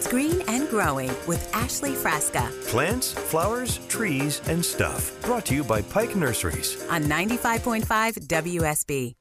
It's 0.00 0.08
Green 0.08 0.40
and 0.48 0.66
Growing 0.70 1.10
with 1.26 1.54
Ashley 1.54 1.90
Frasca 1.90 2.50
Plants, 2.68 3.12
flowers, 3.12 3.80
trees, 3.88 4.40
and 4.46 4.64
stuff. 4.64 5.12
Brought 5.20 5.44
to 5.44 5.54
you 5.54 5.62
by 5.62 5.82
Pike 5.82 6.16
Nurseries. 6.16 6.82
on 6.88 7.02
95.5 7.02 7.84
WSB. 8.26 9.12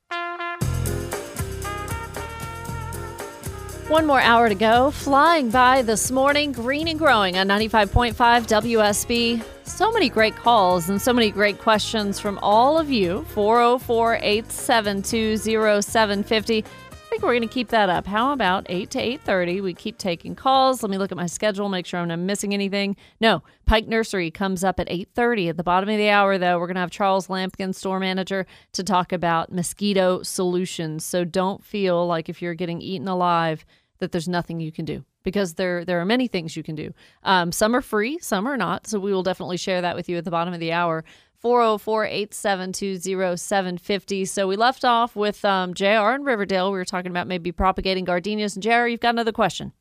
One 3.90 4.06
more 4.06 4.22
hour 4.22 4.48
to 4.48 4.56
go. 4.56 4.92
Flying 4.92 5.50
by 5.50 5.82
this 5.82 6.12
morning, 6.12 6.54
green 6.54 6.88
and 6.88 6.98
growing 6.98 7.38
on 7.38 7.50
95.5 7.50 8.14
WSB. 8.16 9.44
So 9.66 9.92
many 9.92 10.08
great 10.08 10.38
calls 10.38 10.88
and 10.88 11.02
so 11.02 11.12
many 11.12 11.30
great 11.30 11.60
questions 11.60 12.22
from 12.22 12.40
all 12.42 12.78
of 12.78 12.90
you. 12.90 13.26
404 13.34 14.20
872 14.22 15.36
0750. 15.82 16.64
I 17.10 17.14
think 17.14 17.24
we're 17.24 17.34
going 17.34 17.42
to 17.42 17.48
keep 17.48 17.70
that 17.70 17.90
up. 17.90 18.06
How 18.06 18.34
about 18.34 18.68
8 18.70 18.92
to 18.92 19.00
8:30? 19.00 19.64
We 19.64 19.74
keep 19.74 19.98
taking 19.98 20.36
calls. 20.36 20.84
Let 20.84 20.92
me 20.92 21.00
look 21.00 21.12
at 21.12 21.18
my 21.18 21.26
schedule, 21.26 21.68
make 21.68 21.88
sure 21.88 22.00
I'm 22.00 22.10
not 22.10 22.20
missing 22.20 22.54
anything. 22.54 22.96
No, 23.20 23.42
Pike 23.66 23.88
Nursery 23.88 24.30
comes 24.30 24.64
up 24.64 24.80
at 24.80 24.88
8:30. 24.90 25.50
At 25.50 25.58
the 25.58 25.64
bottom 25.64 25.90
of 25.90 25.98
the 25.98 26.12
hour 26.12 26.38
though, 26.38 26.60
we're 26.60 26.68
going 26.68 26.76
to 26.76 26.82
have 26.82 26.92
Charles 26.92 27.26
Lampkin, 27.26 27.74
store 27.74 28.00
manager, 28.00 28.46
to 28.74 28.84
talk 28.84 29.12
about 29.12 29.52
mosquito 29.52 30.22
solutions. 30.22 31.04
So 31.04 31.26
don't 31.26 31.64
feel 31.64 32.06
like 32.06 32.30
if 32.30 32.44
you're 32.44 32.54
getting 32.54 32.80
eaten 32.80 33.08
alive 33.08 33.66
that 33.98 34.12
there's 34.12 34.28
nothing 34.28 34.60
you 34.60 34.72
can 34.72 34.86
do 34.86 35.04
because 35.24 35.56
there 35.56 35.84
there 35.84 36.00
are 36.00 36.06
many 36.06 36.28
things 36.28 36.56
you 36.56 36.62
can 36.62 36.76
do. 36.76 36.94
Um, 37.24 37.52
some 37.52 37.76
are 37.76 37.82
free, 37.82 38.20
some 38.20 38.46
are 38.48 38.56
not. 38.56 38.86
So 38.86 39.00
we 39.00 39.12
will 39.12 39.24
definitely 39.24 39.58
share 39.58 39.82
that 39.82 39.96
with 39.96 40.10
you 40.10 40.18
at 40.18 40.26
the 40.26 40.32
bottom 40.32 40.54
of 40.54 40.60
the 40.60 40.74
hour. 40.74 41.04
404-872-0750. 41.44 44.28
So 44.28 44.48
we 44.48 44.56
left 44.56 44.86
off 44.86 45.16
with 45.16 45.44
um, 45.46 45.74
JR 45.74 46.14
in 46.16 46.24
Riverdale. 46.24 46.72
We 46.72 46.78
were 46.78 46.86
talking 46.86 47.10
about 47.12 47.28
maybe 47.28 47.52
propagating 47.52 48.06
gardenias. 48.06 48.56
And 48.56 48.64
JR, 48.64 48.88
you've 48.88 49.00
got 49.00 49.16
another 49.16 49.32
question. 49.32 49.74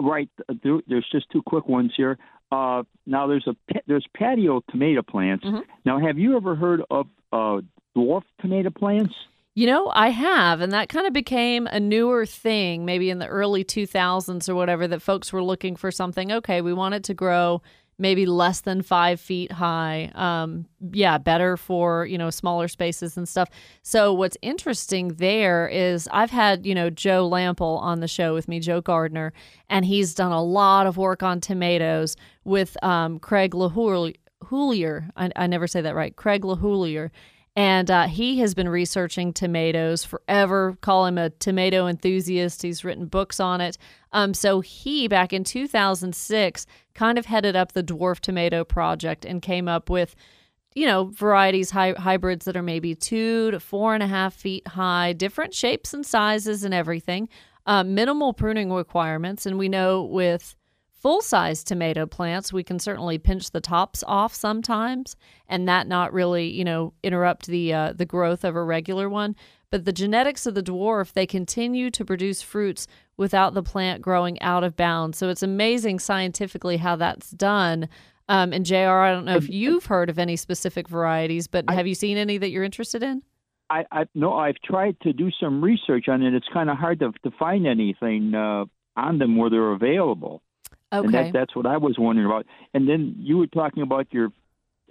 Right. 0.00 0.30
uh, 0.48 0.54
There's 0.62 1.06
just 1.10 1.28
two 1.30 1.42
quick 1.42 1.68
ones 1.68 1.92
here. 1.96 2.18
Uh, 2.50 2.82
now 3.06 3.26
there's 3.26 3.46
a 3.46 3.56
there's 3.86 4.06
patio 4.14 4.62
tomato 4.70 5.02
plants. 5.02 5.44
Mm-hmm. 5.44 5.60
Now, 5.86 5.98
have 5.98 6.18
you 6.18 6.36
ever 6.36 6.54
heard 6.54 6.82
of 6.90 7.06
uh, 7.32 7.62
dwarf 7.96 8.22
tomato 8.40 8.68
plants? 8.68 9.14
You 9.54 9.66
know, 9.66 9.90
I 9.94 10.08
have, 10.08 10.62
and 10.62 10.72
that 10.72 10.88
kind 10.88 11.06
of 11.06 11.12
became 11.12 11.66
a 11.66 11.78
newer 11.78 12.24
thing, 12.24 12.86
maybe 12.86 13.10
in 13.10 13.18
the 13.18 13.26
early 13.26 13.64
2000s 13.64 14.48
or 14.48 14.54
whatever, 14.54 14.88
that 14.88 15.02
folks 15.02 15.30
were 15.30 15.42
looking 15.42 15.76
for 15.76 15.90
something. 15.90 16.32
Okay, 16.32 16.62
we 16.62 16.72
want 16.72 16.94
it 16.94 17.04
to 17.04 17.14
grow 17.14 17.60
maybe 18.02 18.26
less 18.26 18.60
than 18.60 18.82
five 18.82 19.20
feet 19.20 19.52
high. 19.52 20.10
Um, 20.16 20.66
yeah, 20.92 21.16
better 21.16 21.56
for, 21.56 22.04
you 22.04 22.18
know, 22.18 22.28
smaller 22.28 22.66
spaces 22.66 23.16
and 23.16 23.28
stuff. 23.28 23.48
So, 23.82 24.12
what's 24.12 24.36
interesting 24.42 25.08
there 25.14 25.68
is 25.68 26.08
I've 26.12 26.32
had, 26.32 26.66
you 26.66 26.74
know, 26.74 26.90
Joe 26.90 27.30
Lamp'l 27.30 27.78
on 27.80 28.00
the 28.00 28.08
show 28.08 28.34
with 28.34 28.48
me, 28.48 28.58
Joe 28.58 28.80
Gardener, 28.80 29.32
and 29.70 29.84
he's 29.84 30.14
done 30.14 30.32
a 30.32 30.42
lot 30.42 30.86
of 30.86 30.96
work 30.96 31.22
on 31.22 31.40
tomatoes 31.40 32.16
with 32.44 32.76
um, 32.82 33.20
Craig 33.20 33.52
LeHoullier. 33.52 35.10
I, 35.16 35.30
I 35.36 35.46
never 35.46 35.68
say 35.68 35.80
that 35.80 35.94
right. 35.94 36.14
Craig 36.14 36.42
LeHoullier. 36.42 37.10
And 37.54 37.90
uh, 37.90 38.06
he 38.06 38.38
has 38.38 38.54
been 38.54 38.68
researching 38.68 39.32
tomatoes 39.34 40.04
forever. 40.04 40.76
Call 40.80 41.04
him 41.04 41.18
a 41.18 41.28
tomato 41.28 41.86
enthusiast. 41.86 42.62
He's 42.62 42.82
written 42.82 43.06
books 43.06 43.40
on 43.40 43.60
it. 43.60 43.76
Um, 44.12 44.34
so 44.34 44.60
he, 44.60 45.08
back 45.08 45.32
in 45.32 45.44
2006, 45.44 46.66
kind 46.94 47.18
of 47.18 47.26
headed 47.26 47.56
up 47.56 47.72
the 47.72 47.82
dwarf 47.82 48.20
tomato 48.20 48.64
project 48.64 49.24
and 49.24 49.40
came 49.40 49.68
up 49.68 49.88
with, 49.88 50.14
you 50.74 50.86
know, 50.86 51.04
varieties, 51.04 51.70
hy- 51.70 51.94
hybrids 51.98 52.44
that 52.44 52.56
are 52.56 52.62
maybe 52.62 52.94
two 52.94 53.50
to 53.50 53.60
four 53.60 53.94
and 53.94 54.02
a 54.02 54.06
half 54.06 54.34
feet 54.34 54.66
high, 54.68 55.12
different 55.12 55.54
shapes 55.54 55.94
and 55.94 56.04
sizes 56.04 56.64
and 56.64 56.74
everything. 56.74 57.28
Uh, 57.64 57.84
minimal 57.84 58.32
pruning 58.32 58.72
requirements. 58.72 59.46
And 59.46 59.56
we 59.56 59.68
know 59.68 60.02
with 60.02 60.54
full 61.02 61.20
size 61.20 61.64
tomato 61.64 62.06
plants, 62.06 62.52
we 62.52 62.62
can 62.62 62.78
certainly 62.78 63.18
pinch 63.18 63.50
the 63.50 63.60
tops 63.60 64.04
off 64.06 64.32
sometimes, 64.32 65.16
and 65.48 65.68
that 65.68 65.88
not 65.88 66.12
really, 66.12 66.48
you 66.48 66.64
know, 66.64 66.92
interrupt 67.02 67.46
the 67.46 67.74
uh, 67.74 67.92
the 67.92 68.06
growth 68.06 68.44
of 68.44 68.54
a 68.54 68.62
regular 68.62 69.08
one. 69.08 69.34
But 69.72 69.86
the 69.86 69.92
genetics 69.92 70.44
of 70.44 70.54
the 70.54 70.62
dwarf, 70.62 71.14
they 71.14 71.26
continue 71.26 71.90
to 71.92 72.04
produce 72.04 72.42
fruits 72.42 72.86
without 73.16 73.54
the 73.54 73.62
plant 73.62 74.02
growing 74.02 74.40
out 74.42 74.64
of 74.64 74.76
bounds. 74.76 75.16
So 75.16 75.30
it's 75.30 75.42
amazing 75.42 75.98
scientifically 75.98 76.76
how 76.76 76.94
that's 76.96 77.30
done. 77.30 77.88
Um, 78.28 78.52
and 78.52 78.66
Jr., 78.66 78.76
I 78.76 79.10
don't 79.10 79.24
know 79.24 79.36
if 79.36 79.48
you've 79.48 79.86
heard 79.86 80.10
of 80.10 80.18
any 80.18 80.36
specific 80.36 80.88
varieties, 80.88 81.46
but 81.46 81.68
have 81.70 81.86
you 81.86 81.94
seen 81.94 82.18
any 82.18 82.36
that 82.36 82.50
you're 82.50 82.64
interested 82.64 83.02
in? 83.02 83.22
I, 83.70 83.86
I 83.90 84.04
no, 84.14 84.34
I've 84.34 84.60
tried 84.62 85.00
to 85.00 85.14
do 85.14 85.30
some 85.40 85.64
research 85.64 86.06
on 86.06 86.22
it. 86.22 86.34
It's 86.34 86.48
kind 86.52 86.68
of 86.68 86.76
hard 86.76 87.00
to 87.00 87.12
to 87.24 87.30
find 87.38 87.66
anything 87.66 88.34
uh, 88.34 88.66
on 88.96 89.18
them 89.18 89.38
where 89.38 89.48
they're 89.48 89.72
available. 89.72 90.42
And 90.90 91.06
Okay. 91.06 91.24
that, 91.24 91.32
that's 91.32 91.56
what 91.56 91.64
I 91.64 91.78
was 91.78 91.96
wondering 91.98 92.26
about. 92.26 92.44
And 92.74 92.86
then 92.86 93.14
you 93.18 93.38
were 93.38 93.46
talking 93.46 93.82
about 93.82 94.08
your 94.12 94.30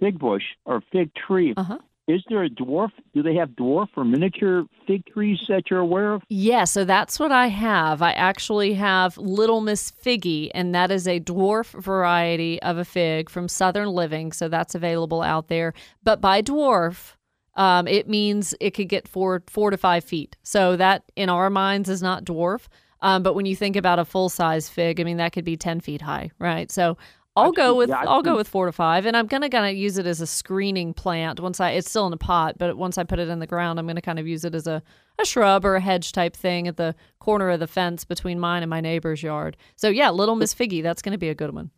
fig 0.00 0.18
bush 0.18 0.42
or 0.64 0.82
fig 0.90 1.12
tree. 1.14 1.54
Uh-huh. 1.56 1.78
Is 2.08 2.20
there 2.28 2.42
a 2.42 2.50
dwarf? 2.50 2.90
Do 3.14 3.22
they 3.22 3.36
have 3.36 3.50
dwarf 3.50 3.86
or 3.96 4.04
miniature 4.04 4.64
fig 4.86 5.06
trees 5.06 5.38
that 5.48 5.70
you're 5.70 5.78
aware 5.80 6.14
of? 6.14 6.22
Yeah, 6.28 6.64
so 6.64 6.84
that's 6.84 7.20
what 7.20 7.30
I 7.30 7.46
have. 7.46 8.02
I 8.02 8.10
actually 8.12 8.74
have 8.74 9.16
Little 9.16 9.60
Miss 9.60 9.92
Figgy, 9.92 10.50
and 10.52 10.74
that 10.74 10.90
is 10.90 11.06
a 11.06 11.20
dwarf 11.20 11.80
variety 11.80 12.60
of 12.62 12.76
a 12.76 12.84
fig 12.84 13.30
from 13.30 13.46
Southern 13.48 13.88
Living. 13.88 14.32
So 14.32 14.48
that's 14.48 14.74
available 14.74 15.22
out 15.22 15.46
there. 15.46 15.74
But 16.02 16.20
by 16.20 16.42
dwarf, 16.42 17.14
um, 17.54 17.86
it 17.86 18.08
means 18.08 18.52
it 18.60 18.72
could 18.72 18.88
get 18.88 19.06
four 19.06 19.44
four 19.46 19.70
to 19.70 19.76
five 19.76 20.02
feet. 20.02 20.36
So 20.42 20.76
that 20.76 21.04
in 21.14 21.28
our 21.28 21.50
minds 21.50 21.88
is 21.88 22.02
not 22.02 22.24
dwarf. 22.24 22.66
Um, 23.00 23.22
but 23.22 23.34
when 23.34 23.46
you 23.46 23.56
think 23.56 23.76
about 23.76 23.98
a 23.98 24.04
full 24.04 24.28
size 24.28 24.68
fig, 24.68 25.00
I 25.00 25.04
mean 25.04 25.18
that 25.18 25.32
could 25.32 25.44
be 25.44 25.56
ten 25.56 25.80
feet 25.80 26.02
high, 26.02 26.30
right? 26.38 26.70
So 26.70 26.96
I'll 27.34 27.52
go 27.52 27.74
with 27.74 27.88
yeah, 27.88 28.02
I'll 28.06 28.22
go 28.22 28.36
with 28.36 28.46
four 28.48 28.66
to 28.66 28.72
five, 28.72 29.06
and 29.06 29.16
I'm 29.16 29.26
gonna 29.26 29.48
gonna 29.48 29.70
use 29.70 29.96
it 29.96 30.06
as 30.06 30.20
a 30.20 30.26
screening 30.26 30.92
plant. 30.92 31.40
Once 31.40 31.60
I 31.60 31.70
it's 31.70 31.88
still 31.88 32.06
in 32.06 32.12
a 32.12 32.18
pot, 32.18 32.56
but 32.58 32.76
once 32.76 32.98
I 32.98 33.04
put 33.04 33.18
it 33.18 33.28
in 33.28 33.38
the 33.38 33.46
ground, 33.46 33.78
I'm 33.78 33.86
gonna 33.86 34.02
kind 34.02 34.18
of 34.18 34.26
use 34.26 34.44
it 34.44 34.54
as 34.54 34.66
a 34.66 34.82
a 35.18 35.24
shrub 35.24 35.64
or 35.64 35.76
a 35.76 35.80
hedge 35.80 36.12
type 36.12 36.36
thing 36.36 36.68
at 36.68 36.76
the 36.76 36.94
corner 37.20 37.48
of 37.50 37.60
the 37.60 37.66
fence 37.66 38.04
between 38.04 38.38
mine 38.38 38.62
and 38.62 38.68
my 38.70 38.80
neighbor's 38.80 39.22
yard. 39.22 39.56
So 39.76 39.88
yeah, 39.88 40.10
Little 40.10 40.36
Miss 40.36 40.54
Figgy, 40.54 40.82
that's 40.82 41.00
gonna 41.02 41.18
be 41.18 41.30
a 41.30 41.34
good 41.34 41.54
one. 41.54 41.70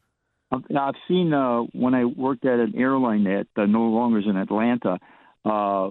I've- 0.51 0.75
I've 0.77 0.95
seen 1.09 1.33
uh, 1.33 1.61
when 1.73 1.95
I 1.95 2.05
worked 2.05 2.45
at 2.45 2.59
an 2.59 2.75
airline 2.77 3.25
that 3.25 3.47
uh, 3.57 3.67
no 3.67 3.83
longer 3.85 4.19
is 4.21 4.27
in 4.27 4.37
Atlanta. 4.37 4.99
Uh, 5.45 5.91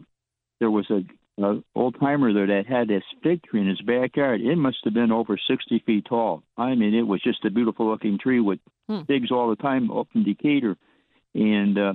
there 0.59 0.72
was 0.72 0.90
a, 0.90 1.03
a 1.44 1.62
old 1.75 1.97
timer 2.00 2.34
there 2.34 2.47
that 2.47 2.66
had 2.68 2.88
this 2.88 3.03
fig 3.24 3.44
tree 3.44 3.62
in 3.62 3.68
his 3.68 3.81
backyard. 3.81 4.41
It 4.41 4.56
must 4.57 4.78
have 4.84 4.94
been 4.94 5.12
over 5.12 5.38
sixty 5.50 5.80
feet 5.85 6.06
tall. 6.06 6.44
I 6.57 6.75
mean, 6.75 6.94
it 6.94 7.03
was 7.07 7.22
just 7.22 7.44
a 7.45 7.50
beautiful 7.50 7.90
looking 7.90 8.18
tree 8.19 8.40
with 8.40 8.59
Hmm. 8.89 9.01
figs 9.07 9.31
all 9.31 9.49
the 9.49 9.55
time 9.55 9.89
up 9.91 10.07
in 10.13 10.23
Decatur. 10.23 10.75
And 11.33 11.77
uh, 11.77 11.94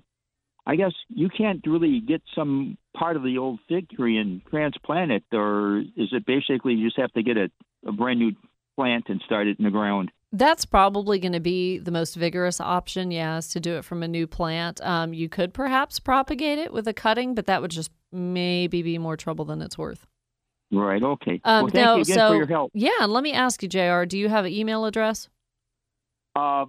I 0.67 0.77
guess 0.77 0.93
you 1.09 1.29
can't 1.29 1.61
really 1.67 2.01
get 2.01 2.23
some 2.35 2.79
part 2.97 3.17
of 3.17 3.23
the 3.23 3.39
old 3.39 3.61
fig 3.69 3.89
tree 3.91 4.19
and 4.19 4.43
transplant 4.51 5.13
it, 5.13 5.25
or 5.33 5.79
is 5.79 6.09
it 6.13 6.27
basically 6.27 6.75
you 6.75 6.87
just 6.87 6.99
have 6.99 7.13
to 7.13 7.23
get 7.23 7.37
a, 7.37 7.51
a 7.87 7.93
brand 7.93 8.19
new 8.19 8.33
plant 8.77 9.05
and 9.09 9.21
start 9.25 9.47
it 9.47 9.59
in 9.59 9.65
the 9.65 9.71
ground? 9.71 10.11
That's 10.31 10.67
probably 10.67 11.19
going 11.19 11.33
to 11.33 11.41
be 11.41 11.79
the 11.79 11.91
most 11.91 12.15
vigorous 12.15 12.61
option, 12.61 13.11
yeah, 13.11 13.39
is 13.39 13.49
to 13.49 13.61
do 13.61 13.77
it 13.77 13.85
from 13.85 14.03
a 14.03 14.09
new 14.09 14.27
plant. 14.27 14.79
Um, 14.83 15.15
you 15.15 15.29
could 15.29 15.55
perhaps 15.55 15.99
propagate 15.99 16.59
it 16.59 16.71
with 16.71 16.87
a 16.87 16.93
cutting, 16.93 17.35
but 17.35 17.47
that 17.47 17.63
would 17.63 17.71
just 17.71 17.91
maybe 18.13 18.83
be 18.83 18.99
more 18.99 19.17
trouble 19.17 19.47
than 19.47 19.63
it's 19.63 19.79
worth. 19.79 20.07
Right. 20.71 21.03
Okay. 21.03 21.41
Um, 21.45 21.63
well, 21.65 21.71
thank 21.71 21.75
no, 21.75 21.97
you 21.97 22.03
again 22.03 22.19
so 22.19 22.29
for 22.29 22.37
your 22.37 22.47
help. 22.47 22.73
yeah, 22.75 22.91
and 23.01 23.11
let 23.11 23.23
me 23.23 23.33
ask 23.33 23.63
you, 23.63 23.71
Jr. 23.71 24.05
Do 24.05 24.19
you 24.19 24.29
have 24.29 24.45
an 24.45 24.53
email 24.53 24.85
address? 24.85 25.31
Uh, 26.37 26.67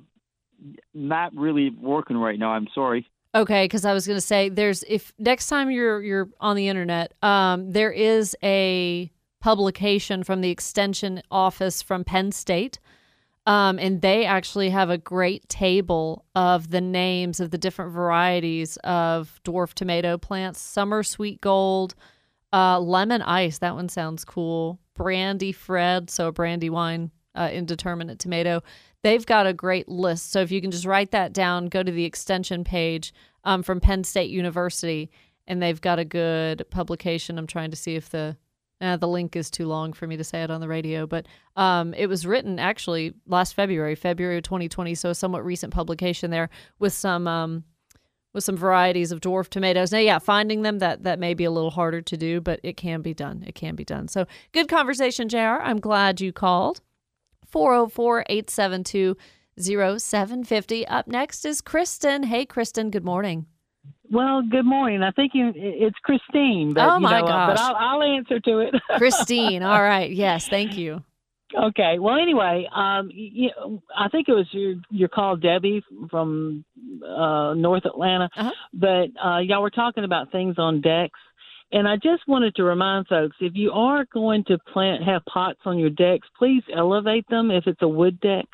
not 0.94 1.36
really 1.36 1.70
working 1.70 2.18
right 2.18 2.38
now. 2.38 2.52
I'm 2.52 2.68
sorry. 2.74 3.08
Okay, 3.36 3.66
because 3.66 3.86
I 3.86 3.94
was 3.94 4.08
going 4.08 4.18
to 4.18 4.22
say 4.22 4.50
there's 4.50 4.84
if 4.88 5.14
next 5.20 5.48
time 5.48 5.70
you're 5.70 6.02
you're 6.02 6.30
on 6.40 6.56
the 6.56 6.68
internet, 6.68 7.14
um, 7.22 7.72
there 7.72 7.92
is 7.92 8.36
a 8.42 9.12
publication 9.40 10.24
from 10.24 10.42
the 10.42 10.50
extension 10.50 11.22
office 11.30 11.82
from 11.82 12.04
Penn 12.04 12.32
State, 12.32 12.80
um, 13.46 13.78
and 13.78 14.02
they 14.02 14.26
actually 14.26 14.72
have 14.72 14.90
a 14.90 14.98
great 14.98 15.48
table 15.48 16.26
of 16.36 16.72
the 16.72 16.82
names 16.82 17.40
of 17.40 17.52
the 17.52 17.58
different 17.58 17.92
varieties 17.92 18.78
of 18.78 19.40
dwarf 19.46 19.74
tomato 19.74 20.18
plants. 20.18 20.60
Summer 20.60 21.04
sweet 21.04 21.40
gold, 21.40 21.94
uh, 22.52 22.80
lemon 22.80 23.22
ice. 23.22 23.60
That 23.60 23.76
one 23.76 23.90
sounds 23.90 24.26
cool. 24.26 24.80
Brandy 24.96 25.52
Fred, 25.52 26.10
so 26.10 26.28
a 26.28 26.32
brandy 26.32 26.70
wine, 26.72 27.12
uh, 27.36 27.50
indeterminate 27.54 28.18
tomato. 28.18 28.64
They've 29.04 29.26
got 29.26 29.48
a 29.48 29.54
great 29.54 29.88
list. 29.88 30.32
So 30.32 30.42
if 30.42 30.52
you 30.52 30.62
can 30.62 30.72
just 30.72 30.86
write 30.86 31.12
that 31.12 31.34
down, 31.34 31.68
go 31.68 31.84
to 31.84 31.92
the 31.92 32.06
extension 32.06 32.64
page 32.64 33.14
um, 33.44 33.64
from 33.64 33.80
Penn 33.80 34.04
State 34.04 34.30
University, 34.30 35.10
and 35.48 35.62
they've 35.62 35.80
got 35.80 36.00
a 36.00 36.06
good 36.06 36.66
publication. 36.70 37.38
I'm 37.38 37.48
trying 37.48 37.72
to 37.72 37.78
see 37.78 37.96
if 37.96 38.10
the 38.10 38.38
uh, 38.82 38.96
the 38.96 39.08
link 39.08 39.36
is 39.36 39.50
too 39.50 39.68
long 39.68 39.92
for 39.92 40.08
me 40.08 40.16
to 40.16 40.24
say 40.24 40.42
it 40.42 40.50
on 40.50 40.62
the 40.62 40.68
radio, 40.68 41.06
but 41.06 41.26
um, 41.58 41.94
it 41.96 42.08
was 42.08 42.26
written 42.26 42.60
actually 42.60 43.14
last 43.28 43.54
February, 43.54 43.94
February 43.94 44.38
of 44.38 44.44
2020, 44.44 44.96
so 44.96 45.10
a 45.10 45.16
somewhat 45.16 45.44
recent 45.44 45.74
publication 45.74 46.32
there 46.32 46.50
with 46.80 46.94
some 46.94 47.28
um, 47.28 47.66
with 48.34 48.44
some 48.44 48.56
varieties 48.56 49.12
of 49.12 49.20
dwarf 49.20 49.50
tomatoes. 49.50 49.92
Now, 49.92 50.00
yeah, 50.00 50.20
finding 50.20 50.62
them 50.62 50.80
that 50.80 51.04
that 51.04 51.20
may 51.20 51.34
be 51.34 51.44
a 51.44 51.52
little 51.52 51.72
harder 51.72 52.02
to 52.02 52.18
do, 52.18 52.40
but 52.40 52.60
it 52.64 52.78
can 52.78 53.02
be 53.02 53.14
done. 53.14 53.44
It 53.46 53.56
can 53.56 53.76
be 53.76 53.84
done. 53.84 54.08
So, 54.08 54.26
good 54.54 54.70
conversation, 54.70 55.28
JR. 55.28 55.60
I'm 55.62 55.80
glad 55.80 56.22
you 56.22 56.32
called. 56.32 56.82
404 57.52 58.26
872 58.30 59.16
0750. 59.58 60.88
Up 60.88 61.08
next 61.08 61.46
is 61.46 61.62
Kristen. 61.62 62.24
Hey, 62.24 62.46
Kristen, 62.46 62.90
good 62.92 63.04
morning. 63.06 63.46
Well, 64.12 64.42
good 64.50 64.66
morning. 64.66 65.04
I 65.04 65.12
think 65.12 65.32
you, 65.36 65.52
it's 65.56 65.98
Christine. 66.04 66.74
But, 66.74 66.88
Oh, 66.90 66.96
you 66.96 67.02
my 67.02 67.20
know, 67.22 67.28
uh, 67.28 67.48
But. 67.48 67.60
I'll, 67.60 67.76
I'll 67.76 68.04
answer 68.04 68.40
to 68.40 68.60
it. 68.60 68.74
Christine. 68.98 69.62
All 69.64 69.82
right. 69.82 70.12
Yes, 70.12 70.48
thank 70.48 70.78
you. 70.78 71.04
okay. 71.56 72.00
Well, 72.00 72.16
anyway, 72.16 72.68
um, 72.76 73.10
you, 73.14 73.50
I 73.96 74.08
think 74.10 74.28
it 74.28 74.34
was 74.34 74.48
your 74.52 74.76
your 74.90 75.10
call, 75.10 75.36
Debbie 75.36 75.84
from 76.10 76.64
uh, 77.06 77.54
North 77.54 77.86
Atlanta. 77.86 78.30
Uh-huh. 78.36 78.52
But 78.74 79.10
uh, 79.24 79.40
y'all 79.40 79.62
were 79.62 79.70
talking 79.70 80.04
about 80.04 80.32
things 80.32 80.56
on 80.58 80.82
decks, 80.82 81.20
and 81.72 81.88
I 81.88 81.96
just 81.96 82.28
wanted 82.28 82.56
to 82.56 82.64
remind 82.64 83.08
folks: 83.08 83.36
if 83.40 83.54
you 83.56 83.72
are 83.72 84.06
going 84.14 84.44
to 84.46 84.58
plant 84.74 85.04
have 85.04 85.26
pots 85.26 85.60
on 85.66 85.78
your 85.78 85.90
decks, 85.90 86.28
please 86.38 86.64
elevate 86.76 87.28
them. 87.30 87.52
If 87.52 87.68
it's 87.68 87.82
a 87.82 87.88
wood 87.88 88.20
deck, 88.20 88.46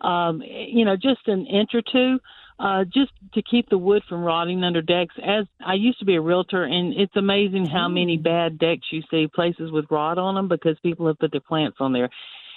um, 0.00 0.42
you 0.42 0.84
know, 0.84 0.96
just 0.96 1.26
an 1.26 1.46
inch 1.46 1.70
or 1.74 1.82
two. 1.82 2.18
Uh, 2.58 2.84
just 2.84 3.10
to 3.34 3.42
keep 3.42 3.68
the 3.70 3.78
wood 3.78 4.02
from 4.08 4.22
rotting 4.22 4.62
under 4.62 4.82
decks. 4.82 5.14
As 5.24 5.46
I 5.66 5.74
used 5.74 5.98
to 5.98 6.04
be 6.04 6.14
a 6.14 6.20
realtor, 6.20 6.62
and 6.62 6.94
it's 6.94 7.16
amazing 7.16 7.66
how 7.66 7.88
many 7.88 8.16
bad 8.16 8.56
decks 8.56 8.86
you 8.92 9.02
see, 9.10 9.26
places 9.26 9.72
with 9.72 9.86
rot 9.90 10.16
on 10.16 10.36
them 10.36 10.46
because 10.46 10.76
people 10.80 11.08
have 11.08 11.18
put 11.18 11.32
their 11.32 11.40
plants 11.40 11.78
on 11.80 11.92
there. 11.92 12.08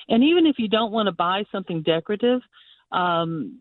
And 0.08 0.24
even 0.24 0.46
if 0.46 0.58
you 0.60 0.68
don't 0.68 0.92
want 0.92 1.08
to 1.08 1.12
buy 1.12 1.46
something 1.52 1.82
decorative, 1.82 2.42
um, 2.92 3.60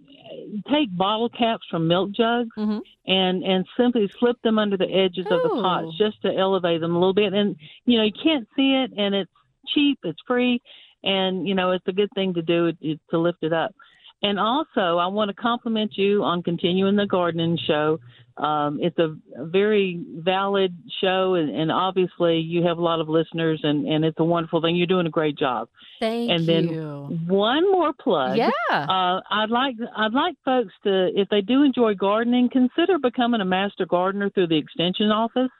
take 0.70 0.94
bottle 0.96 1.28
caps 1.28 1.66
from 1.70 1.86
milk 1.86 2.10
jugs 2.12 2.50
Mhm. 2.56 2.82
and 3.06 3.42
and 3.44 3.66
simply 3.76 4.08
slip 4.18 4.40
them 4.42 4.58
under 4.58 4.76
the 4.76 4.90
edges 4.90 5.26
of 5.30 5.42
the 5.42 5.48
pots 5.62 5.96
just 5.98 6.20
to 6.22 6.34
elevate 6.34 6.80
them 6.80 6.94
a 6.94 6.98
little 6.98 7.14
bit. 7.14 7.32
And 7.32 7.56
you 7.86 7.98
know 7.98 8.04
you 8.04 8.12
can't 8.12 8.48
see 8.56 8.74
it, 8.74 8.92
and 8.96 9.14
it's 9.14 9.30
cheap, 9.68 9.98
it's 10.04 10.20
free, 10.26 10.60
and 11.02 11.46
you 11.48 11.54
know 11.54 11.72
it's 11.72 11.86
a 11.88 11.92
good 11.92 12.10
thing 12.14 12.34
to 12.34 12.42
do 12.42 12.66
it, 12.66 13.00
to 13.10 13.18
lift 13.18 13.42
it 13.42 13.52
up. 13.52 13.74
And 14.22 14.38
also, 14.38 14.98
I 14.98 15.06
want 15.08 15.28
to 15.28 15.34
compliment 15.34 15.92
you 15.96 16.22
on 16.22 16.42
continuing 16.42 16.96
the 16.96 17.06
gardening 17.06 17.58
show. 17.66 18.00
Um, 18.36 18.78
it's 18.80 18.98
a, 18.98 19.16
very 19.36 20.02
valid 20.16 20.74
show, 21.00 21.34
and, 21.34 21.54
and 21.54 21.70
obviously, 21.70 22.38
you 22.38 22.64
have 22.64 22.78
a 22.78 22.82
lot 22.82 23.00
of 23.00 23.08
listeners, 23.08 23.60
and, 23.62 23.86
and 23.86 24.04
it's 24.04 24.18
a 24.18 24.24
wonderful 24.24 24.60
thing. 24.60 24.74
You're 24.74 24.86
doing 24.86 25.06
a 25.06 25.10
great 25.10 25.36
job. 25.36 25.68
Thank 26.00 26.30
you. 26.30 26.34
and 26.34 26.48
then 26.48 27.26
one 27.28 27.70
more 27.70 27.92
plug. 27.92 28.36
Yeah. 28.36 28.50
Uh, 28.70 29.20
I'd 29.30 29.50
like 29.50 29.76
I'd 29.96 30.12
like 30.12 30.34
folks 30.44 30.72
to, 30.84 31.10
if 31.14 31.28
they 31.28 31.40
do 31.42 31.62
enjoy 31.62 31.94
gardening, 31.94 32.48
consider 32.50 32.98
becoming 32.98 33.40
a 33.40 33.44
master 33.44 33.86
gardener 33.86 34.30
through 34.30 34.48
the 34.48 34.58
extension 34.58 35.10
office. 35.10 35.50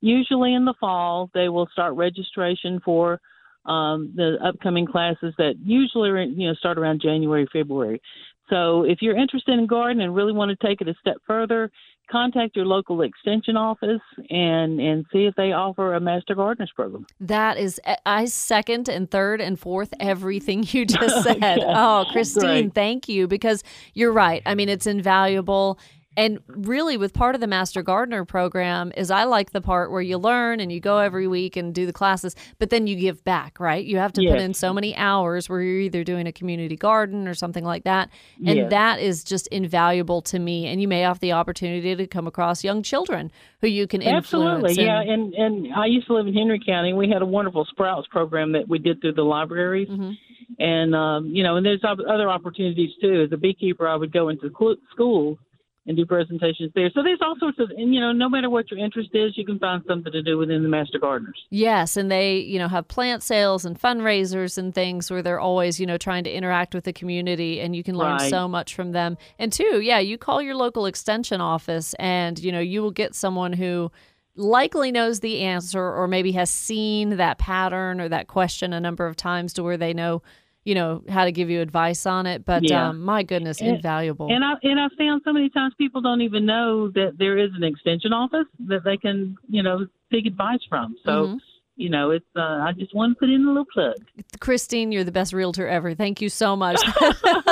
Usually 0.00 0.54
in 0.54 0.64
the 0.64 0.74
fall, 0.78 1.30
they 1.34 1.48
will 1.48 1.68
start 1.72 1.94
registration 1.94 2.80
for 2.84 3.20
um, 3.66 4.12
the 4.16 4.36
upcoming 4.44 4.86
classes 4.86 5.34
that 5.38 5.54
usually 5.62 6.08
you 6.34 6.48
know 6.48 6.54
start 6.54 6.78
around 6.78 7.00
January 7.02 7.46
February. 7.52 8.00
So 8.48 8.82
if 8.82 8.98
you're 9.00 9.16
interested 9.16 9.58
in 9.58 9.66
gardening 9.66 10.06
and 10.06 10.14
really 10.14 10.32
want 10.32 10.50
to 10.50 10.66
take 10.66 10.80
it 10.80 10.88
a 10.88 10.94
step 11.00 11.16
further, 11.26 11.70
contact 12.10 12.56
your 12.56 12.66
local 12.66 13.02
extension 13.02 13.56
office 13.56 14.00
and 14.28 14.80
and 14.80 15.06
see 15.12 15.26
if 15.26 15.34
they 15.36 15.52
offer 15.52 15.94
a 15.94 16.00
master 16.00 16.34
gardeners 16.34 16.72
program. 16.74 17.06
That 17.20 17.56
is, 17.56 17.80
I 18.04 18.24
second 18.26 18.88
and 18.88 19.10
third 19.10 19.40
and 19.40 19.58
fourth 19.58 19.94
everything 20.00 20.64
you 20.68 20.84
just 20.84 21.22
said. 21.22 21.60
Oh, 21.60 22.06
Christine, 22.10 22.42
Great. 22.42 22.74
thank 22.74 23.08
you 23.08 23.28
because 23.28 23.62
you're 23.94 24.12
right. 24.12 24.42
I 24.44 24.54
mean, 24.54 24.68
it's 24.68 24.86
invaluable. 24.86 25.78
And 26.16 26.40
really, 26.48 26.96
with 26.96 27.14
part 27.14 27.36
of 27.36 27.40
the 27.40 27.46
Master 27.46 27.82
Gardener 27.82 28.24
program, 28.24 28.90
is 28.96 29.12
I 29.12 29.24
like 29.24 29.52
the 29.52 29.60
part 29.60 29.92
where 29.92 30.02
you 30.02 30.18
learn 30.18 30.58
and 30.58 30.72
you 30.72 30.80
go 30.80 30.98
every 30.98 31.28
week 31.28 31.56
and 31.56 31.72
do 31.72 31.86
the 31.86 31.92
classes, 31.92 32.34
but 32.58 32.68
then 32.70 32.88
you 32.88 32.96
give 32.96 33.22
back, 33.22 33.60
right? 33.60 33.84
You 33.84 33.98
have 33.98 34.12
to 34.14 34.22
put 34.28 34.40
in 34.40 34.52
so 34.52 34.72
many 34.74 34.94
hours 34.96 35.48
where 35.48 35.60
you're 35.62 35.80
either 35.82 36.02
doing 36.02 36.26
a 36.26 36.32
community 36.32 36.74
garden 36.76 37.28
or 37.28 37.34
something 37.34 37.64
like 37.64 37.84
that. 37.84 38.10
And 38.44 38.56
Yes. 38.58 38.70
that 38.70 39.00
is 39.00 39.22
just 39.22 39.46
invaluable 39.48 40.20
to 40.22 40.40
me. 40.40 40.66
And 40.66 40.82
you 40.82 40.88
may 40.88 41.00
have 41.00 41.20
the 41.20 41.30
opportunity 41.32 41.94
to 41.94 42.06
come 42.08 42.26
across 42.26 42.64
young 42.64 42.82
children 42.82 43.30
who 43.60 43.68
you 43.68 43.86
can 43.86 44.02
influence. 44.02 44.64
Absolutely, 44.64 44.84
yeah. 44.84 45.00
and- 45.02 45.10
And 45.10 45.34
and 45.66 45.74
I 45.74 45.86
used 45.86 46.06
to 46.08 46.14
live 46.14 46.26
in 46.26 46.34
Henry 46.34 46.58
County. 46.58 46.92
We 46.92 47.08
had 47.08 47.22
a 47.22 47.26
wonderful 47.26 47.64
Sprouts 47.66 48.08
program 48.08 48.50
that 48.52 48.68
we 48.68 48.78
did 48.80 49.00
through 49.00 49.12
the 49.12 49.22
libraries, 49.22 49.88
Mhm. 49.88 50.16
and 50.58 50.94
um, 50.94 51.26
you 51.28 51.42
know, 51.44 51.56
and 51.56 51.64
there's 51.64 51.84
other 51.84 52.28
opportunities 52.28 52.90
too. 53.00 53.22
As 53.22 53.32
a 53.32 53.36
beekeeper, 53.36 53.86
I 53.86 53.94
would 53.96 54.12
go 54.12 54.28
into 54.28 54.50
schools 54.92 55.38
and 55.86 55.96
do 55.96 56.04
presentations 56.04 56.70
there. 56.74 56.90
So 56.94 57.02
there's 57.02 57.20
all 57.22 57.36
sorts 57.40 57.58
of, 57.58 57.70
and 57.70 57.94
you 57.94 58.00
know, 58.00 58.12
no 58.12 58.28
matter 58.28 58.50
what 58.50 58.70
your 58.70 58.78
interest 58.78 59.10
is, 59.14 59.36
you 59.36 59.46
can 59.46 59.58
find 59.58 59.82
something 59.88 60.12
to 60.12 60.22
do 60.22 60.36
within 60.36 60.62
the 60.62 60.68
Master 60.68 60.98
Gardeners. 60.98 61.38
Yes, 61.48 61.96
and 61.96 62.10
they, 62.10 62.36
you 62.38 62.58
know, 62.58 62.68
have 62.68 62.86
plant 62.86 63.22
sales 63.22 63.64
and 63.64 63.80
fundraisers 63.80 64.58
and 64.58 64.74
things 64.74 65.10
where 65.10 65.22
they're 65.22 65.40
always, 65.40 65.80
you 65.80 65.86
know, 65.86 65.96
trying 65.96 66.24
to 66.24 66.30
interact 66.30 66.74
with 66.74 66.84
the 66.84 66.92
community 66.92 67.60
and 67.60 67.74
you 67.74 67.82
can 67.82 67.96
learn 67.96 68.18
Right. 68.18 68.30
so 68.30 68.46
much 68.46 68.74
from 68.74 68.92
them. 68.92 69.16
And 69.38 69.52
two, 69.52 69.80
yeah, 69.80 69.98
you 69.98 70.18
call 70.18 70.42
your 70.42 70.54
local 70.54 70.84
extension 70.84 71.40
office 71.40 71.94
and, 71.94 72.38
you 72.38 72.52
know, 72.52 72.60
you 72.60 72.82
will 72.82 72.90
get 72.90 73.14
someone 73.14 73.54
who 73.54 73.90
likely 74.36 74.92
knows 74.92 75.20
the 75.20 75.40
answer 75.40 75.82
or 75.82 76.06
maybe 76.06 76.32
has 76.32 76.50
seen 76.50 77.16
that 77.16 77.38
pattern 77.38 78.00
or 78.00 78.08
that 78.08 78.28
question 78.28 78.72
a 78.72 78.80
number 78.80 79.06
of 79.06 79.16
times 79.16 79.52
to 79.54 79.62
where 79.62 79.76
they 79.76 79.92
know, 79.92 80.22
you 80.64 80.74
know, 80.74 81.02
how 81.08 81.24
to 81.24 81.32
give 81.32 81.48
you 81.50 81.60
advice 81.60 82.04
on 82.06 82.26
it. 82.26 82.44
But 82.44 82.68
Yeah. 82.68 82.88
um, 82.88 83.00
my 83.00 83.22
goodness, 83.22 83.60
And- 83.60 83.76
invaluable. 83.76 84.28
And 84.30 84.44
I 84.44 84.54
and 84.62 84.78
I 84.78 84.88
found 84.98 85.22
so 85.24 85.32
many 85.32 85.48
times 85.48 85.74
people 85.78 86.00
don't 86.02 86.20
even 86.22 86.44
know 86.46 86.88
that 86.90 87.14
there 87.18 87.38
is 87.38 87.50
an 87.56 87.64
extension 87.64 88.12
office 88.12 88.46
that 88.66 88.84
they 88.84 88.96
can, 88.96 89.36
you 89.48 89.62
know, 89.62 89.86
take 90.12 90.26
advice 90.26 90.60
from. 90.68 90.96
So. 91.04 91.26
Mhm. 91.28 91.38
You 91.76 91.88
know, 91.88 92.10
it's. 92.10 92.26
Uh, 92.36 92.40
I 92.42 92.72
just 92.76 92.94
want 92.94 93.14
to 93.16 93.18
put 93.18 93.30
in 93.30 93.42
a 93.42 93.48
little 93.48 93.64
plug. 93.72 93.94
Christine, 94.38 94.92
you're 94.92 95.04
the 95.04 95.12
best 95.12 95.32
realtor 95.32 95.66
ever. 95.66 95.94
Thank 95.94 96.20
you 96.20 96.28
so 96.28 96.54
much. 96.54 96.76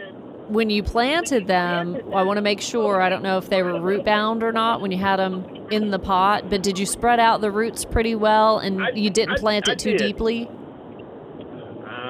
when 0.48 0.70
you 0.70 0.84
planted 0.84 1.48
them, 1.48 1.96
I 2.14 2.24
want 2.24 2.38
to 2.38 2.42
make 2.42 2.62
sure. 2.62 3.02
I 3.02 3.10
don't 3.10 3.24
know 3.24 3.38
if 3.38 3.50
they 3.50 3.64
were 3.64 3.80
root 3.80 4.04
bound 4.06 4.44
or 4.44 4.52
not 4.52 4.82
when 4.82 4.92
you 4.92 4.98
had 4.98 5.18
them 5.18 5.46
in 5.72 5.92
the 5.92 6.00
pot, 6.00 6.50
but 6.50 6.62
did 6.64 6.78
you 6.80 6.86
spread 6.86 7.20
out 7.20 7.42
the 7.42 7.52
roots 7.52 7.86
pretty 7.86 8.16
well 8.16 8.60
and 8.60 8.82
I- 8.84 8.90
you 8.92 9.10
didn't 9.10 9.38
plant 9.40 9.68
I 9.70 9.74
it 9.74 9.80
too 9.80 9.92
did. 9.92 10.00
deeply? 10.00 10.50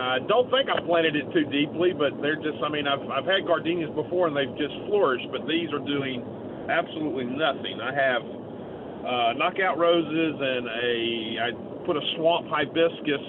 I 0.05 0.17
uh, 0.17 0.19
don't 0.27 0.51
think 0.51 0.69
I 0.69 0.79
planted 0.85 1.15
it 1.15 1.33
too 1.33 1.45
deeply, 1.49 1.91
but 1.91 2.21
they're 2.21 2.35
just, 2.35 2.61
I 2.63 2.69
mean, 2.69 2.85
I've, 2.85 3.01
I've 3.09 3.25
had 3.25 3.47
gardenias 3.47 3.89
before 3.95 4.27
and 4.27 4.37
they've 4.37 4.55
just 4.55 4.75
flourished, 4.85 5.25
but 5.31 5.47
these 5.47 5.73
are 5.73 5.79
doing 5.79 6.21
absolutely 6.69 7.25
nothing. 7.25 7.81
I 7.81 7.89
have 7.89 8.21
uh, 8.21 9.33
knockout 9.33 9.79
roses 9.79 10.35
and 10.37 10.67
a, 10.67 11.37
I 11.41 11.85
put 11.87 11.97
a 11.97 12.01
swamp 12.15 12.47
hibiscus 12.49 13.25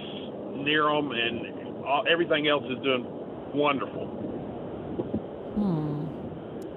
near 0.56 0.84
them, 0.84 1.12
and 1.12 1.86
all, 1.86 2.04
everything 2.10 2.46
else 2.46 2.64
is 2.64 2.78
doing 2.84 3.06
wonderful. 3.54 4.06
Hmm. 5.56 6.04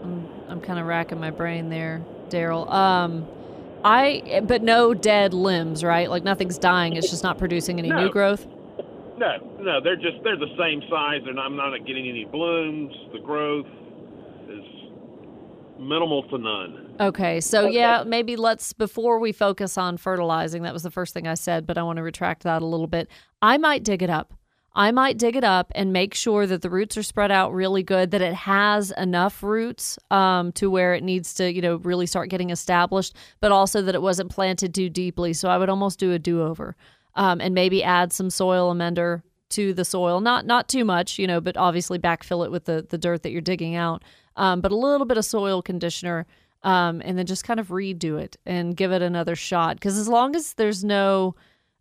I'm, 0.04 0.30
I'm 0.48 0.62
kind 0.62 0.80
of 0.80 0.86
racking 0.86 1.20
my 1.20 1.32
brain 1.32 1.70
there, 1.70 2.02
Daryl. 2.30 2.72
Um, 2.72 3.28
I, 3.84 4.44
but 4.46 4.64
no 4.64 4.94
dead 4.94 5.34
limbs, 5.34 5.84
right? 5.84 6.10
Like 6.10 6.24
nothing's 6.24 6.58
dying. 6.58 6.96
It's 6.96 7.10
just 7.10 7.24
not 7.24 7.38
producing 7.38 7.80
any 7.80 7.90
no. 7.90 8.06
new 8.06 8.10
growth. 8.10 8.48
No, 9.18 9.49
no, 9.62 9.82
they're 9.82 9.96
just 9.96 10.24
they're 10.24 10.38
the 10.38 10.56
same 10.58 10.82
size, 10.90 11.22
and 11.26 11.40
I'm 11.40 11.56
not 11.56 11.72
getting 11.86 12.08
any 12.08 12.26
blooms. 12.26 12.94
The 13.14 13.20
growth 13.20 13.68
is 14.50 14.66
minimal 15.80 16.24
to 16.30 16.38
none. 16.38 16.96
Okay, 17.00 17.40
so 17.40 17.68
yeah, 17.68 18.04
maybe 18.06 18.36
let's 18.36 18.74
before 18.74 19.20
we 19.20 19.32
focus 19.32 19.78
on 19.78 19.98
fertilizing. 19.98 20.64
That 20.64 20.74
was 20.74 20.84
the 20.84 20.92
first 20.92 21.14
thing 21.14 21.28
I 21.28 21.36
said, 21.36 21.66
but 21.66 21.78
I 21.78 21.84
want 21.84 21.98
to 21.98 22.04
retract 22.04 22.44
that 22.44 22.62
a 22.62 22.66
little 22.66 22.88
bit. 22.88 23.10
I 23.42 23.58
might 23.58 23.84
dig 23.84 24.04
it 24.04 24.10
up. 24.10 24.34
I 24.76 24.92
might 24.92 25.18
dig 25.18 25.36
it 25.36 25.44
up 25.44 25.72
and 25.76 25.92
make 25.92 26.14
sure 26.14 26.46
that 26.46 26.62
the 26.62 26.70
roots 26.70 26.96
are 26.96 27.04
spread 27.04 27.32
out 27.32 27.54
really 27.54 27.82
good, 27.82 28.12
that 28.12 28.22
it 28.22 28.36
has 28.36 28.92
enough 28.92 29.42
roots 29.42 29.98
um, 30.12 30.52
to 30.54 30.70
where 30.70 30.94
it 30.94 31.04
needs 31.04 31.34
to, 31.36 31.52
you 31.52 31.62
know, 31.62 31.78
really 31.78 32.06
start 32.06 32.30
getting 32.30 32.52
established, 32.52 33.16
but 33.42 33.52
also 33.52 33.82
that 33.82 33.96
it 33.96 34.02
wasn't 34.02 34.30
planted 34.30 34.76
too 34.76 34.90
deeply. 34.90 35.34
So 35.34 35.50
I 35.50 35.58
would 35.58 35.70
almost 35.70 36.00
do 36.00 36.12
a 36.12 36.20
do 36.20 36.44
over 36.44 36.76
um, 37.16 37.42
and 37.42 37.56
maybe 37.56 37.84
add 37.84 38.14
some 38.14 38.30
soil 38.30 38.70
amender 38.70 39.24
to 39.50 39.74
the 39.74 39.86
soil. 39.86 40.22
Not 40.22 40.46
not 40.46 40.70
too 40.70 40.86
much, 40.86 41.20
you 41.20 41.28
know, 41.28 41.42
but 41.42 41.58
obviously 41.58 42.00
backfill 42.00 42.46
it 42.46 42.52
with 42.52 42.66
the 42.66 42.86
the 42.88 42.98
dirt 42.98 43.24
that 43.24 43.32
you're 43.32 43.42
digging 43.42 43.76
out. 43.76 44.04
Um, 44.36 44.62
but 44.62 44.72
a 44.72 44.76
little 44.76 45.06
bit 45.06 45.18
of 45.18 45.26
soil 45.26 45.62
conditioner, 45.62 46.26
um, 46.64 47.02
and 47.04 47.18
then 47.18 47.26
just 47.26 47.44
kind 47.44 47.60
of 47.60 47.70
redo 47.70 48.20
it 48.20 48.38
and 48.46 48.76
give 48.76 48.92
it 48.92 49.02
another 49.02 49.36
shot. 49.36 49.76
Because 49.76 49.98
as 49.98 50.08
long 50.08 50.36
as 50.36 50.54
there's 50.54 50.84
no 50.84 51.36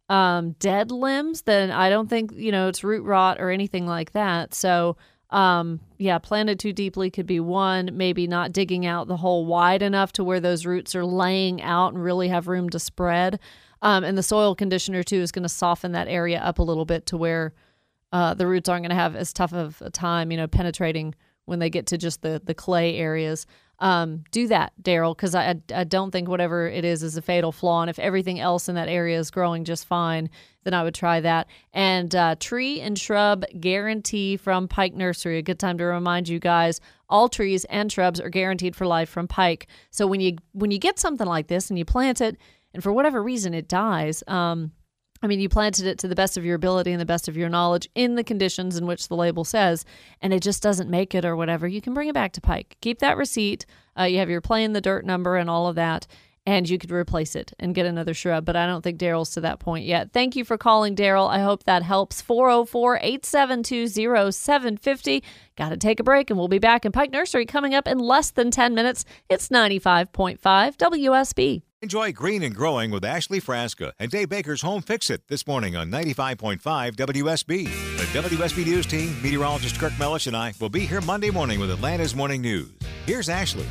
um, 0.09 0.53
dead 0.59 0.91
limbs, 0.91 1.43
then 1.43 1.71
I 1.71 1.91
don't 1.91 2.09
think 2.09 2.33
you 2.35 2.51
know 2.53 2.69
it's 2.69 2.83
root 2.83 3.05
rot 3.05 3.41
or 3.41 3.51
anything 3.51 3.87
like 3.87 4.13
that. 4.13 4.55
So. 4.55 4.97
Um, 5.31 5.81
yeah, 5.99 6.17
planted 6.17 6.59
too 6.59 6.73
deeply 6.73 7.11
could 7.11 7.27
be 7.27 7.39
one. 7.39 7.91
Maybe 7.93 8.27
not 8.27 8.51
digging 8.51 8.87
out 8.87 9.09
the 9.09 9.19
hole 9.19 9.45
wide 9.45 9.83
enough 9.83 10.11
to 10.13 10.25
where 10.25 10.41
those 10.41 10.65
roots 10.65 10.95
are 10.95 11.05
laying 11.05 11.61
out 11.61 11.93
and 11.93 12.03
really 12.03 12.29
have 12.29 12.49
room 12.49 12.71
to 12.71 12.79
spread. 12.79 13.39
Um, 13.83 14.05
and 14.05 14.19
the 14.19 14.23
soil 14.23 14.55
conditioner 14.55 15.03
too 15.03 15.21
is 15.21 15.33
going 15.33 15.45
to 15.45 15.49
soften 15.49 15.93
that 15.93 16.09
area 16.09 16.41
up 16.41 16.59
a 16.59 16.63
little 16.63 16.85
bit 16.85 17.07
to 17.07 17.17
where 17.17 17.55
uh, 18.13 18.35
the 18.35 18.47
roots 18.47 18.69
aren't 18.69 18.83
going 18.83 18.91
to 18.91 18.97
have 18.97 19.15
as 19.17 19.33
tough 19.33 19.53
of 19.53 19.81
a 19.83 19.91
time, 19.91 20.31
you 20.31 20.37
know, 20.37 20.47
penetrating 20.47 21.15
when 21.45 21.59
they 21.59 21.71
get 21.71 21.87
to 21.87 21.99
just 21.99 22.23
the 22.23 22.41
the 22.45 22.55
clay 22.55 22.97
areas. 22.97 23.47
Um, 23.81 24.25
do 24.33 24.49
that, 24.49 24.73
Daryl, 24.83 25.17
because 25.17 25.37
I, 25.37 25.55
I 25.73 25.85
don't 25.85 26.11
think 26.11 26.29
whatever 26.29 26.67
it 26.67 26.85
is 26.85 27.05
is 27.05 27.17
a 27.17 27.23
fatal 27.23 27.53
flaw. 27.53 27.81
And 27.81 27.89
if 27.89 28.01
everything 28.01 28.41
else 28.41 28.69
in 28.69 28.75
that 28.75 28.89
area 28.89 29.17
is 29.17 29.31
growing 29.31 29.65
just 29.65 29.87
fine, 29.87 30.31
then 30.65 30.75
I 30.75 30.83
would 30.83 30.97
try 30.97 31.21
that. 31.21 31.47
And 31.73 32.13
uh, 32.13 32.35
tree 32.41 32.81
and 32.81 32.99
shrub 32.99 33.45
guarantee 33.61 34.37
from 34.37 34.67
Pike 34.67 34.95
Nursery. 34.95 35.39
A 35.39 35.43
good 35.43 35.61
time 35.61 35.79
to 35.79 35.85
remind 35.85 36.29
you 36.29 36.41
guys: 36.41 36.81
all 37.09 37.29
trees 37.29 37.65
and 37.67 37.91
shrubs 37.91 38.21
are 38.21 38.31
guaranteed 38.31 38.75
for 38.75 38.87
life 38.87 39.09
from 39.09 39.29
Pike. 39.29 39.69
So 39.91 40.09
when 40.09 40.21
you 40.21 40.39
when 40.53 40.73
you 40.73 40.79
get 40.79 40.99
something 40.99 41.27
like 41.27 41.47
this 41.47 41.71
and 41.71 41.79
you 41.79 41.85
plant 41.85 42.21
it, 42.21 42.37
and 42.75 42.83
for 42.83 42.93
whatever 42.93 43.23
reason 43.23 43.55
it 43.55 43.69
dies, 43.69 44.23
um, 44.27 44.73
I 45.23 45.27
mean, 45.27 45.41
you 45.41 45.49
planted 45.49 45.87
it 45.87 45.99
to 45.99 46.09
the 46.09 46.15
best 46.15 46.37
of 46.37 46.45
your 46.45 46.55
ability 46.55 46.93
and 46.93 47.01
the 47.01 47.07
best 47.07 47.27
of 47.29 47.37
your 47.37 47.49
knowledge 47.49 47.89
in 47.95 48.15
the 48.15 48.23
conditions 48.23 48.77
in 48.77 48.87
which 48.87 49.09
the 49.09 49.17
label 49.17 49.45
says, 49.45 49.85
and 50.23 50.33
it 50.33 50.43
just 50.43 50.63
doesn't 50.63 50.91
make 50.91 51.15
it 51.15 51.25
or 51.25 51.35
whatever, 51.35 51.67
you 51.67 51.81
can 51.81 51.95
bring 51.95 52.09
it 52.09 52.15
back 52.15 52.33
to 52.33 52.41
Pike. 52.41 52.77
Keep 52.81 53.01
that 53.01 53.17
receipt. 53.17 53.67
Uh, 53.99 54.05
you 54.05 54.19
have 54.19 54.31
your 54.31 54.41
play 54.41 54.63
in 54.63 54.75
the 54.75 54.81
dirt 54.81 55.05
number 55.05 55.37
and 55.37 55.51
all 55.51 55.67
of 55.67 55.75
that, 55.75 56.07
and 56.47 56.69
you 56.69 56.79
could 56.79 56.93
replace 56.93 57.35
it 57.35 57.53
and 57.59 57.75
get 57.75 57.85
another 57.85 58.15
shrub. 58.15 58.45
But 58.45 58.55
I 58.55 58.67
don't 58.67 58.83
think 58.83 59.01
Daryl's 59.01 59.31
to 59.31 59.41
that 59.41 59.59
point 59.59 59.85
yet. 59.85 60.13
Thank 60.13 60.37
you 60.37 60.45
for 60.45 60.57
calling, 60.57 60.95
Daryl. 60.95 61.29
I 61.29 61.41
hope 61.41 61.65
that 61.65 61.83
helps. 61.83 62.23
404 62.23 62.99
872 63.03 63.89
0750. 64.33 65.25
Got 65.57 65.71
to 65.71 65.77
take 65.77 65.99
a 65.99 66.05
break, 66.05 66.31
and 66.31 66.39
we'll 66.39 66.47
be 66.47 66.61
back 66.61 66.87
in 66.87 66.93
Pike 66.93 67.11
Nursery 67.11 67.45
coming 67.45 67.75
up 67.75 67.89
in 67.89 67.99
less 67.99 68.31
than 68.31 68.53
10 68.53 68.73
minutes. 68.73 69.05
It's 69.29 69.49
95.5 69.49 70.39
WSB. 70.77 71.63
Enjoy 71.81 72.11
green 72.11 72.43
and 72.43 72.57
growing 72.57 72.91
with 72.91 73.05
Ashley 73.05 73.41
Frasca 73.41 73.93
and 74.01 74.11
Dave 74.11 74.29
Baker's 74.29 74.63
Home 74.63 74.83
Fix 74.83 75.11
It 75.11 75.23
this 75.29 75.47
morning 75.47 75.77
on 75.77 75.89
95.5 75.93 76.61
WSB. 76.97 77.65
The 77.67 78.19
WSB 78.21 78.67
News 78.67 78.85
team, 78.85 79.15
meteorologist 79.23 79.79
Kirk 79.79 79.93
Mellish, 79.97 80.27
and 80.27 80.37
I 80.37 80.55
will 80.61 80.71
be 80.71 80.81
here 80.81 81.01
Monday 81.01 81.31
morning 81.31 81.61
with 81.61 81.71
Atlanta's 81.71 82.17
Morning 82.17 82.43
News. 82.43 82.69
Here's 83.07 83.29
Ashley. 83.29 83.65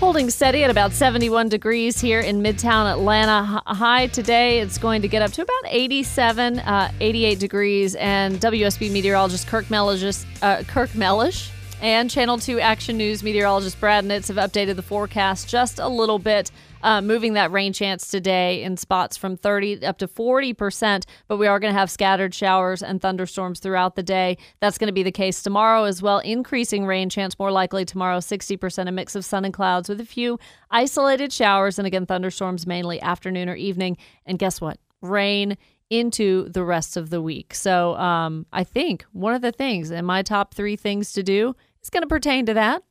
Holding 0.00 0.30
steady 0.30 0.64
at 0.64 0.70
about 0.70 0.90
71 0.90 1.48
degrees 1.48 2.00
here 2.00 2.18
in 2.18 2.42
Midtown 2.42 2.90
Atlanta. 2.90 3.62
High 3.64 4.08
today, 4.08 4.58
it's 4.58 4.78
going 4.78 5.02
to 5.02 5.08
get 5.08 5.22
up 5.22 5.30
to 5.34 5.42
about 5.42 5.64
87, 5.66 6.58
uh, 6.58 6.90
88 6.98 7.38
degrees. 7.38 7.94
And 7.94 8.40
WSB 8.40 8.90
meteorologist 8.90 9.46
Kirk 9.46 9.70
Mellish, 9.70 10.24
uh, 10.42 10.64
Kirk 10.64 10.92
Mellish 10.96 11.52
and 11.82 12.08
Channel 12.08 12.38
2 12.38 12.60
Action 12.60 12.96
News 12.96 13.24
meteorologist 13.24 13.78
Brad 13.80 14.04
Nitz 14.04 14.28
have 14.28 14.36
updated 14.36 14.76
the 14.76 14.82
forecast 14.82 15.48
just 15.48 15.80
a 15.80 15.88
little 15.88 16.20
bit, 16.20 16.52
uh, 16.84 17.00
moving 17.00 17.32
that 17.32 17.50
rain 17.50 17.72
chance 17.72 18.08
today 18.08 18.62
in 18.62 18.76
spots 18.76 19.16
from 19.16 19.36
30 19.36 19.84
up 19.84 19.98
to 19.98 20.06
40%. 20.06 21.04
But 21.26 21.38
we 21.38 21.48
are 21.48 21.58
going 21.58 21.72
to 21.72 21.78
have 21.78 21.90
scattered 21.90 22.34
showers 22.34 22.84
and 22.84 23.02
thunderstorms 23.02 23.58
throughout 23.58 23.96
the 23.96 24.02
day. 24.04 24.38
That's 24.60 24.78
going 24.78 24.86
to 24.86 24.92
be 24.92 25.02
the 25.02 25.10
case 25.10 25.42
tomorrow 25.42 25.82
as 25.82 26.00
well. 26.00 26.20
Increasing 26.20 26.86
rain 26.86 27.10
chance 27.10 27.36
more 27.36 27.50
likely 27.50 27.84
tomorrow, 27.84 28.18
60%, 28.18 28.86
a 28.86 28.92
mix 28.92 29.16
of 29.16 29.24
sun 29.24 29.44
and 29.44 29.52
clouds 29.52 29.88
with 29.88 30.00
a 30.00 30.06
few 30.06 30.38
isolated 30.70 31.32
showers 31.32 31.80
and 31.80 31.86
again, 31.86 32.06
thunderstorms 32.06 32.64
mainly 32.64 33.02
afternoon 33.02 33.48
or 33.48 33.56
evening. 33.56 33.96
And 34.24 34.38
guess 34.38 34.60
what? 34.60 34.78
Rain 35.00 35.58
into 35.90 36.48
the 36.48 36.62
rest 36.64 36.96
of 36.96 37.10
the 37.10 37.20
week. 37.20 37.52
So 37.52 37.96
um, 37.96 38.46
I 38.52 38.62
think 38.62 39.04
one 39.12 39.34
of 39.34 39.42
the 39.42 39.52
things 39.52 39.90
in 39.90 40.04
my 40.04 40.22
top 40.22 40.54
three 40.54 40.76
things 40.76 41.12
to 41.14 41.24
do 41.24 41.56
is 41.82 41.90
going 41.90 42.02
to 42.02 42.08
pertain 42.08 42.46
to 42.46 42.54
that. 42.54 42.82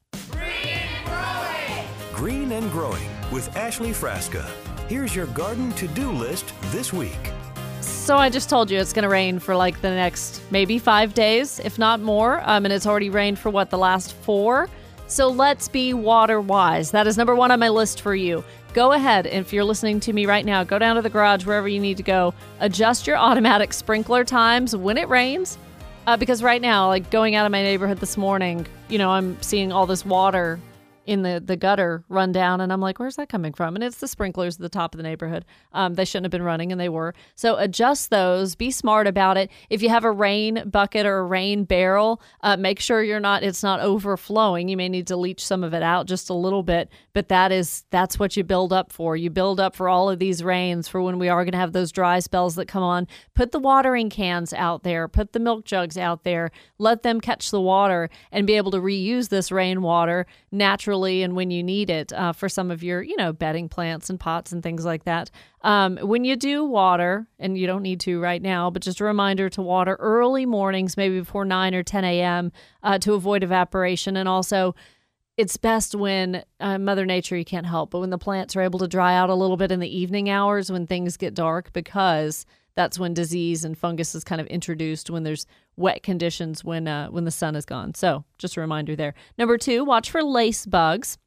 Green 2.14 2.52
and 2.52 2.72
Growing 2.72 3.08
with 3.32 3.56
Ashley 3.56 3.92
Frasca. 3.92 4.46
Here's 4.88 5.16
your 5.16 5.28
garden 5.28 5.72
to 5.74 5.88
do 5.88 6.12
list 6.12 6.54
this 6.66 6.92
week. 6.92 7.32
So 7.80 8.18
I 8.18 8.30
just 8.30 8.50
told 8.50 8.70
you 8.70 8.78
it's 8.78 8.94
going 8.94 9.04
to 9.04 9.10
rain 9.10 9.40
for 9.40 9.56
like 9.56 9.82
the 9.82 9.90
next 9.90 10.42
maybe 10.52 10.78
five 10.78 11.14
days, 11.14 11.60
if 11.60 11.80
not 11.80 12.00
more. 12.02 12.42
Um, 12.46 12.66
and 12.66 12.74
it's 12.74 12.86
already 12.86 13.10
rained 13.10 13.40
for 13.40 13.50
what 13.50 13.70
the 13.70 13.78
last 13.78 14.14
four. 14.14 14.70
So 15.08 15.30
let's 15.30 15.68
be 15.68 15.94
water 15.94 16.42
wise. 16.42 16.92
That 16.92 17.08
is 17.08 17.18
number 17.18 17.36
one 17.36 17.52
on 17.52 17.60
my 17.60 17.70
list 17.70 18.02
for 18.02 18.14
you. 18.14 18.44
Go 18.74 18.94
ahead, 18.94 19.26
if 19.26 19.52
you're 19.52 19.66
listening 19.66 20.00
to 20.02 20.14
me 20.14 20.26
right 20.26 20.46
now, 20.46 20.64
go 20.64 20.80
down 20.80 20.96
to 20.96 21.02
the 21.02 21.10
garage 21.10 21.46
wherever 21.46 21.68
you 21.68 21.80
need 21.80 21.98
to 21.98 22.04
go. 22.04 22.34
Adjust 22.62 23.06
your 23.06 23.18
automatic 23.18 23.74
sprinkler 23.74 24.24
times 24.24 24.76
when 24.76 24.98
it 24.98 25.10
rains. 25.10 25.58
Uh, 26.12 26.18
because 26.18 26.44
right 26.44 26.62
now, 26.62 26.90
like 26.90 27.10
going 27.10 27.36
out 27.36 27.46
of 27.46 27.54
my 27.54 27.64
neighborhood 27.64 28.00
this 28.00 28.18
morning, 28.18 28.68
you 28.90 28.98
know, 28.98 29.10
I'm 29.12 29.42
seeing 29.42 29.72
all 29.72 29.86
this 29.86 30.06
water 30.06 30.60
in 31.06 31.24
the, 31.24 31.42
the 31.44 31.56
gutter 31.56 32.04
run 32.10 32.32
down 32.32 32.62
and 32.62 32.72
I'm 32.72 32.82
like, 32.82 33.00
where's 33.00 33.16
that 33.16 33.30
coming 33.30 33.54
from? 33.54 33.76
And 33.76 33.84
it's 33.84 33.98
the 33.98 34.08
sprinklers 34.08 34.56
at 34.56 34.62
the 34.62 34.70
top 34.70 34.94
of 34.94 34.98
the 34.98 35.04
neighborhood. 35.04 35.46
Um, 35.74 35.96
they 35.96 36.06
shouldn't 36.06 36.26
have 36.26 36.32
been 36.32 36.44
running 36.44 36.72
and 36.72 36.80
they 36.80 36.90
were. 36.90 37.16
So 37.36 37.56
adjust 37.58 38.10
those, 38.10 38.56
be 38.56 38.70
smart 38.70 39.08
about 39.08 39.38
it. 39.38 39.50
If 39.70 39.82
you 39.82 39.90
have 39.90 40.04
a 40.04 40.12
rain 40.12 40.64
bucket 40.70 41.06
or 41.06 41.20
a 41.20 41.26
rain 41.26 41.64
barrel, 41.64 42.22
uh, 42.42 42.58
make 42.58 42.80
sure 42.80 43.04
you're 43.04 43.20
not, 43.20 43.44
it's 43.44 43.64
not 43.64 43.80
overflowing. 43.80 44.70
You 44.70 44.78
may 44.78 44.90
need 44.90 45.08
to 45.08 45.18
leach 45.18 45.44
some 45.44 45.64
of 45.64 45.74
it 45.74 45.84
out 45.84 46.06
just 46.06 46.30
a 46.30 46.36
little 46.36 46.64
bit, 46.64 46.90
but 47.14 47.30
that 47.30 47.52
is, 47.52 47.84
that's 47.90 48.20
what 48.20 48.38
you 48.38 48.44
build 48.44 48.72
up 48.72 48.94
for. 48.94 49.18
You 49.18 49.30
build 49.30 49.60
up 49.60 49.76
for 49.76 49.90
all 49.90 50.10
of 50.10 50.20
these 50.20 50.44
rains 50.44 50.88
for 50.88 51.02
when 51.02 51.18
we 51.18 51.30
are 51.30 51.44
going 51.44 51.54
to 51.54 51.58
have 51.58 51.74
those 51.74 51.92
dry 51.92 52.20
spells 52.20 52.56
that 52.56 52.68
come 52.68 52.84
on. 52.84 53.08
Put 53.34 53.52
the 53.52 53.60
watering 53.60 54.10
cans 54.10 54.54
out 54.54 54.84
there, 54.84 55.08
put 55.08 55.34
the 55.34 55.40
milk 55.40 55.66
jugs 55.66 55.98
out 55.98 56.24
there, 56.24 56.52
let 56.78 57.02
them 57.02 57.20
catch 57.20 57.50
the 57.50 57.62
water 57.62 58.10
and 58.32 58.46
be 58.46 58.54
able 58.54 58.72
to 58.72 58.80
reuse 58.80 59.30
this 59.30 59.52
rainwater 59.52 60.28
naturally 60.52 60.91
and 60.94 61.36
when 61.36 61.52
you 61.52 61.64
need 61.64 61.90
it 61.90 62.12
uh, 62.14 62.34
for 62.34 62.50
some 62.50 62.72
of 62.72 62.84
your, 62.84 63.02
you 63.02 63.16
know, 63.18 63.34
bedding 63.34 63.70
plants 63.70 64.10
and 64.10 64.20
pots 64.20 64.52
and 64.52 64.62
things 64.62 64.86
like 64.86 65.04
that. 65.06 65.32
Um, 65.62 65.98
when 65.98 66.24
you 66.24 66.36
do 66.36 66.66
water, 66.66 67.28
and 67.40 67.58
you 67.58 67.68
don't 67.68 67.84
need 67.84 68.00
to 68.02 68.20
right 68.20 68.42
now, 68.42 68.70
but 68.70 68.82
just 68.82 69.00
a 69.00 69.04
reminder 69.04 69.50
to 69.50 69.62
water 69.62 69.96
early 70.00 70.46
mornings, 70.46 70.98
maybe 70.98 71.20
before 71.20 71.46
9 71.46 71.76
or 71.76 71.84
10 71.84 72.04
a.m., 72.04 72.52
uh, 72.84 72.98
to 73.00 73.14
avoid 73.14 73.44
evaporation. 73.44 74.18
And 74.18 74.28
also, 74.28 74.76
it's 75.42 75.58
best 75.58 75.96
when 75.96 76.44
uh, 76.60 76.78
Mother 76.78 77.04
Nature, 77.04 77.36
you 77.36 77.44
can't 77.44 77.66
help, 77.66 77.90
but 77.90 78.00
when 78.00 78.12
the 78.12 78.20
plants 78.20 78.56
are 78.56 78.62
able 78.62 78.78
to 78.78 78.88
dry 78.88 79.16
out 79.16 79.32
a 79.32 79.34
little 79.34 79.58
bit 79.58 79.72
in 79.72 79.80
the 79.80 79.98
evening 79.98 80.30
hours 80.30 80.72
when 80.72 80.86
things 80.86 81.18
get 81.18 81.34
dark, 81.34 81.74
because 81.74 82.46
that's 82.76 83.00
when 83.00 83.16
disease 83.16 83.66
and 83.66 83.76
fungus 83.76 84.14
is 84.14 84.24
kind 84.24 84.40
of 84.40 84.46
introduced 84.48 85.10
when 85.10 85.24
there's 85.24 85.48
wet 85.78 86.04
conditions 86.04 86.64
when 86.64 86.88
uh, 86.88 87.08
when 87.08 87.26
the 87.26 87.32
sun 87.32 87.56
is 87.56 87.66
gone. 87.66 87.96
So 87.96 88.24
just 88.38 88.56
a 88.56 88.62
reminder 88.62 88.96
there. 88.96 89.16
Number 89.36 89.58
two, 89.58 89.84
watch 89.84 90.12
for 90.12 90.22
lace 90.22 90.68
bugs. 90.68 91.18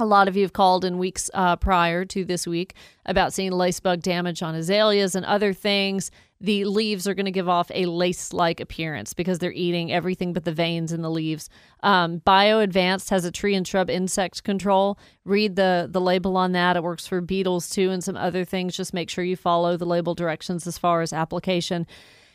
A 0.00 0.04
lot 0.06 0.28
of 0.28 0.36
you 0.36 0.42
have 0.42 0.52
called 0.52 0.84
in 0.84 0.98
weeks 0.98 1.30
uh, 1.34 1.56
prior 1.56 2.04
to 2.06 2.24
this 2.24 2.46
week 2.46 2.74
about 3.04 3.32
seeing 3.32 3.52
lace 3.52 3.80
bug 3.80 4.00
damage 4.00 4.42
on 4.42 4.54
azaleas 4.54 5.14
and 5.14 5.26
other 5.26 5.52
things. 5.52 6.10
The 6.40 6.64
leaves 6.64 7.06
are 7.06 7.12
going 7.12 7.26
to 7.26 7.30
give 7.30 7.50
off 7.50 7.70
a 7.74 7.84
lace 7.84 8.32
like 8.32 8.60
appearance 8.60 9.12
because 9.12 9.38
they're 9.38 9.52
eating 9.52 9.92
everything 9.92 10.32
but 10.32 10.46
the 10.46 10.52
veins 10.52 10.90
in 10.90 11.02
the 11.02 11.10
leaves. 11.10 11.50
Um, 11.82 12.20
BioAdvanced 12.20 13.10
has 13.10 13.26
a 13.26 13.30
tree 13.30 13.54
and 13.54 13.68
shrub 13.68 13.90
insect 13.90 14.42
control. 14.42 14.98
Read 15.26 15.56
the, 15.56 15.86
the 15.90 16.00
label 16.00 16.38
on 16.38 16.52
that. 16.52 16.76
It 16.76 16.82
works 16.82 17.06
for 17.06 17.20
beetles 17.20 17.68
too 17.68 17.90
and 17.90 18.02
some 18.02 18.16
other 18.16 18.46
things. 18.46 18.74
Just 18.74 18.94
make 18.94 19.10
sure 19.10 19.22
you 19.22 19.36
follow 19.36 19.76
the 19.76 19.84
label 19.84 20.14
directions 20.14 20.66
as 20.66 20.78
far 20.78 21.02
as 21.02 21.12
application. 21.12 21.86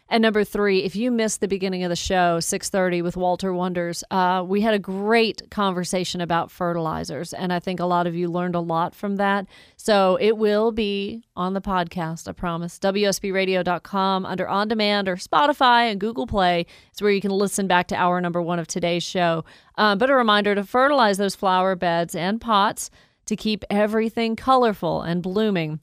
And 0.07 0.21
number 0.21 0.43
three, 0.43 0.83
if 0.83 0.95
you 0.95 1.09
missed 1.09 1.41
the 1.41 1.47
beginning 1.47 1.83
of 1.83 1.89
the 1.89 1.95
show, 1.95 2.39
6:30 2.39 3.01
with 3.01 3.17
Walter 3.17 3.51
Wonders, 3.51 4.03
uh, 4.11 4.43
we 4.47 4.61
had 4.61 4.75
a 4.75 4.79
great 4.79 5.49
conversation 5.49 6.21
about 6.21 6.51
fertilizers, 6.51 7.33
and 7.33 7.51
I 7.51 7.59
think 7.59 7.79
a 7.79 7.85
lot 7.85 8.05
of 8.05 8.15
you 8.15 8.29
learned 8.29 8.53
a 8.53 8.59
lot 8.59 8.93
from 8.93 9.15
that. 9.15 9.47
So 9.77 10.17
it 10.21 10.37
will 10.37 10.71
be 10.71 11.23
on 11.35 11.55
the 11.55 11.61
podcast, 11.61 12.27
I 12.27 12.33
promise. 12.33 12.77
WSBRadio.com 12.77 14.27
under 14.27 14.47
on 14.47 14.67
demand 14.67 15.09
or 15.09 15.15
Spotify 15.15 15.89
and 15.89 15.99
Google 15.99 16.27
Play 16.27 16.67
is 16.93 17.01
where 17.01 17.11
you 17.11 17.21
can 17.21 17.31
listen 17.31 17.65
back 17.65 17.87
to 17.87 17.95
hour 17.95 18.21
number 18.21 18.41
one 18.43 18.59
of 18.59 18.67
today's 18.67 19.03
show. 19.03 19.43
Uh, 19.75 19.95
but 19.95 20.11
a 20.11 20.15
reminder 20.15 20.53
to 20.53 20.63
fertilize 20.63 21.17
those 21.17 21.35
flower 21.35 21.75
beds 21.75 22.15
and 22.15 22.39
pots 22.39 22.91
to 23.25 23.35
keep 23.35 23.63
everything 23.71 24.35
colorful 24.35 25.01
and 25.01 25.23
blooming. 25.23 25.79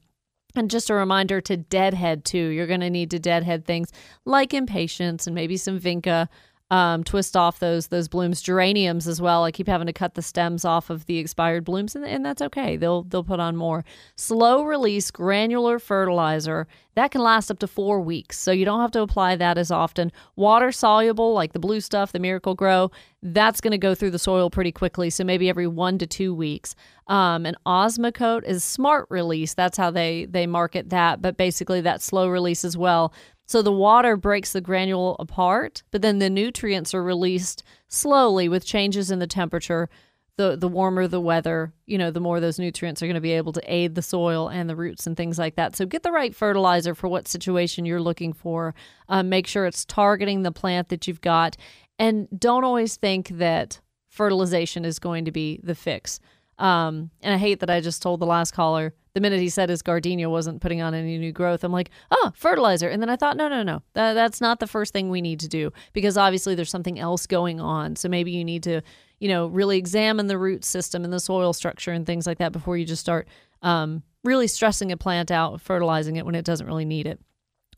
And 0.55 0.69
just 0.69 0.89
a 0.89 0.93
reminder 0.93 1.41
to 1.41 1.57
deadhead 1.57 2.25
too. 2.25 2.49
You're 2.49 2.67
going 2.67 2.81
to 2.81 2.89
need 2.89 3.09
to 3.11 3.19
deadhead 3.19 3.65
things 3.65 3.91
like 4.25 4.53
impatiens 4.53 5.25
and 5.25 5.33
maybe 5.33 5.57
some 5.57 5.79
vinca. 5.79 6.27
Um, 6.73 7.03
twist 7.03 7.37
off 7.37 7.59
those 7.59 7.87
those 7.87 8.07
blooms, 8.07 8.41
geraniums 8.41 9.07
as 9.07 9.21
well. 9.21 9.43
I 9.43 9.51
keep 9.51 9.67
having 9.67 9.85
to 9.85 9.93
cut 9.93 10.15
the 10.15 10.23
stems 10.23 10.65
off 10.65 10.89
of 10.89 11.05
the 11.05 11.19
expired 11.19 11.63
blooms, 11.65 11.95
and, 11.95 12.03
and 12.03 12.25
that's 12.25 12.41
okay. 12.41 12.77
They'll 12.77 13.03
they'll 13.03 13.23
put 13.23 13.39
on 13.39 13.55
more 13.55 13.85
slow 14.15 14.63
release 14.63 15.11
granular 15.11 15.77
fertilizer 15.77 16.67
that 16.95 17.11
can 17.11 17.21
last 17.21 17.49
up 17.49 17.59
to 17.59 17.67
four 17.67 17.99
weeks, 18.01 18.37
so 18.37 18.51
you 18.51 18.65
don't 18.65 18.81
have 18.81 18.91
to 18.91 19.01
apply 19.01 19.35
that 19.35 19.57
as 19.57 19.71
often. 19.71 20.11
Water 20.35 20.71
soluble, 20.71 21.33
like 21.33 21.53
the 21.53 21.59
blue 21.59 21.81
stuff, 21.81 22.11
the 22.11 22.19
Miracle-Gro, 22.19 22.91
that's 23.23 23.61
going 23.61 23.71
to 23.71 23.79
go 23.79 23.95
through 23.95 24.11
the 24.11 24.19
soil 24.19 24.51
pretty 24.51 24.71
quickly. 24.71 25.09
So 25.09 25.23
maybe 25.23 25.49
every 25.49 25.65
one 25.65 25.97
to 25.97 26.05
two 26.05 26.35
weeks. 26.35 26.75
Um, 27.07 27.45
and 27.47 27.57
Osmocote 27.65 28.43
is 28.45 28.63
smart 28.63 29.07
release. 29.09 29.53
That's 29.55 29.77
how 29.77 29.91
they 29.91 30.25
they 30.25 30.47
market 30.47 30.89
that, 30.89 31.21
but 31.21 31.35
basically 31.35 31.81
that 31.81 32.01
slow 32.01 32.29
release 32.29 32.63
as 32.63 32.77
well. 32.77 33.11
So 33.45 33.61
the 33.61 33.71
water 33.71 34.15
breaks 34.15 34.53
the 34.53 34.61
granule 34.61 35.15
apart, 35.19 35.83
but 35.91 36.01
then 36.01 36.19
the 36.19 36.29
nutrients 36.29 36.93
are 36.93 37.03
released 37.03 37.63
slowly 37.87 38.47
with 38.47 38.65
changes 38.65 39.11
in 39.11 39.19
the 39.19 39.27
temperature. 39.27 39.89
The 40.35 40.55
the 40.55 40.67
warmer 40.67 41.07
the 41.07 41.21
weather, 41.21 41.73
you 41.85 41.97
know, 41.97 42.09
the 42.09 42.19
more 42.19 42.39
those 42.39 42.57
nutrients 42.57 43.03
are 43.03 43.05
going 43.05 43.13
to 43.15 43.21
be 43.21 43.33
able 43.33 43.53
to 43.53 43.61
aid 43.71 43.93
the 43.93 44.01
soil 44.01 44.47
and 44.47 44.67
the 44.67 44.75
roots 44.75 45.05
and 45.05 45.15
things 45.15 45.37
like 45.37 45.55
that. 45.57 45.75
So 45.75 45.85
get 45.85 46.01
the 46.01 46.11
right 46.11 46.33
fertilizer 46.33 46.95
for 46.95 47.07
what 47.07 47.27
situation 47.27 47.85
you're 47.85 48.01
looking 48.01 48.33
for. 48.33 48.73
Um, 49.09 49.29
make 49.29 49.45
sure 49.45 49.67
it's 49.67 49.85
targeting 49.85 50.41
the 50.41 50.51
plant 50.51 50.89
that 50.89 51.07
you've 51.07 51.21
got, 51.21 51.55
and 51.99 52.27
don't 52.35 52.63
always 52.63 52.95
think 52.95 53.29
that 53.29 53.79
fertilization 54.09 54.85
is 54.85 54.97
going 54.97 55.25
to 55.25 55.31
be 55.31 55.59
the 55.61 55.75
fix. 55.75 56.19
Um, 56.57 57.11
and 57.21 57.33
I 57.33 57.37
hate 57.37 57.59
that 57.59 57.69
I 57.69 57.81
just 57.81 58.01
told 58.01 58.19
the 58.19 58.25
last 58.25 58.51
caller 58.51 58.95
the 59.13 59.21
minute 59.21 59.39
he 59.39 59.49
said 59.49 59.69
his 59.69 59.83
gardenia 59.83 60.29
wasn't 60.29 60.61
putting 60.61 60.81
on 60.81 60.93
any 60.93 61.17
new 61.17 61.31
growth. 61.31 61.63
I'm 61.63 61.71
like, 61.71 61.91
oh, 62.09 62.31
fertilizer. 62.35 62.89
And 62.89 63.01
then 63.01 63.09
I 63.09 63.15
thought, 63.15 63.37
no, 63.37 63.47
no, 63.47 63.61
no, 63.61 63.83
that, 63.93 64.13
that's 64.13 64.41
not 64.41 64.59
the 64.59 64.67
first 64.67 64.91
thing 64.91 65.09
we 65.09 65.21
need 65.21 65.39
to 65.41 65.47
do 65.47 65.71
because 65.93 66.17
obviously 66.17 66.55
there's 66.55 66.71
something 66.71 66.99
else 66.99 67.27
going 67.27 67.59
on. 67.59 67.95
So 67.95 68.09
maybe 68.09 68.31
you 68.31 68.43
need 68.43 68.63
to, 68.63 68.81
you 69.19 69.29
know, 69.29 69.47
really 69.47 69.77
examine 69.77 70.27
the 70.27 70.37
root 70.37 70.65
system 70.65 71.03
and 71.03 71.13
the 71.13 71.19
soil 71.19 71.53
structure 71.53 71.91
and 71.91 72.05
things 72.05 72.25
like 72.25 72.39
that 72.39 72.51
before 72.51 72.75
you 72.75 72.85
just 72.85 73.01
start 73.01 73.27
um, 73.61 74.01
really 74.23 74.47
stressing 74.47 74.91
a 74.91 74.97
plant 74.97 75.29
out, 75.29 75.61
fertilizing 75.61 76.15
it 76.15 76.25
when 76.25 76.35
it 76.35 76.45
doesn't 76.45 76.67
really 76.67 76.85
need 76.85 77.05
it. 77.05 77.19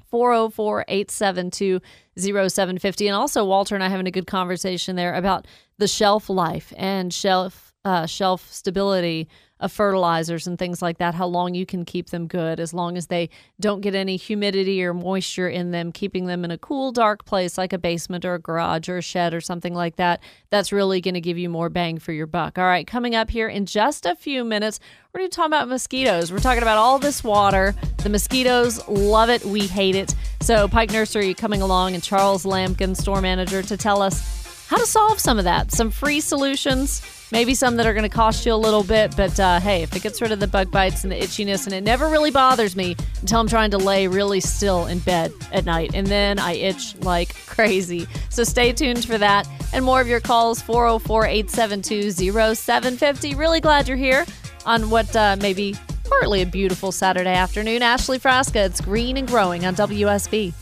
404 0.10 0.86
872 0.88 1.82
0750. 2.18 3.08
And 3.08 3.16
also, 3.16 3.44
Walter 3.44 3.76
and 3.76 3.84
I 3.84 3.90
having 3.90 4.08
a 4.08 4.12
good 4.12 4.28
conversation 4.28 4.96
there 4.96 5.14
about 5.14 5.48
the 5.78 5.88
shelf 5.88 6.30
life 6.30 6.72
and 6.78 7.14
shelf 7.14 7.65
uh, 7.86 8.06
shelf 8.06 8.52
stability 8.52 9.30
of 9.62 9.72
fertilizers 9.72 10.48
and 10.48 10.60
things 10.60 10.82
like 10.82 10.98
that, 10.98 11.16
how 11.16 11.26
long 11.26 11.56
you 11.56 11.66
can 11.66 11.86
keep 11.86 12.10
them 12.10 12.28
good 12.28 12.60
as 12.60 12.74
long 12.74 12.98
as 12.98 13.08
they 13.08 13.30
don't 13.58 13.80
get 13.80 13.96
any 13.96 14.18
humidity 14.18 14.84
or 14.84 14.94
moisture 14.94 15.48
in 15.48 15.72
them, 15.72 15.94
keeping 15.94 16.26
them 16.26 16.44
in 16.44 16.52
a 16.52 16.58
cool, 16.58 16.92
dark 16.92 17.24
place 17.24 17.58
like 17.58 17.72
a 17.72 17.78
basement 17.78 18.26
or 18.26 18.34
a 18.34 18.40
garage 18.40 18.90
or 18.90 18.98
a 18.98 19.02
shed 19.02 19.34
or 19.34 19.40
something 19.40 19.74
like 19.74 19.96
that. 19.96 20.22
That's 20.50 20.74
really 20.74 21.00
going 21.00 21.14
to 21.14 21.22
give 21.22 21.38
you 21.38 21.50
more 21.50 21.70
bang 21.70 22.00
for 22.00 22.12
your 22.12 22.28
buck. 22.28 22.58
All 22.58 22.66
right, 22.66 22.86
coming 22.86 23.16
up 23.16 23.30
here 23.30 23.48
in 23.48 23.66
just 23.66 24.06
a 24.06 24.16
few 24.16 24.44
minutes, 24.44 24.82
we're 25.14 25.20
going 25.20 25.30
to 25.30 25.36
talk 25.36 25.48
about 25.48 25.70
mosquitoes. 25.70 26.34
We're 26.34 26.40
talking 26.40 26.64
about 26.64 26.78
all 26.78 27.00
this 27.00 27.24
water. 27.24 27.74
The 28.04 28.10
mosquitoes 28.10 28.86
love 28.90 29.30
it, 29.30 29.46
we 29.46 29.68
hate 29.68 29.96
it. 29.96 30.14
So, 30.42 30.68
Pike 30.68 30.92
Nursery 30.92 31.34
coming 31.34 31.62
along 31.62 31.94
and 31.94 32.04
Charles 32.04 32.46
Lampkin, 32.46 32.98
store 32.98 33.22
manager, 33.22 33.62
to 33.64 33.78
tell 33.78 34.02
us 34.02 34.68
how 34.68 34.78
to 34.78 34.86
solve 34.86 35.20
some 35.20 35.38
of 35.38 35.46
that. 35.46 35.72
Some 35.72 35.92
free 35.92 36.20
solutions 36.20 37.02
maybe 37.32 37.54
some 37.54 37.76
that 37.78 37.86
are 37.86 37.94
going 37.94 38.10
to 38.10 38.16
cost 38.16 38.46
you 38.46 38.54
a 38.54 38.56
little 38.56 38.84
bit. 38.84 39.16
But 39.16 39.40
uh, 39.40 39.60
hey, 39.60 39.84
if 39.84 39.96
it 39.96 40.02
gets 40.04 40.22
rid 40.22 40.32
of 40.32 40.40
the 40.40 40.48
bug 40.48 40.72
bites 40.72 41.04
and 41.04 41.12
the 41.12 41.16
itchiness, 41.20 41.66
and 41.66 41.74
it 41.74 41.84
never 41.84 42.10
really 42.10 42.32
bothers 42.32 42.76
me 42.76 42.96
until 43.22 43.40
I'm 43.40 43.48
trying 43.48 43.72
to 43.72 43.78
lay 43.78 44.08
really 44.08 44.40
still 44.40 44.86
in 44.86 45.00
bed 45.00 45.32
at 45.52 45.66
night, 45.66 45.92
and 45.94 46.08
then 46.08 46.40
I 46.40 46.54
itch 46.54 46.96
like 46.98 47.36
crazy. 47.46 48.08
So 48.30 48.44
stay 48.44 48.74
tuned 48.74 49.06
for 49.06 49.18
that 49.18 49.48
and 49.74 49.84
more 49.84 50.02
of 50.02 50.08
your 50.08 50.20
calls 50.20 50.62
404 50.62 51.26
872 51.26 52.12
0750. 52.56 53.36
Really 53.36 53.60
glad 53.60 53.88
you're 53.88 53.98
here 53.98 54.26
on 54.66 54.90
what 54.90 55.14
uh, 55.16 55.38
maybe 55.42 55.76
partly 56.06 56.42
a 56.42 56.46
beautiful 56.46 56.92
Saturday 56.92 57.34
afternoon. 57.34 57.82
Ashley 57.82 58.20
Frasca, 58.20 58.66
it's 58.66 58.82
green 58.82 59.18
and 59.18 59.28
growing 59.28 59.66
on 59.66 59.76
WSB. 59.76 60.54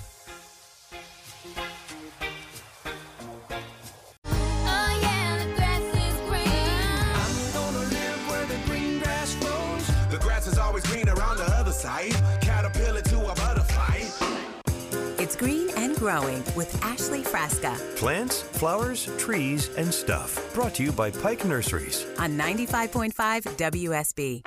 Growing 16.14 16.44
with 16.56 16.80
Ashley 16.84 17.24
Frasca 17.24 17.74
Plants, 17.96 18.44
flowers, 18.44 19.10
trees, 19.18 19.70
and 19.78 19.92
stuff. 19.92 20.54
Brought 20.54 20.76
to 20.76 20.84
you 20.84 20.92
by 20.92 21.10
Pike 21.10 21.44
Nurseries. 21.44 22.06
on 22.20 22.38
95.5 22.38 23.14
WSB. 23.58 24.44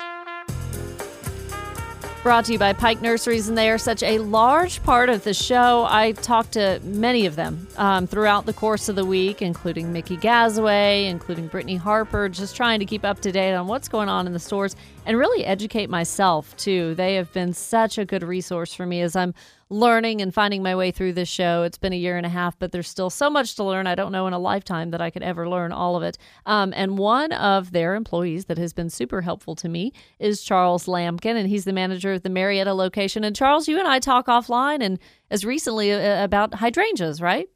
Brought 2.22 2.44
to 2.46 2.52
you 2.52 2.58
by 2.58 2.72
Pike 2.72 3.02
Nurseries, 3.02 3.48
and 3.48 3.58
they 3.58 3.70
are 3.70 3.78
such 3.78 4.02
a 4.02 4.18
large 4.18 4.82
part 4.82 5.08
of 5.08 5.24
the 5.24 5.34
show. 5.34 5.86
I 5.88 6.12
talked 6.12 6.52
to 6.52 6.80
many 6.82 7.26
of 7.26 7.34
them 7.36 7.66
um, 7.76 8.06
throughout 8.06 8.46
the 8.46 8.52
course 8.52 8.88
of 8.88 8.94
the 8.96 9.04
week, 9.04 9.42
including 9.42 9.92
Mickey 9.92 10.16
Gazaway, 10.16 11.08
including 11.08 11.48
Brittany 11.48 11.76
Harper, 11.76 12.28
just 12.28 12.56
trying 12.56 12.78
to 12.80 12.84
keep 12.84 13.04
up 13.04 13.20
to 13.20 13.32
date 13.32 13.54
on 13.54 13.66
what's 13.66 13.88
going 13.88 14.08
on 14.08 14.26
in 14.26 14.32
the 14.32 14.40
stores 14.40 14.76
and 15.04 15.18
really 15.18 15.44
educate 15.44 15.88
myself 15.88 16.56
too. 16.56 16.94
They 16.96 17.14
have 17.14 17.32
been 17.32 17.52
such 17.52 17.96
a 17.96 18.04
good 18.04 18.24
resource 18.24 18.74
for 18.74 18.86
me 18.86 19.02
as 19.02 19.14
I'm 19.14 19.32
learning 19.68 20.20
and 20.20 20.32
finding 20.32 20.62
my 20.62 20.76
way 20.76 20.90
through 20.90 21.12
this 21.12 21.28
show. 21.28 21.64
It's 21.64 21.78
been 21.78 21.92
a 21.92 21.96
year 21.96 22.16
and 22.16 22.24
a 22.24 22.30
half, 22.30 22.58
but 22.58 22.72
there's 22.72 22.88
still 22.88 23.10
so 23.10 23.28
much 23.28 23.56
to 23.56 23.64
learn. 23.64 23.86
I 23.86 23.94
don't 23.94 24.12
know 24.12 24.26
in 24.26 24.32
a 24.32 24.38
lifetime 24.38 24.90
that 24.92 25.00
I 25.00 25.10
could 25.10 25.22
ever 25.22 25.48
learn 25.48 25.72
all 25.72 25.96
of 25.96 26.02
it. 26.02 26.18
Um, 26.44 26.72
and 26.76 26.98
one 26.98 27.32
of 27.32 27.72
their 27.72 27.94
employees 27.94 28.44
that 28.44 28.58
has 28.58 28.72
been 28.72 28.90
super 28.90 29.22
helpful 29.22 29.56
to 29.56 29.68
me 29.68 29.92
is 30.18 30.42
Charles 30.42 30.86
Lampkin, 30.86 31.36
and 31.36 31.48
he's 31.48 31.64
the 31.64 31.72
manager 31.72 32.12
of 32.12 32.22
the 32.22 32.30
Marietta 32.30 32.74
location. 32.74 33.24
And 33.24 33.34
Charles, 33.34 33.66
you 33.66 33.78
and 33.78 33.88
I 33.88 33.98
talk 33.98 34.26
offline 34.26 34.82
and 34.82 34.98
as 35.30 35.44
recently 35.44 35.92
uh, 35.92 36.22
about 36.22 36.54
hydrangeas, 36.54 37.20
right? 37.20 37.48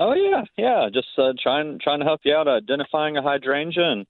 Oh 0.00 0.14
yeah, 0.14 0.44
yeah. 0.56 0.88
Just 0.92 1.08
uh, 1.18 1.32
trying 1.42 1.80
trying 1.82 1.98
to 1.98 2.04
help 2.04 2.20
you 2.24 2.32
out 2.32 2.46
identifying 2.46 3.16
a 3.16 3.22
hydrangea, 3.22 3.82
and 3.82 4.06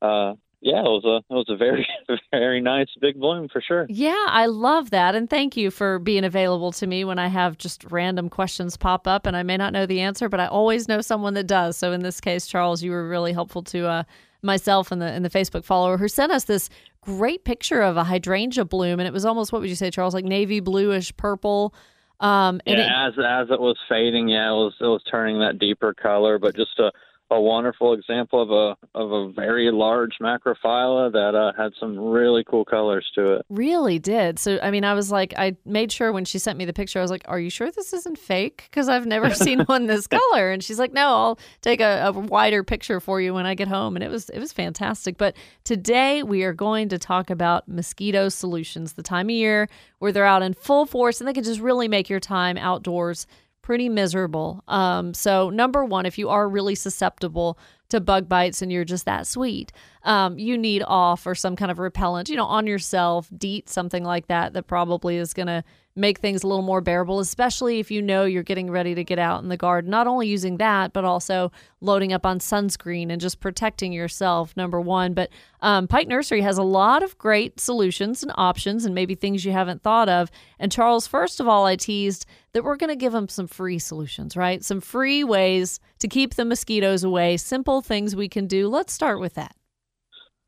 uh, 0.00 0.34
yeah, 0.60 0.80
it 0.80 0.84
was 0.84 1.04
a 1.04 1.16
it 1.32 1.36
was 1.36 1.46
a 1.48 1.56
very 1.56 1.86
very 2.32 2.60
nice 2.60 2.88
big 3.00 3.20
bloom 3.20 3.48
for 3.48 3.60
sure. 3.60 3.86
Yeah, 3.88 4.24
I 4.28 4.46
love 4.46 4.90
that. 4.90 5.14
And 5.14 5.28
thank 5.28 5.56
you 5.56 5.70
for 5.70 5.98
being 5.98 6.24
available 6.24 6.72
to 6.72 6.86
me 6.86 7.04
when 7.04 7.18
I 7.18 7.28
have 7.28 7.58
just 7.58 7.84
random 7.90 8.28
questions 8.28 8.76
pop 8.76 9.06
up 9.06 9.26
and 9.26 9.36
I 9.36 9.42
may 9.42 9.56
not 9.56 9.72
know 9.72 9.86
the 9.86 10.00
answer, 10.00 10.28
but 10.28 10.40
I 10.40 10.46
always 10.46 10.88
know 10.88 11.00
someone 11.00 11.34
that 11.34 11.46
does. 11.46 11.76
So 11.76 11.92
in 11.92 12.00
this 12.02 12.20
case, 12.20 12.46
Charles, 12.46 12.82
you 12.82 12.90
were 12.90 13.08
really 13.08 13.32
helpful 13.32 13.62
to 13.64 13.86
uh, 13.86 14.02
myself 14.42 14.90
and 14.92 15.00
the 15.02 15.06
and 15.06 15.24
the 15.24 15.30
Facebook 15.30 15.64
follower 15.64 15.98
who 15.98 16.08
sent 16.08 16.32
us 16.32 16.44
this 16.44 16.68
great 17.02 17.44
picture 17.44 17.82
of 17.82 17.96
a 17.96 18.02
hydrangea 18.04 18.64
bloom 18.64 18.98
and 18.98 19.06
it 19.06 19.12
was 19.12 19.24
almost 19.24 19.52
what 19.52 19.60
would 19.60 19.70
you 19.70 19.76
say, 19.76 19.90
Charles, 19.90 20.14
like 20.14 20.24
navy 20.24 20.60
bluish 20.60 21.16
purple. 21.16 21.74
Um 22.20 22.60
and 22.66 22.80
it- 22.80 22.86
Yeah, 22.86 23.08
as 23.08 23.12
as 23.18 23.50
it 23.50 23.60
was 23.60 23.76
fading, 23.88 24.28
yeah, 24.28 24.48
it 24.50 24.54
was 24.54 24.74
it 24.80 24.86
was 24.86 25.02
turning 25.10 25.38
that 25.40 25.58
deeper 25.58 25.92
color, 25.94 26.38
but 26.38 26.56
just 26.56 26.78
a 26.78 26.90
a 27.30 27.40
wonderful 27.40 27.92
example 27.92 28.40
of 28.40 28.50
a 28.50 28.98
of 28.98 29.10
a 29.10 29.32
very 29.32 29.70
large 29.72 30.18
macrophylla 30.20 31.12
that 31.12 31.34
uh, 31.34 31.52
had 31.60 31.72
some 31.80 31.98
really 31.98 32.44
cool 32.44 32.64
colors 32.64 33.04
to 33.14 33.34
it. 33.34 33.46
Really 33.48 33.98
did. 33.98 34.38
So, 34.38 34.58
I 34.62 34.70
mean, 34.70 34.84
I 34.84 34.94
was 34.94 35.10
like, 35.10 35.34
I 35.36 35.56
made 35.64 35.90
sure 35.90 36.12
when 36.12 36.24
she 36.24 36.38
sent 36.38 36.56
me 36.56 36.64
the 36.64 36.72
picture, 36.72 36.98
I 37.00 37.02
was 37.02 37.10
like, 37.10 37.24
Are 37.26 37.40
you 37.40 37.50
sure 37.50 37.70
this 37.70 37.92
isn't 37.92 38.18
fake? 38.18 38.68
Because 38.70 38.88
I've 38.88 39.06
never 39.06 39.30
seen 39.34 39.60
one 39.60 39.86
this 39.86 40.06
color. 40.06 40.50
And 40.50 40.62
she's 40.62 40.78
like, 40.78 40.92
No, 40.92 41.06
I'll 41.08 41.38
take 41.62 41.80
a, 41.80 42.06
a 42.06 42.12
wider 42.12 42.62
picture 42.62 43.00
for 43.00 43.20
you 43.20 43.34
when 43.34 43.46
I 43.46 43.54
get 43.54 43.68
home. 43.68 43.96
And 43.96 44.04
it 44.04 44.10
was 44.10 44.30
it 44.30 44.38
was 44.38 44.52
fantastic. 44.52 45.18
But 45.18 45.36
today 45.64 46.22
we 46.22 46.44
are 46.44 46.52
going 46.52 46.88
to 46.90 46.98
talk 46.98 47.30
about 47.30 47.66
mosquito 47.66 48.28
solutions, 48.28 48.92
the 48.92 49.02
time 49.02 49.26
of 49.26 49.30
year 49.30 49.68
where 49.98 50.12
they're 50.12 50.26
out 50.26 50.42
in 50.42 50.54
full 50.54 50.86
force 50.86 51.20
and 51.20 51.26
they 51.26 51.32
can 51.32 51.44
just 51.44 51.60
really 51.60 51.88
make 51.88 52.08
your 52.08 52.20
time 52.20 52.56
outdoors 52.56 53.26
pretty 53.66 53.88
miserable. 53.88 54.62
Um, 54.68 55.12
so, 55.12 55.50
number 55.50 55.84
one, 55.84 56.06
if 56.06 56.18
you 56.18 56.28
are 56.28 56.48
really 56.48 56.76
susceptible 56.76 57.58
to 57.88 58.00
bug 58.00 58.28
bites 58.28 58.62
and 58.62 58.70
you're 58.70 58.84
just 58.84 59.06
that 59.06 59.26
sweet, 59.26 59.72
um, 60.04 60.38
you 60.38 60.56
need 60.56 60.84
off 60.86 61.26
or 61.26 61.34
some 61.34 61.56
kind 61.56 61.72
of 61.72 61.80
repellent, 61.80 62.28
you 62.28 62.36
know, 62.36 62.44
on 62.44 62.68
yourself, 62.68 63.28
DEET, 63.36 63.68
something 63.68 64.04
like 64.04 64.28
that, 64.28 64.52
that 64.52 64.68
probably 64.68 65.16
is 65.16 65.34
going 65.34 65.48
to 65.48 65.64
make 65.96 66.18
things 66.18 66.42
a 66.42 66.46
little 66.46 66.62
more 66.62 66.82
bearable, 66.82 67.20
especially 67.20 67.80
if 67.80 67.90
you 67.90 68.02
know 68.02 68.24
you're 68.24 68.42
getting 68.42 68.70
ready 68.70 68.94
to 68.94 69.02
get 69.02 69.18
out 69.18 69.42
in 69.42 69.48
the 69.48 69.56
garden. 69.56 69.90
Not 69.90 70.06
only 70.06 70.28
using 70.28 70.58
that, 70.58 70.92
but 70.92 71.04
also 71.04 71.50
loading 71.80 72.12
up 72.12 72.26
on 72.26 72.38
sunscreen 72.38 73.10
and 73.10 73.20
just 73.20 73.40
protecting 73.40 73.92
yourself, 73.92 74.54
number 74.56 74.80
one. 74.80 75.14
But 75.14 75.30
um, 75.62 75.88
Pike 75.88 76.06
Nursery 76.06 76.42
has 76.42 76.58
a 76.58 76.62
lot 76.62 77.02
of 77.02 77.16
great 77.16 77.58
solutions 77.58 78.22
and 78.22 78.30
options 78.36 78.84
and 78.84 78.94
maybe 78.94 79.14
things 79.14 79.44
you 79.44 79.52
haven't 79.52 79.82
thought 79.82 80.08
of. 80.08 80.30
And 80.58 80.70
Charles, 80.70 81.06
first 81.06 81.40
of 81.40 81.48
all, 81.48 81.64
I 81.64 81.76
teased 81.76 82.26
that 82.52 82.62
we're 82.62 82.76
going 82.76 82.90
to 82.90 82.96
give 82.96 83.12
them 83.12 83.28
some 83.28 83.46
free 83.46 83.78
solutions, 83.78 84.36
right? 84.36 84.62
Some 84.62 84.82
free 84.82 85.24
ways 85.24 85.80
to 86.00 86.08
keep 86.08 86.34
the 86.34 86.44
mosquitoes 86.44 87.04
away, 87.04 87.38
simple 87.38 87.80
things 87.80 88.14
we 88.14 88.28
can 88.28 88.46
do. 88.46 88.68
Let's 88.68 88.92
start 88.92 89.18
with 89.18 89.34
that. 89.34 89.56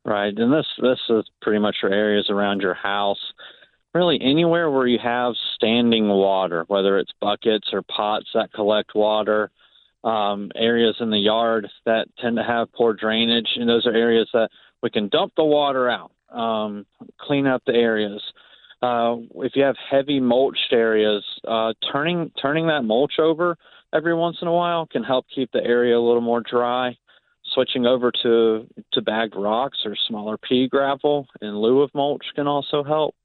Right, 0.05 0.33
and 0.35 0.51
this 0.51 0.65
this 0.81 0.99
is 1.09 1.25
pretty 1.41 1.59
much 1.59 1.75
for 1.81 1.89
areas 1.89 2.27
around 2.29 2.61
your 2.61 2.73
house 2.73 3.19
really 3.93 4.19
anywhere 4.21 4.69
where 4.69 4.87
you 4.87 4.99
have 5.01 5.33
standing 5.55 6.07
water, 6.07 6.63
whether 6.67 6.97
it's 6.97 7.11
buckets 7.19 7.69
or 7.73 7.81
pots 7.81 8.27
that 8.33 8.53
collect 8.53 8.95
water, 8.95 9.51
um, 10.03 10.51
areas 10.55 10.95
in 10.99 11.09
the 11.09 11.17
yard 11.17 11.67
that 11.85 12.07
tend 12.19 12.37
to 12.37 12.43
have 12.43 12.71
poor 12.73 12.93
drainage, 12.93 13.49
and 13.55 13.67
those 13.67 13.85
are 13.85 13.93
areas 13.93 14.29
that 14.33 14.49
we 14.81 14.89
can 14.89 15.09
dump 15.09 15.33
the 15.35 15.43
water 15.43 15.89
out, 15.89 16.11
um, 16.29 16.85
clean 17.19 17.45
up 17.45 17.61
the 17.65 17.73
areas. 17.73 18.21
Uh, 18.81 19.17
if 19.35 19.55
you 19.55 19.63
have 19.63 19.75
heavy 19.89 20.19
mulched 20.19 20.71
areas, 20.71 21.23
uh, 21.47 21.73
turning 21.91 22.31
turning 22.41 22.67
that 22.67 22.83
mulch 22.83 23.19
over 23.19 23.57
every 23.93 24.15
once 24.15 24.37
in 24.41 24.47
a 24.47 24.53
while 24.53 24.85
can 24.85 25.03
help 25.03 25.25
keep 25.33 25.51
the 25.51 25.63
area 25.63 25.97
a 25.97 25.99
little 25.99 26.21
more 26.21 26.41
dry. 26.41 26.95
Switching 27.53 27.85
over 27.85 28.11
to 28.23 28.67
to 28.93 29.01
bagged 29.01 29.35
rocks 29.35 29.79
or 29.83 29.95
smaller 30.07 30.37
pea 30.37 30.69
gravel 30.69 31.27
in 31.41 31.57
lieu 31.57 31.81
of 31.81 31.89
mulch 31.93 32.23
can 32.35 32.47
also 32.47 32.83
help. 32.83 33.15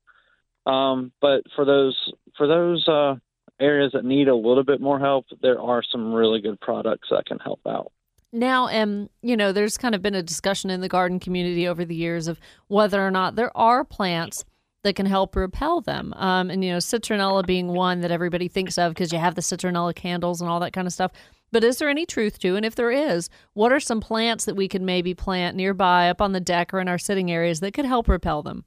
Um, 0.66 1.12
but 1.20 1.42
for 1.54 1.64
those 1.64 2.12
for 2.36 2.46
those 2.46 2.86
uh, 2.88 3.16
areas 3.60 3.92
that 3.92 4.04
need 4.04 4.28
a 4.28 4.34
little 4.34 4.64
bit 4.64 4.80
more 4.80 4.98
help, 4.98 5.26
there 5.42 5.60
are 5.60 5.82
some 5.82 6.12
really 6.12 6.40
good 6.40 6.60
products 6.60 7.08
that 7.10 7.26
can 7.26 7.38
help 7.38 7.60
out. 7.66 7.92
Now, 8.32 8.68
um, 8.68 9.08
you 9.22 9.36
know, 9.36 9.52
there's 9.52 9.78
kind 9.78 9.94
of 9.94 10.02
been 10.02 10.16
a 10.16 10.22
discussion 10.22 10.68
in 10.68 10.80
the 10.80 10.88
garden 10.88 11.20
community 11.20 11.68
over 11.68 11.84
the 11.84 11.94
years 11.94 12.26
of 12.26 12.40
whether 12.66 13.06
or 13.06 13.12
not 13.12 13.36
there 13.36 13.56
are 13.56 13.84
plants 13.84 14.44
that 14.82 14.96
can 14.96 15.06
help 15.06 15.36
repel 15.36 15.80
them. 15.80 16.12
Um, 16.16 16.50
and, 16.50 16.64
you 16.64 16.72
know, 16.72 16.78
citronella 16.78 17.46
being 17.46 17.68
one 17.68 18.00
that 18.00 18.10
everybody 18.10 18.48
thinks 18.48 18.76
of 18.76 18.92
because 18.92 19.12
you 19.12 19.18
have 19.18 19.36
the 19.36 19.40
citronella 19.40 19.94
candles 19.94 20.40
and 20.40 20.50
all 20.50 20.60
that 20.60 20.72
kind 20.72 20.86
of 20.86 20.92
stuff. 20.92 21.12
But 21.52 21.62
is 21.62 21.78
there 21.78 21.88
any 21.88 22.06
truth 22.06 22.40
to? 22.40 22.56
And 22.56 22.66
if 22.66 22.74
there 22.74 22.90
is, 22.90 23.30
what 23.52 23.72
are 23.72 23.80
some 23.80 24.00
plants 24.00 24.44
that 24.46 24.56
we 24.56 24.66
could 24.66 24.82
maybe 24.82 25.14
plant 25.14 25.56
nearby 25.56 26.10
up 26.10 26.20
on 26.20 26.32
the 26.32 26.40
deck 26.40 26.74
or 26.74 26.80
in 26.80 26.88
our 26.88 26.98
sitting 26.98 27.30
areas 27.30 27.60
that 27.60 27.72
could 27.72 27.84
help 27.84 28.08
repel 28.08 28.42
them? 28.42 28.64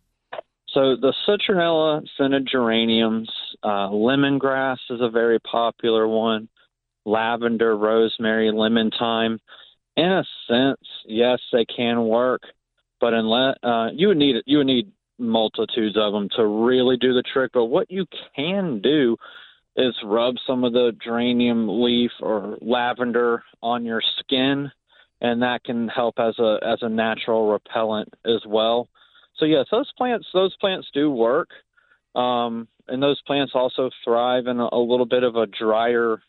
So 0.77 0.95
the 0.95 1.11
citronella 1.27 2.03
scented 2.19 2.47
geraniums, 2.51 3.27
uh, 3.63 3.89
lemongrass 3.89 4.77
is 4.91 5.01
a 5.01 5.09
very 5.09 5.39
popular 5.39 6.07
one. 6.07 6.47
Lavender, 7.03 7.75
rosemary, 7.75 8.51
lemon 8.51 8.91
thyme. 8.99 9.39
In 9.95 10.05
a 10.05 10.23
sense, 10.47 10.87
yes, 11.07 11.39
they 11.51 11.65
can 11.65 12.05
work, 12.05 12.43
but 13.01 13.15
unless 13.15 13.55
uh, 13.63 13.87
you 13.91 14.09
would 14.09 14.17
need 14.17 14.35
you 14.45 14.59
would 14.59 14.67
need 14.67 14.91
multitudes 15.17 15.97
of 15.97 16.13
them 16.13 16.29
to 16.35 16.45
really 16.45 16.95
do 16.97 17.11
the 17.11 17.23
trick. 17.23 17.53
But 17.55 17.65
what 17.65 17.89
you 17.89 18.05
can 18.35 18.79
do 18.79 19.17
is 19.77 19.95
rub 20.03 20.35
some 20.45 20.63
of 20.63 20.73
the 20.73 20.91
geranium 21.03 21.81
leaf 21.81 22.11
or 22.21 22.55
lavender 22.61 23.41
on 23.63 23.83
your 23.83 24.03
skin, 24.19 24.71
and 25.21 25.41
that 25.41 25.63
can 25.63 25.87
help 25.87 26.19
as 26.19 26.37
a 26.37 26.59
as 26.61 26.77
a 26.83 26.89
natural 26.89 27.51
repellent 27.51 28.13
as 28.27 28.45
well 28.45 28.87
so 29.37 29.45
yes, 29.45 29.65
those 29.71 29.91
plants 29.97 30.27
those 30.33 30.55
plants 30.57 30.87
do 30.93 31.09
work, 31.11 31.49
um, 32.15 32.67
and 32.87 33.01
those 33.01 33.21
plants 33.25 33.53
also 33.55 33.89
thrive 34.03 34.47
in 34.47 34.59
a, 34.59 34.69
a 34.71 34.79
little 34.79 35.05
bit 35.05 35.23
of 35.23 35.35
a 35.35 35.45
drier, 35.45 36.21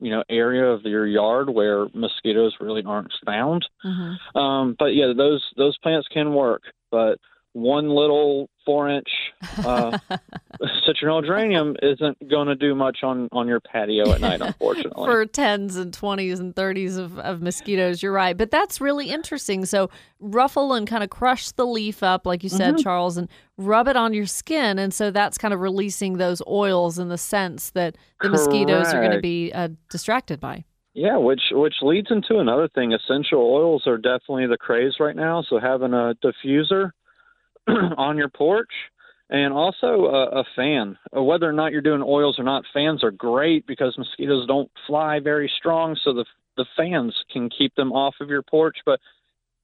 you 0.00 0.10
know, 0.10 0.22
area 0.28 0.64
of 0.64 0.82
your 0.82 1.06
yard 1.06 1.48
where 1.50 1.86
mosquitoes 1.94 2.54
really 2.60 2.82
aren't 2.84 3.12
found. 3.24 3.66
Mm-hmm. 3.84 4.38
Um, 4.38 4.76
but 4.78 4.94
yeah, 4.94 5.12
those 5.16 5.44
those 5.56 5.76
plants 5.78 6.08
can 6.12 6.34
work, 6.34 6.62
but 6.90 7.18
one 7.52 7.90
little 7.90 8.48
four 8.64 8.88
inch 8.88 9.08
uh, 9.64 9.98
citronella 11.02 11.24
geranium 11.24 11.76
isn't 11.82 12.28
going 12.28 12.48
to 12.48 12.54
do 12.54 12.74
much 12.74 12.98
on, 13.02 13.28
on 13.32 13.48
your 13.48 13.60
patio 13.60 14.10
at 14.12 14.20
night, 14.20 14.40
unfortunately. 14.42 15.04
For 15.04 15.26
tens 15.26 15.76
and 15.76 15.92
20s 15.92 16.40
and 16.40 16.54
30s 16.54 16.98
of, 16.98 17.18
of 17.18 17.42
mosquitoes, 17.42 18.02
you're 18.02 18.12
right. 18.12 18.36
But 18.36 18.50
that's 18.50 18.80
really 18.80 19.10
interesting. 19.10 19.64
So, 19.64 19.90
ruffle 20.20 20.72
and 20.74 20.86
kind 20.86 21.02
of 21.02 21.10
crush 21.10 21.50
the 21.52 21.66
leaf 21.66 22.02
up, 22.02 22.26
like 22.26 22.42
you 22.42 22.48
said, 22.48 22.74
mm-hmm. 22.74 22.82
Charles, 22.82 23.16
and 23.16 23.28
rub 23.56 23.88
it 23.88 23.96
on 23.96 24.14
your 24.14 24.26
skin. 24.26 24.78
And 24.78 24.94
so 24.94 25.10
that's 25.10 25.38
kind 25.38 25.52
of 25.52 25.60
releasing 25.60 26.18
those 26.18 26.40
oils 26.46 26.98
in 26.98 27.08
the 27.08 27.18
sense 27.18 27.70
that 27.70 27.94
the 27.94 28.28
Correct. 28.28 28.32
mosquitoes 28.32 28.94
are 28.94 29.00
going 29.00 29.12
to 29.12 29.20
be 29.20 29.52
uh, 29.52 29.68
distracted 29.90 30.40
by. 30.40 30.64
Yeah, 30.94 31.16
which 31.16 31.40
which 31.52 31.74
leads 31.80 32.08
into 32.10 32.38
another 32.38 32.68
thing. 32.68 32.92
Essential 32.92 33.40
oils 33.40 33.84
are 33.86 33.96
definitely 33.96 34.46
the 34.46 34.58
craze 34.58 34.94
right 35.00 35.16
now. 35.16 35.42
So 35.48 35.58
having 35.58 35.94
a 35.94 36.14
diffuser 36.22 36.90
on 37.96 38.18
your 38.18 38.28
porch 38.28 38.70
and 39.32 39.54
also 39.54 40.04
a, 40.04 40.40
a 40.40 40.44
fan. 40.54 40.96
Uh, 41.16 41.22
whether 41.22 41.48
or 41.48 41.54
not 41.54 41.72
you're 41.72 41.80
doing 41.80 42.04
oils 42.06 42.38
or 42.38 42.44
not, 42.44 42.64
fans 42.72 43.02
are 43.02 43.10
great 43.10 43.66
because 43.66 43.96
mosquitoes 43.96 44.46
don't 44.46 44.70
fly 44.86 45.18
very 45.18 45.50
strong, 45.58 45.96
so 46.04 46.12
the 46.12 46.24
the 46.58 46.66
fans 46.76 47.16
can 47.32 47.48
keep 47.48 47.74
them 47.74 47.92
off 47.92 48.14
of 48.20 48.28
your 48.28 48.42
porch. 48.42 48.76
But 48.84 49.00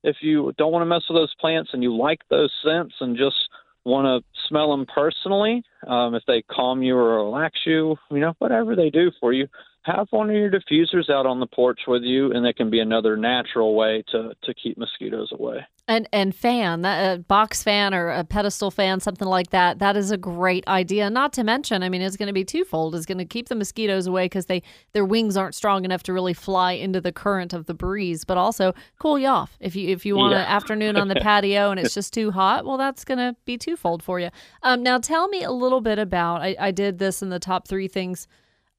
if 0.02 0.16
you 0.22 0.54
don't 0.56 0.72
want 0.72 0.82
to 0.82 0.86
mess 0.86 1.02
with 1.08 1.18
those 1.18 1.34
plants 1.38 1.70
and 1.74 1.82
you 1.82 1.94
like 1.94 2.20
those 2.30 2.50
scents 2.64 2.94
and 3.00 3.14
just 3.14 3.36
want 3.84 4.06
to 4.06 4.26
smell 4.48 4.70
them 4.70 4.86
personally, 4.86 5.62
um, 5.86 6.14
if 6.14 6.22
they 6.26 6.42
calm 6.50 6.82
you 6.82 6.96
or 6.96 7.16
relax 7.16 7.58
you, 7.66 7.96
you 8.10 8.20
know, 8.20 8.32
whatever 8.38 8.74
they 8.74 8.88
do 8.88 9.10
for 9.20 9.34
you, 9.34 9.46
have 9.88 10.08
one 10.10 10.30
of 10.30 10.36
your 10.36 10.50
diffusers 10.50 11.10
out 11.10 11.26
on 11.26 11.40
the 11.40 11.46
porch 11.46 11.80
with 11.86 12.02
you, 12.02 12.32
and 12.32 12.44
that 12.44 12.56
can 12.56 12.70
be 12.70 12.80
another 12.80 13.16
natural 13.16 13.74
way 13.74 14.04
to 14.12 14.34
to 14.42 14.54
keep 14.54 14.76
mosquitoes 14.76 15.30
away. 15.32 15.66
And 15.86 16.06
and 16.12 16.34
fan 16.34 16.84
a 16.84 17.24
box 17.26 17.62
fan 17.62 17.94
or 17.94 18.10
a 18.10 18.22
pedestal 18.22 18.70
fan, 18.70 19.00
something 19.00 19.26
like 19.26 19.50
that. 19.50 19.78
That 19.78 19.96
is 19.96 20.10
a 20.10 20.18
great 20.18 20.66
idea. 20.68 21.08
Not 21.08 21.32
to 21.34 21.44
mention, 21.44 21.82
I 21.82 21.88
mean, 21.88 22.02
it's 22.02 22.16
going 22.16 22.26
to 22.26 22.34
be 22.34 22.44
twofold. 22.44 22.94
It's 22.94 23.06
going 23.06 23.18
to 23.18 23.24
keep 23.24 23.48
the 23.48 23.54
mosquitoes 23.54 24.06
away 24.06 24.26
because 24.26 24.46
they 24.46 24.62
their 24.92 25.04
wings 25.04 25.36
aren't 25.36 25.54
strong 25.54 25.84
enough 25.84 26.02
to 26.04 26.12
really 26.12 26.34
fly 26.34 26.72
into 26.72 27.00
the 27.00 27.12
current 27.12 27.52
of 27.52 27.66
the 27.66 27.74
breeze, 27.74 28.24
but 28.24 28.36
also 28.36 28.74
cool 28.98 29.18
you 29.18 29.28
off 29.28 29.56
if 29.60 29.74
you 29.74 29.88
if 29.88 30.04
you 30.04 30.16
want 30.16 30.32
yeah. 30.32 30.40
an 30.40 30.46
afternoon 30.46 30.96
on 30.96 31.08
the 31.08 31.14
patio 31.20 31.70
and 31.70 31.80
it's 31.80 31.94
just 31.94 32.12
too 32.12 32.30
hot. 32.30 32.66
Well, 32.66 32.76
that's 32.76 33.04
going 33.04 33.18
to 33.18 33.34
be 33.44 33.56
twofold 33.56 34.02
for 34.02 34.20
you. 34.20 34.28
Um, 34.62 34.82
now, 34.82 34.98
tell 34.98 35.28
me 35.28 35.42
a 35.42 35.52
little 35.52 35.80
bit 35.80 35.98
about. 35.98 36.42
I, 36.42 36.54
I 36.58 36.70
did 36.70 36.98
this 36.98 37.22
in 37.22 37.30
the 37.30 37.38
top 37.38 37.66
three 37.66 37.88
things 37.88 38.28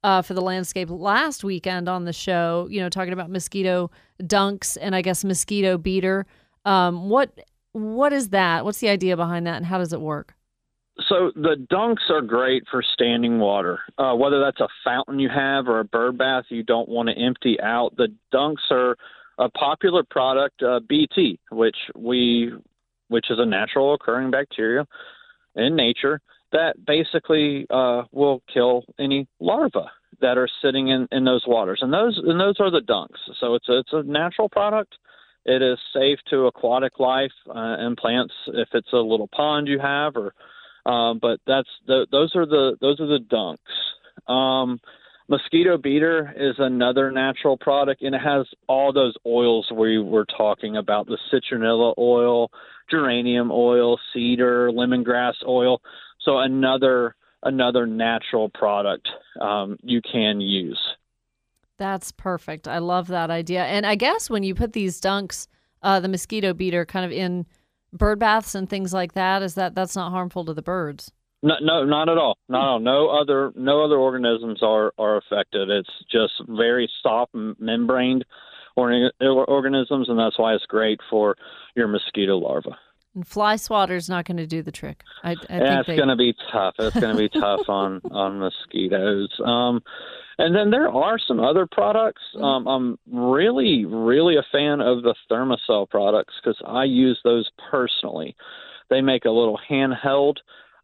uh, 0.02 0.22
for 0.22 0.34
the 0.34 0.40
landscape 0.40 0.90
last 0.90 1.44
weekend 1.44 1.88
on 1.88 2.04
the 2.04 2.12
show, 2.12 2.66
you 2.70 2.80
know, 2.80 2.88
talking 2.88 3.12
about 3.12 3.30
mosquito 3.30 3.90
dunks 4.22 4.76
and 4.80 4.94
I 4.94 5.02
guess 5.02 5.24
mosquito 5.24 5.78
beater. 5.78 6.26
Um, 6.64 7.08
what 7.08 7.38
what 7.72 8.12
is 8.12 8.30
that? 8.30 8.64
What's 8.64 8.80
the 8.80 8.88
idea 8.88 9.16
behind 9.16 9.46
that, 9.46 9.56
and 9.56 9.66
how 9.66 9.78
does 9.78 9.92
it 9.92 10.00
work? 10.00 10.34
So 11.08 11.32
the 11.34 11.66
dunks 11.72 12.10
are 12.10 12.20
great 12.20 12.64
for 12.70 12.82
standing 12.82 13.38
water. 13.38 13.80
Uh, 13.96 14.14
whether 14.14 14.40
that's 14.40 14.60
a 14.60 14.68
fountain 14.84 15.18
you 15.18 15.28
have 15.28 15.66
or 15.68 15.80
a 15.80 15.84
bird 15.84 16.18
bath 16.18 16.44
you 16.48 16.62
don't 16.62 16.88
want 16.88 17.08
to 17.08 17.14
empty 17.14 17.58
out, 17.60 17.96
the 17.96 18.08
dunks 18.34 18.70
are 18.70 18.96
a 19.38 19.48
popular 19.48 20.02
product, 20.02 20.62
uh, 20.62 20.80
BT, 20.86 21.38
which 21.50 21.76
we 21.96 22.52
which 23.08 23.30
is 23.30 23.38
a 23.38 23.46
natural 23.46 23.94
occurring 23.94 24.30
bacteria 24.30 24.86
in 25.56 25.74
nature 25.74 26.20
that 26.52 26.84
basically 26.86 27.66
uh, 27.70 28.02
will 28.12 28.42
kill 28.52 28.84
any 28.98 29.28
larvae 29.40 29.88
that 30.20 30.36
are 30.36 30.48
sitting 30.62 30.88
in, 30.88 31.08
in 31.12 31.24
those 31.24 31.44
waters, 31.46 31.80
and 31.82 31.92
those 31.92 32.20
and 32.22 32.38
those 32.38 32.56
are 32.60 32.70
the 32.70 32.80
dunks. 32.80 33.18
So 33.40 33.54
it's 33.54 33.68
a, 33.68 33.78
it's 33.78 33.92
a 33.92 34.02
natural 34.02 34.48
product. 34.48 34.94
It 35.46 35.62
is 35.62 35.78
safe 35.94 36.18
to 36.30 36.46
aquatic 36.46 36.98
life 36.98 37.32
uh, 37.48 37.52
and 37.78 37.96
plants 37.96 38.34
if 38.48 38.68
it's 38.74 38.92
a 38.92 38.96
little 38.96 39.28
pond 39.28 39.68
you 39.68 39.78
have, 39.78 40.16
or 40.16 40.34
uh, 40.84 41.14
but 41.14 41.40
that's 41.46 41.68
the, 41.86 42.06
those 42.10 42.34
are 42.34 42.46
the 42.46 42.76
those 42.80 43.00
are 43.00 43.06
the 43.06 43.20
dunks. 43.20 44.32
Um, 44.32 44.78
mosquito 45.28 45.78
beater 45.78 46.34
is 46.36 46.56
another 46.58 47.10
natural 47.10 47.56
product, 47.56 48.02
and 48.02 48.14
it 48.14 48.20
has 48.20 48.46
all 48.66 48.92
those 48.92 49.14
oils 49.24 49.70
we 49.74 49.98
were 49.98 50.26
talking 50.26 50.76
about: 50.76 51.06
the 51.06 51.18
citronella 51.32 51.94
oil, 51.96 52.50
geranium 52.90 53.50
oil, 53.52 53.98
cedar, 54.12 54.70
lemongrass 54.70 55.34
oil. 55.46 55.80
So 56.20 56.38
another 56.38 57.14
another 57.42 57.86
natural 57.86 58.48
product 58.50 59.08
um, 59.40 59.78
you 59.82 60.00
can 60.02 60.40
use. 60.40 60.78
That's 61.78 62.12
perfect. 62.12 62.68
I 62.68 62.78
love 62.78 63.06
that 63.08 63.30
idea. 63.30 63.64
And 63.64 63.86
I 63.86 63.94
guess 63.94 64.28
when 64.28 64.42
you 64.42 64.54
put 64.54 64.74
these 64.74 65.00
dunks, 65.00 65.46
uh, 65.82 65.98
the 66.00 66.08
mosquito 66.08 66.52
beater, 66.52 66.84
kind 66.84 67.06
of 67.06 67.12
in 67.12 67.46
bird 67.92 68.18
baths 68.18 68.54
and 68.54 68.68
things 68.68 68.92
like 68.92 69.14
that, 69.14 69.42
is 69.42 69.54
that 69.54 69.74
that's 69.74 69.96
not 69.96 70.10
harmful 70.10 70.44
to 70.44 70.52
the 70.52 70.62
birds? 70.62 71.10
No, 71.42 71.54
no, 71.62 71.84
not 71.84 72.10
at 72.10 72.18
all. 72.18 72.36
No, 72.50 72.76
no 72.76 73.08
other 73.08 73.50
no 73.56 73.82
other 73.82 73.96
organisms 73.96 74.62
are 74.62 74.92
are 74.98 75.16
affected. 75.16 75.70
It's 75.70 75.88
just 76.12 76.34
very 76.48 76.90
soft 77.02 77.34
membraned 78.76 79.12
organisms, 79.20 80.08
and 80.08 80.18
that's 80.18 80.38
why 80.38 80.54
it's 80.54 80.66
great 80.66 81.00
for 81.08 81.36
your 81.74 81.88
mosquito 81.88 82.36
larvae. 82.36 82.70
And 83.14 83.26
fly 83.26 83.54
is 83.54 84.08
not 84.08 84.24
going 84.24 84.36
to 84.36 84.46
do 84.46 84.62
the 84.62 84.70
trick. 84.70 85.02
I, 85.24 85.30
I 85.30 85.32
yeah, 85.32 85.36
think 85.36 85.60
it's 85.60 85.86
they, 85.88 85.96
going 85.96 86.08
to 86.08 86.16
be 86.16 86.34
tough. 86.52 86.74
It's 86.78 86.98
going 86.98 87.16
to 87.16 87.18
be 87.18 87.28
tough 87.28 87.62
on 87.68 88.00
on 88.10 88.38
mosquitoes. 88.38 89.30
Um, 89.44 89.82
and 90.38 90.54
then 90.54 90.70
there 90.70 90.88
are 90.88 91.18
some 91.18 91.40
other 91.40 91.66
products. 91.70 92.22
Mm-hmm. 92.34 92.44
Um, 92.44 92.66
I'm 92.66 92.98
really, 93.12 93.84
really 93.84 94.36
a 94.36 94.46
fan 94.50 94.80
of 94.80 95.02
the 95.02 95.14
Thermacell 95.30 95.90
products 95.90 96.34
because 96.42 96.60
I 96.66 96.84
use 96.84 97.20
those 97.24 97.50
personally. 97.70 98.36
They 98.88 99.02
make 99.02 99.26
a 99.26 99.30
little 99.30 99.58
handheld 99.68 100.36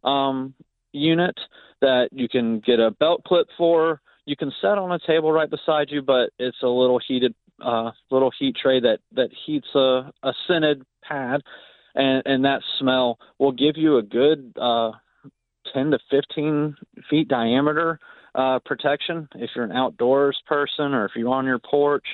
um, 0.03 0.53
unit 0.91 1.39
that 1.81 2.09
you 2.11 2.29
can 2.29 2.59
get 2.59 2.79
a 2.79 2.91
belt 2.91 3.23
clip 3.25 3.47
for. 3.57 4.01
You 4.25 4.35
can 4.35 4.51
set 4.61 4.77
on 4.77 4.91
a 4.91 4.99
table 5.07 5.31
right 5.31 5.49
beside 5.49 5.89
you, 5.89 6.01
but 6.01 6.29
it's 6.37 6.61
a 6.61 6.67
little 6.67 6.99
heated, 7.05 7.33
uh, 7.63 7.91
little 8.11 8.31
heat 8.37 8.55
tray 8.61 8.79
that 8.79 8.99
that 9.13 9.29
heats 9.45 9.67
a, 9.75 10.11
a 10.23 10.33
scented 10.47 10.83
pad, 11.03 11.41
and 11.95 12.23
and 12.25 12.45
that 12.45 12.61
smell 12.79 13.19
will 13.39 13.51
give 13.51 13.77
you 13.77 13.97
a 13.97 14.03
good 14.03 14.53
uh, 14.59 14.91
10 15.73 15.91
to 15.91 15.99
15 16.09 16.75
feet 17.09 17.27
diameter 17.27 17.99
uh, 18.35 18.59
protection 18.65 19.27
if 19.35 19.49
you're 19.55 19.65
an 19.65 19.71
outdoors 19.71 20.37
person 20.45 20.93
or 20.93 21.05
if 21.05 21.11
you're 21.15 21.33
on 21.33 21.45
your 21.45 21.59
porch. 21.59 22.05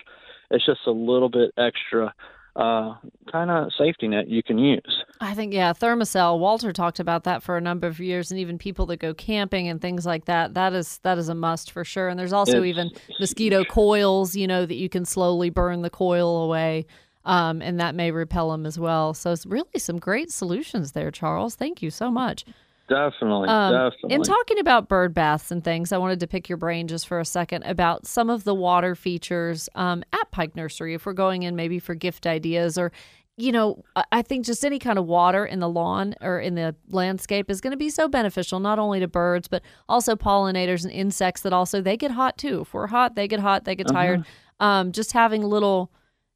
It's 0.52 0.66
just 0.66 0.82
a 0.88 0.92
little 0.92 1.30
bit 1.30 1.52
extra 1.58 2.14
uh, 2.56 2.96
kind 3.32 3.50
of 3.50 3.72
safety 3.78 4.08
net 4.08 4.28
you 4.28 4.44
can 4.44 4.58
use. 4.58 5.03
I 5.22 5.34
think 5.36 5.54
yeah, 5.54 5.72
Thermacell. 5.74 6.38
Walter 6.40 6.74
talked 6.74 7.00
about 7.00 7.24
that 7.24 7.44
for 7.44 7.56
a 7.56 7.62
number 7.62 7.88
of 7.88 8.00
years, 8.00 8.32
and 8.32 8.40
even 8.40 8.58
people 8.58 8.86
that 8.88 8.98
go 8.98 9.14
camping 9.14 9.70
and 9.70 9.82
things 9.82 10.06
like 10.06 10.26
that. 10.26 10.54
That 10.54 10.74
is 10.74 10.98
that 11.04 11.18
is 11.18 11.30
a 11.30 11.36
must 11.36 11.72
for 11.72 11.86
sure. 11.86 12.10
And 12.10 12.20
there's 12.20 12.34
also 12.34 12.58
It's 12.58 12.66
even 12.66 12.92
mosquito 13.20 13.64
coils, 13.64 14.36
you 14.36 14.48
know, 14.48 14.66
that 14.66 14.76
you 14.76 14.90
can 14.90 15.06
slowly 15.06 15.50
burn 15.50 15.82
the 15.82 15.90
coil 15.90 16.44
away, 16.44 16.86
um, 17.26 17.62
and 17.62 17.80
that 17.80 17.96
may 17.96 18.12
repel 18.12 18.52
them 18.52 18.66
as 18.66 18.78
well. 18.78 19.14
So 19.14 19.32
it's 19.32 19.46
really 19.46 19.78
some 19.78 19.98
great 19.98 20.32
solutions 20.32 20.92
there, 20.92 21.12
Charles. 21.12 21.56
Thank 21.56 21.82
you 21.82 21.90
so 21.90 22.12
much. 22.12 22.44
Definitely, 22.90 23.48
Um, 23.48 23.72
definitely. 23.72 24.16
In 24.16 24.24
talking 24.24 24.60
about 24.60 24.90
bird 24.90 25.14
baths 25.14 25.52
and 25.52 25.64
things, 25.64 25.94
I 25.94 25.98
wanted 25.98 26.20
to 26.20 26.28
pick 26.28 26.50
your 26.50 26.58
brain 26.58 26.90
just 26.90 27.08
for 27.08 27.18
a 27.22 27.26
second 27.26 27.64
about 27.64 28.06
some 28.06 28.30
of 28.30 28.44
the 28.44 28.54
water 28.54 28.94
features 28.94 29.70
um, 29.74 30.04
at 30.12 30.30
Pike 30.32 30.54
Nursery. 30.58 30.94
If 30.94 31.06
we're 31.06 31.14
going 31.14 31.44
in 31.44 31.56
maybe 31.56 31.80
for 31.80 31.96
gift 31.96 32.28
ideas 32.28 32.78
or, 32.78 32.92
you 33.38 33.52
know, 33.52 33.84
I- 34.12 34.22
think 34.22 34.46
just 34.46 34.64
any 34.64 34.78
kind 34.80 35.00
of 35.00 35.06
water 35.06 35.46
in 35.46 35.60
the 35.60 35.70
lawn 35.70 36.14
or 36.22 36.40
in 36.40 36.56
the 36.56 36.76
landscape 36.90 37.50
is 37.50 37.62
going 37.62 37.72
to 37.72 37.78
be 37.78 37.90
so 37.90 38.08
beneficial, 38.08 38.60
not 38.60 38.78
only 38.80 39.00
to 39.00 39.08
birds, 39.08 39.48
but 39.48 39.64
also 39.90 40.16
pollinators 40.16 40.84
and 40.84 40.92
insects 40.94 41.42
that 41.42 41.52
also 41.54 41.82
they 41.82 41.98
get 41.98 42.12
hot 42.12 42.38
too. 42.38 42.62
If 42.62 42.74
we're 42.74 42.88
hot, 42.88 43.16
they 43.16 43.28
get 43.28 43.40
hot, 43.40 43.66
they 43.66 43.76
get 43.76 43.88
tired. 43.88 44.26
Um, 44.60 44.92
just 44.92 45.12
having 45.14 45.42
little. 45.44 45.92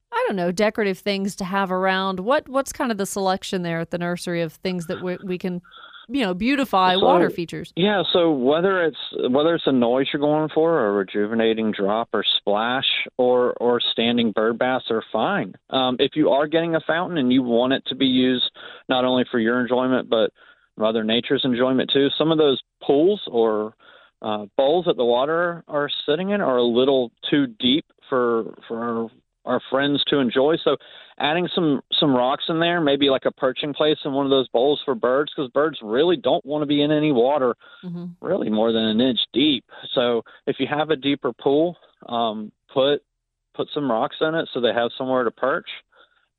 I 0.10 0.24
don't 0.26 0.38
know, 0.38 0.54
decorative 0.54 1.00
things 1.00 1.36
to 1.36 1.44
have 1.44 1.70
around. 1.70 2.22
What 2.22 2.48
what's 2.48 2.72
kind 2.72 2.92
of 2.94 2.98
the 2.98 3.06
selection 3.06 3.62
there 3.64 3.82
at 3.82 3.92
the 3.92 3.98
nursery 3.98 4.42
of 4.42 4.54
things 4.54 4.88
that 4.88 5.04
we, 5.04 5.18
we 5.22 5.38
can, 5.38 5.62
you 6.10 6.22
know, 6.22 6.34
beautify 6.34 6.94
So- 6.94 7.06
water 7.06 7.30
features? 7.30 7.74
Yeah, 7.76 8.04
so 8.12 8.32
whether 8.32 8.84
it's 8.84 8.98
whether 9.30 9.56
it's 9.56 9.68
a 9.68 9.72
noise 9.72 10.08
you're 10.12 10.22
going 10.22 10.50
for, 10.50 10.80
or 10.80 10.90
a 10.90 10.92
rejuvenating 10.94 11.72
drop, 11.72 12.10
or 12.14 12.24
splash, 12.38 12.88
or 13.18 13.54
or 13.54 13.80
standing 13.80 14.32
bird 14.32 14.58
baths 14.58 14.86
are 14.90 15.04
fine. 15.12 15.56
Um, 15.70 15.98
if 16.00 16.16
you 16.16 16.30
are 16.30 16.48
getting 16.48 16.76
a 16.76 16.80
fountain 16.82 17.18
and 17.18 17.32
you 17.32 17.44
want 17.44 17.74
it 17.74 17.84
to 17.88 17.96
be 17.96 18.08
used 18.08 18.50
not 18.90 19.06
only 19.06 19.26
for 19.30 19.40
your 19.40 19.60
enjoyment 19.60 20.10
but 20.10 20.32
Mother 20.78 21.04
Nature's 21.04 21.44
enjoyment 21.44 21.90
too, 21.92 22.10
some 22.18 22.32
of 22.32 22.38
those 22.38 22.62
pools 22.84 23.22
or 23.28 23.74
uh, 24.22 24.46
bowls 24.58 24.86
that 24.86 24.98
the 24.98 25.06
water 25.06 25.64
are 25.68 25.90
sitting 26.06 26.30
in 26.30 26.42
are 26.42 26.58
a 26.58 26.64
little 26.64 27.12
too 27.30 27.48
deep 27.48 27.86
for 28.10 28.56
for 28.68 29.10
our, 29.48 29.62
friends 29.70 30.04
to 30.08 30.20
enjoy. 30.20 30.56
So 30.64 30.78
adding 31.20 31.48
some 31.54 31.82
some 32.00 32.16
rocks 32.16 32.46
in 32.50 32.60
there, 32.60 32.82
maybe 32.82 33.10
like 33.10 33.26
a 33.26 33.32
perching 33.32 33.74
place 33.74 33.98
in 34.06 34.14
one 34.14 34.26
of 34.26 34.30
those 34.30 34.48
bowls 34.50 34.82
for 34.86 34.96
birds, 34.96 35.32
because 35.36 35.50
birds 35.52 35.80
really 35.82 36.18
don't 36.18 36.46
want 36.46 36.62
to 36.62 36.68
be 36.68 36.82
in 36.82 36.92
any 36.92 37.12
water 37.12 37.56
hmm 37.82 38.06
really 38.22 38.50
more 38.50 38.72
than 38.72 38.84
an 38.84 39.02
inch 39.02 39.20
deep. 39.34 39.64
So 39.94 40.24
if 40.46 40.58
you 40.60 40.68
have 40.68 40.90
a 40.90 40.96
deeper 40.96 41.34
pool, 41.34 41.78
um, 42.08 42.52
put 42.74 43.02
put 43.56 43.68
some 43.74 43.90
rocks 43.90 44.18
in 44.22 44.36
it 44.36 44.50
so 44.54 44.62
they 44.62 44.74
have 44.74 44.92
somewhere 44.98 45.24
to 45.24 45.32
perch. 45.32 45.70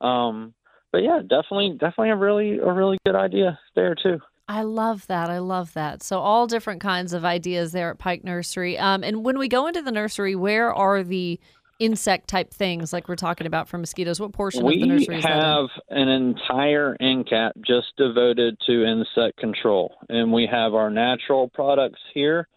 Um, 0.01 0.55
but 0.93 1.03
yeah, 1.03 1.21
definitely 1.21 1.73
definitely 1.73 2.11
a 2.11 2.17
really 2.17 2.59
a 2.59 2.73
really 2.73 2.99
good 3.05 3.17
idea 3.17 3.59
there 3.75 3.95
too. 3.95 4.21
I 4.51 4.63
love 4.63 5.07
that. 5.09 5.29
I 5.29 5.41
love 5.41 5.75
that. 5.75 6.03
So 6.03 6.21
all 6.21 6.47
different 6.47 6.81
kinds 6.81 7.13
of 7.13 7.23
ideas 7.23 7.73
there 7.73 7.91
at 7.91 7.99
Pike 7.99 8.25
Nursery. 8.25 8.79
Um, 8.79 9.05
and 9.05 9.23
when 9.23 9.39
we 9.39 9.47
go 9.47 9.67
into 9.67 9.83
the 9.83 9.93
nursery, 9.93 10.35
where 10.35 10.73
are 10.73 11.03
the 11.03 11.39
insect 11.79 12.29
type 12.29 12.53
things 12.53 12.93
like 12.93 13.09
we're 13.09 13.17
talking 13.17 13.47
about 13.47 13.69
for 13.69 13.79
mosquitoes? 13.79 14.21
What 14.21 14.33
portion 14.33 14.67
of 14.67 14.73
the 14.73 14.87
nursery 14.87 15.19
is 15.19 15.23
that 15.25 15.37
in? 15.37 15.43
have 15.43 15.69
an 15.91 16.09
entire 16.09 16.97
end 17.01 17.29
cap 17.29 17.53
just 17.67 17.89
devoted 17.97 18.59
to 18.67 18.85
insect 18.85 19.39
control, 19.39 19.95
and 20.09 20.33
we 20.33 20.49
have 20.51 20.75
our 20.75 20.91
natural 20.91 21.49
products 21.49 22.01
here. 22.15 22.49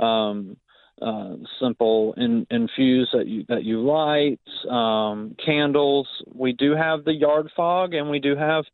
Um, 0.00 0.56
uh, 1.02 1.34
simple 1.60 2.14
in, 2.16 2.46
infuse 2.50 3.08
that 3.12 3.26
you 3.26 3.44
that 3.48 3.64
you 3.64 3.84
light, 3.84 4.40
um, 4.70 5.34
candles. 5.44 6.06
We 6.32 6.52
do 6.52 6.74
have 6.74 7.04
the 7.04 7.12
yard 7.12 7.50
fog, 7.56 7.94
and 7.94 8.08
we 8.08 8.20
do 8.20 8.36
have 8.36 8.64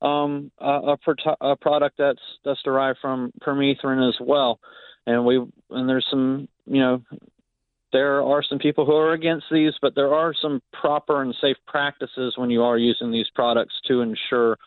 um, 0.00 0.50
a, 0.58 0.94
a, 0.94 0.96
pro- 0.96 1.36
a 1.40 1.56
product 1.56 1.96
that's 1.98 2.22
that's 2.44 2.62
derived 2.62 2.98
from 3.00 3.32
permethrin 3.42 4.08
as 4.08 4.16
well. 4.20 4.60
And 5.06 5.24
we 5.24 5.36
and 5.70 5.88
there's 5.88 6.06
some 6.10 6.48
you 6.66 6.80
know 6.80 7.02
there 7.92 8.22
are 8.22 8.42
some 8.42 8.58
people 8.58 8.84
who 8.84 8.94
are 8.94 9.12
against 9.12 9.46
these, 9.50 9.72
but 9.80 9.94
there 9.94 10.14
are 10.14 10.34
some 10.40 10.60
proper 10.72 11.22
and 11.22 11.34
safe 11.40 11.56
practices 11.66 12.34
when 12.36 12.50
you 12.50 12.62
are 12.62 12.78
using 12.78 13.10
these 13.10 13.28
products 13.34 13.74
to 13.86 14.00
ensure 14.00 14.58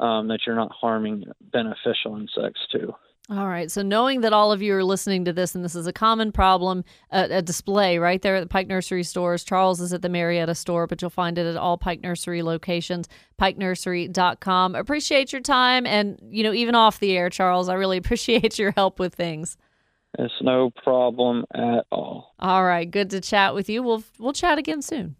um, 0.00 0.28
that 0.28 0.40
you're 0.46 0.56
not 0.56 0.72
harming 0.72 1.24
beneficial 1.52 2.16
insects 2.16 2.60
too. 2.72 2.94
All 3.30 3.48
right. 3.48 3.70
So 3.70 3.80
knowing 3.80 4.20
that 4.20 4.34
all 4.34 4.52
of 4.52 4.60
you 4.60 4.74
are 4.74 4.84
listening 4.84 5.24
to 5.24 5.32
this, 5.32 5.54
and 5.54 5.64
this 5.64 5.74
is 5.74 5.86
a 5.86 5.94
common 5.94 6.30
problem, 6.30 6.84
uh, 7.10 7.28
a 7.30 7.40
display 7.40 7.96
right 7.96 8.20
there 8.20 8.36
at 8.36 8.40
the 8.40 8.48
Pike 8.48 8.66
Nursery 8.66 9.02
stores. 9.02 9.44
Charles 9.44 9.80
is 9.80 9.94
at 9.94 10.02
the 10.02 10.10
Marietta 10.10 10.54
store, 10.54 10.86
but 10.86 11.00
you'll 11.00 11.10
find 11.10 11.38
it 11.38 11.46
at 11.46 11.56
all 11.56 11.78
Pike 11.78 12.02
Nursery 12.02 12.42
locations, 12.42 13.08
pikenursery.com. 13.40 14.74
Appreciate 14.74 15.32
your 15.32 15.40
time. 15.40 15.86
And, 15.86 16.18
you 16.28 16.42
know, 16.42 16.52
even 16.52 16.74
off 16.74 17.00
the 17.00 17.16
air, 17.16 17.30
Charles, 17.30 17.70
I 17.70 17.74
really 17.74 17.96
appreciate 18.04 18.58
your 18.58 18.72
help 18.72 18.98
with 18.98 19.14
things. 19.14 19.56
It's 20.18 20.34
no 20.42 20.70
problem 20.82 21.44
at 21.54 21.84
all. 21.90 22.34
All 22.38 22.64
right. 22.64 22.90
Good 22.90 23.10
to 23.10 23.20
chat 23.20 23.54
with 23.54 23.68
you. 23.68 23.82
We'll, 23.82 24.04
we'll 24.18 24.32
chat 24.32 24.58
again 24.58 24.82
soon. 24.82 25.16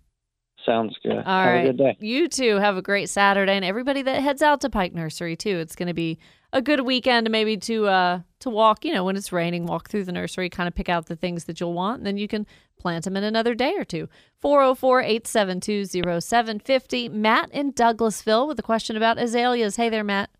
Sounds 0.64 0.96
good. 1.02 1.16
All 1.16 1.22
Have 1.24 1.46
right. 1.46 1.66
a 1.66 1.72
good 1.72 1.78
day. 1.78 1.96
You 2.00 2.28
too. 2.28 2.57
Have 2.57 2.76
a 2.76 2.83
great 2.83 3.11
Saturday, 3.11 3.52
and 3.52 3.64
everybody 3.64 4.02
that 4.02 4.22
heads 4.22 4.40
out 4.40 4.62
to 4.62 4.70
Pike 4.70 4.94
Nursery 4.94 5.37
too. 5.37 5.59
It's 5.59 5.76
going 5.76 5.88
to 5.88 5.94
be 5.94 6.18
a 6.54 6.62
good 6.62 6.80
weekend, 6.80 7.28
maybe 7.30 7.59
to 7.59 7.87
uh 7.87 8.20
to 8.40 8.48
walk. 8.48 8.83
You 8.85 8.94
know, 8.94 9.04
when 9.04 9.16
it's 9.16 9.30
raining, 9.30 9.66
walk 9.66 9.90
through 9.90 10.04
the 10.04 10.12
nursery, 10.12 10.48
kind 10.48 10.66
of 10.66 10.74
pick 10.74 10.88
out 10.88 11.04
the 11.07 11.16
things 11.16 11.44
that 11.44 11.61
you'll 11.61 11.74
want, 11.74 11.98
and 11.98 12.07
then 12.07 12.16
you 12.16 12.28
can 12.28 12.46
plant 12.78 13.04
them 13.04 13.16
in 13.16 13.24
another 13.24 13.54
day 13.54 13.74
or 13.76 13.85
two. 13.85 14.09
404-872-0750. 14.42 17.12
Matt 17.12 17.50
in 17.50 17.72
Douglasville 17.72 18.48
with 18.48 18.59
a 18.59 18.62
question 18.62 18.96
about 18.96 19.18
azaleas. 19.18 19.76
Hey 19.76 19.90
there, 19.90 20.04
Matt. 20.04 20.30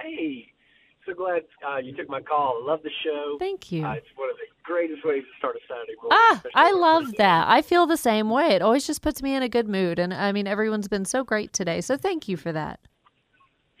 Hey, 0.00 0.49
so 1.10 1.16
glad 1.16 1.42
uh, 1.66 1.78
you 1.78 1.94
took 1.94 2.08
my 2.08 2.20
call. 2.20 2.62
I 2.62 2.66
love 2.66 2.80
the 2.82 2.90
show. 3.04 3.36
Thank 3.38 3.72
you. 3.72 3.84
Uh, 3.84 3.92
it's 3.92 4.06
one 4.16 4.30
of 4.30 4.36
the 4.36 4.46
greatest 4.62 5.04
ways 5.04 5.22
to 5.22 5.38
start 5.38 5.56
a 5.56 5.60
Saturday 5.68 5.94
morning. 6.00 6.18
Ah, 6.32 6.42
I 6.54 6.72
love 6.72 7.16
that. 7.16 7.48
I 7.48 7.62
feel 7.62 7.86
the 7.86 7.96
same 7.96 8.30
way. 8.30 8.48
It 8.50 8.62
always 8.62 8.86
just 8.86 9.02
puts 9.02 9.22
me 9.22 9.34
in 9.34 9.42
a 9.42 9.48
good 9.48 9.68
mood, 9.68 9.98
and 9.98 10.14
I 10.14 10.32
mean, 10.32 10.46
everyone's 10.46 10.88
been 10.88 11.04
so 11.04 11.24
great 11.24 11.52
today. 11.52 11.80
So 11.80 11.96
thank 11.96 12.28
you 12.28 12.36
for 12.36 12.52
that. 12.52 12.80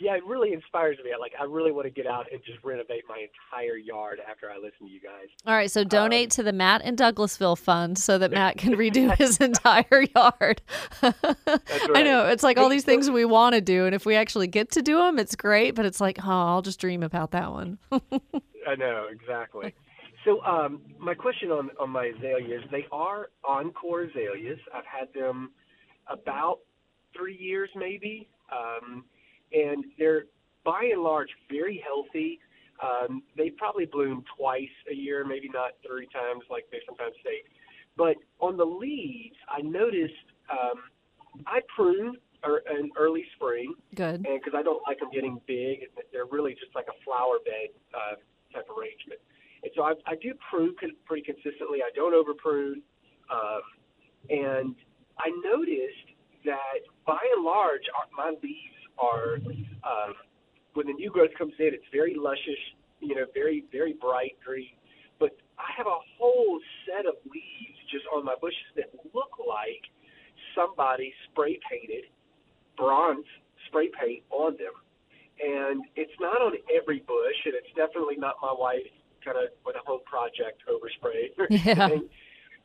Yeah, 0.00 0.16
it 0.16 0.24
really 0.24 0.54
inspires 0.54 0.96
me. 1.04 1.10
I 1.14 1.18
Like, 1.18 1.32
I 1.38 1.44
really 1.44 1.72
want 1.72 1.84
to 1.84 1.90
get 1.90 2.06
out 2.06 2.26
and 2.32 2.40
just 2.44 2.58
renovate 2.64 3.04
my 3.06 3.18
entire 3.18 3.76
yard 3.76 4.18
after 4.28 4.50
I 4.50 4.56
listen 4.56 4.86
to 4.86 4.92
you 4.92 5.00
guys. 5.00 5.28
All 5.46 5.54
right, 5.54 5.70
so 5.70 5.84
donate 5.84 6.26
Um, 6.26 6.30
to 6.30 6.42
the 6.42 6.52
Matt 6.54 6.82
in 6.82 6.96
Douglasville 6.96 7.58
Fund 7.58 7.98
so 7.98 8.16
that 8.16 8.30
Matt 8.30 8.56
can 8.56 8.74
redo 8.76 9.14
his 9.18 9.36
entire 9.38 10.06
yard. 10.14 10.62
I 11.02 11.12
right. 11.90 12.04
know 12.04 12.26
it's 12.28 12.42
like 12.42 12.56
all 12.56 12.70
these 12.70 12.84
things 12.84 13.10
we 13.10 13.26
want 13.26 13.54
to 13.54 13.60
do, 13.60 13.84
and 13.84 13.94
if 13.94 14.06
we 14.06 14.16
actually 14.16 14.46
get 14.46 14.70
to 14.72 14.82
do 14.82 14.96
them, 14.96 15.18
it's 15.18 15.36
great. 15.36 15.74
But 15.74 15.84
it's 15.84 16.00
like, 16.00 16.18
oh, 16.24 16.30
I'll 16.30 16.62
just 16.62 16.80
dream 16.80 17.02
about 17.02 17.32
that 17.32 17.52
one. 17.52 17.78
I 17.92 18.74
know 18.76 19.06
exactly. 19.10 19.74
So, 20.24 20.42
um, 20.44 20.80
my 20.98 21.14
question 21.14 21.50
on 21.50 21.70
on 21.78 21.90
my 21.90 22.06
azaleas, 22.06 22.62
they 22.70 22.86
are 22.90 23.28
encore 23.46 24.02
azaleas. 24.02 24.58
I've 24.74 24.84
had 24.86 25.12
them 25.14 25.50
about 26.08 26.58
three 27.16 27.36
years, 27.36 27.68
maybe, 27.74 28.28
um, 28.52 29.04
and 29.52 29.84
they're 29.98 30.24
by 30.64 30.90
and 30.92 31.02
large 31.02 31.30
very 31.50 31.82
healthy. 31.84 32.38
Um, 32.82 33.22
they 33.36 33.50
probably 33.50 33.84
bloom 33.86 34.24
twice 34.38 34.68
a 34.90 34.94
year, 34.94 35.24
maybe 35.24 35.48
not 35.52 35.72
three 35.86 36.08
times 36.12 36.44
like 36.50 36.64
they 36.70 36.78
sometimes 36.86 37.14
say. 37.24 37.42
But 37.96 38.16
on 38.38 38.56
the 38.56 38.64
leaves, 38.64 39.36
I 39.48 39.60
noticed 39.60 40.14
um, 40.50 40.80
I 41.46 41.60
prune 41.74 42.16
er, 42.44 42.62
in 42.78 42.90
early 42.96 43.24
spring, 43.36 43.74
Good. 43.94 44.22
because 44.22 44.54
I 44.56 44.62
don't 44.62 44.82
like 44.86 45.00
them 45.00 45.10
getting 45.12 45.40
big, 45.46 45.80
they're 46.12 46.26
really 46.26 46.52
just 46.52 46.74
like 46.74 46.86
a 46.88 46.96
flower 47.04 47.38
bed 47.44 47.70
uh, 47.94 48.16
type 48.54 48.66
arrangement. 48.70 49.20
And 49.62 49.70
so 49.76 49.82
I, 49.82 49.92
I 50.06 50.16
do 50.16 50.32
prune 50.48 50.74
con- 50.80 50.96
pretty 51.04 51.22
consistently. 51.22 51.80
I 51.84 51.90
don't 51.94 52.14
over 52.14 52.32
prune, 52.32 52.82
um, 53.30 53.62
and 54.30 54.74
I 55.18 55.28
noticed 55.44 56.16
that 56.44 56.80
by 57.06 57.18
and 57.36 57.44
large, 57.44 57.84
our, 57.92 58.08
my 58.16 58.30
leaves 58.42 58.69
are 59.00 59.36
um, 59.84 60.14
when 60.74 60.86
the 60.86 60.92
new 60.92 61.10
growth 61.10 61.30
comes 61.36 61.54
in, 61.58 61.72
it's 61.72 61.90
very 61.92 62.14
luscious, 62.14 62.60
you 63.00 63.14
know, 63.14 63.26
very 63.34 63.64
very 63.72 63.94
bright 64.00 64.36
green. 64.44 64.76
But 65.18 65.36
I 65.58 65.70
have 65.76 65.86
a 65.86 66.00
whole 66.18 66.60
set 66.86 67.06
of 67.06 67.14
leaves 67.24 67.78
just 67.90 68.04
on 68.14 68.24
my 68.24 68.34
bushes 68.40 68.70
that 68.76 68.90
look 69.14 69.36
like 69.38 69.82
somebody 70.54 71.12
spray 71.30 71.58
painted 71.68 72.04
bronze 72.76 73.26
spray 73.66 73.90
paint 73.92 74.22
on 74.30 74.56
them. 74.56 74.72
And 75.40 75.84
it's 75.96 76.12
not 76.20 76.40
on 76.42 76.52
every 76.68 77.00
bush, 77.00 77.38
and 77.44 77.54
it's 77.54 77.72
definitely 77.76 78.16
not 78.16 78.36
my 78.42 78.52
wife 78.52 78.88
kind 79.24 79.36
of 79.36 79.52
with 79.64 79.76
a 79.76 79.84
home 79.84 80.00
project 80.04 80.64
overspray. 80.68 81.32
Yeah. 81.64 81.88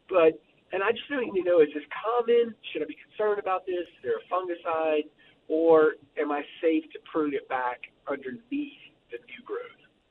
But 0.08 0.40
and 0.72 0.84
I 0.84 0.92
just 0.92 1.08
don't 1.10 1.34
you 1.36 1.44
know, 1.44 1.62
is 1.62 1.70
this 1.74 1.84
common? 1.92 2.54
Should 2.72 2.84
I 2.84 2.86
be 2.86 2.98
concerned 3.00 3.40
about 3.40 3.66
this? 3.66 3.88
Is 3.88 4.02
there 4.04 4.20
a 4.20 4.26
fungicide, 4.28 5.08
or 5.48 5.94
am 6.20 6.32
I 6.32 6.44
safe 6.62 6.84
to 6.94 7.00
prune 7.12 7.34
it 7.34 7.48
back 7.50 7.82
underneath 8.10 8.42
the 9.12 9.18
new 9.18 9.44
growth? 9.46 9.62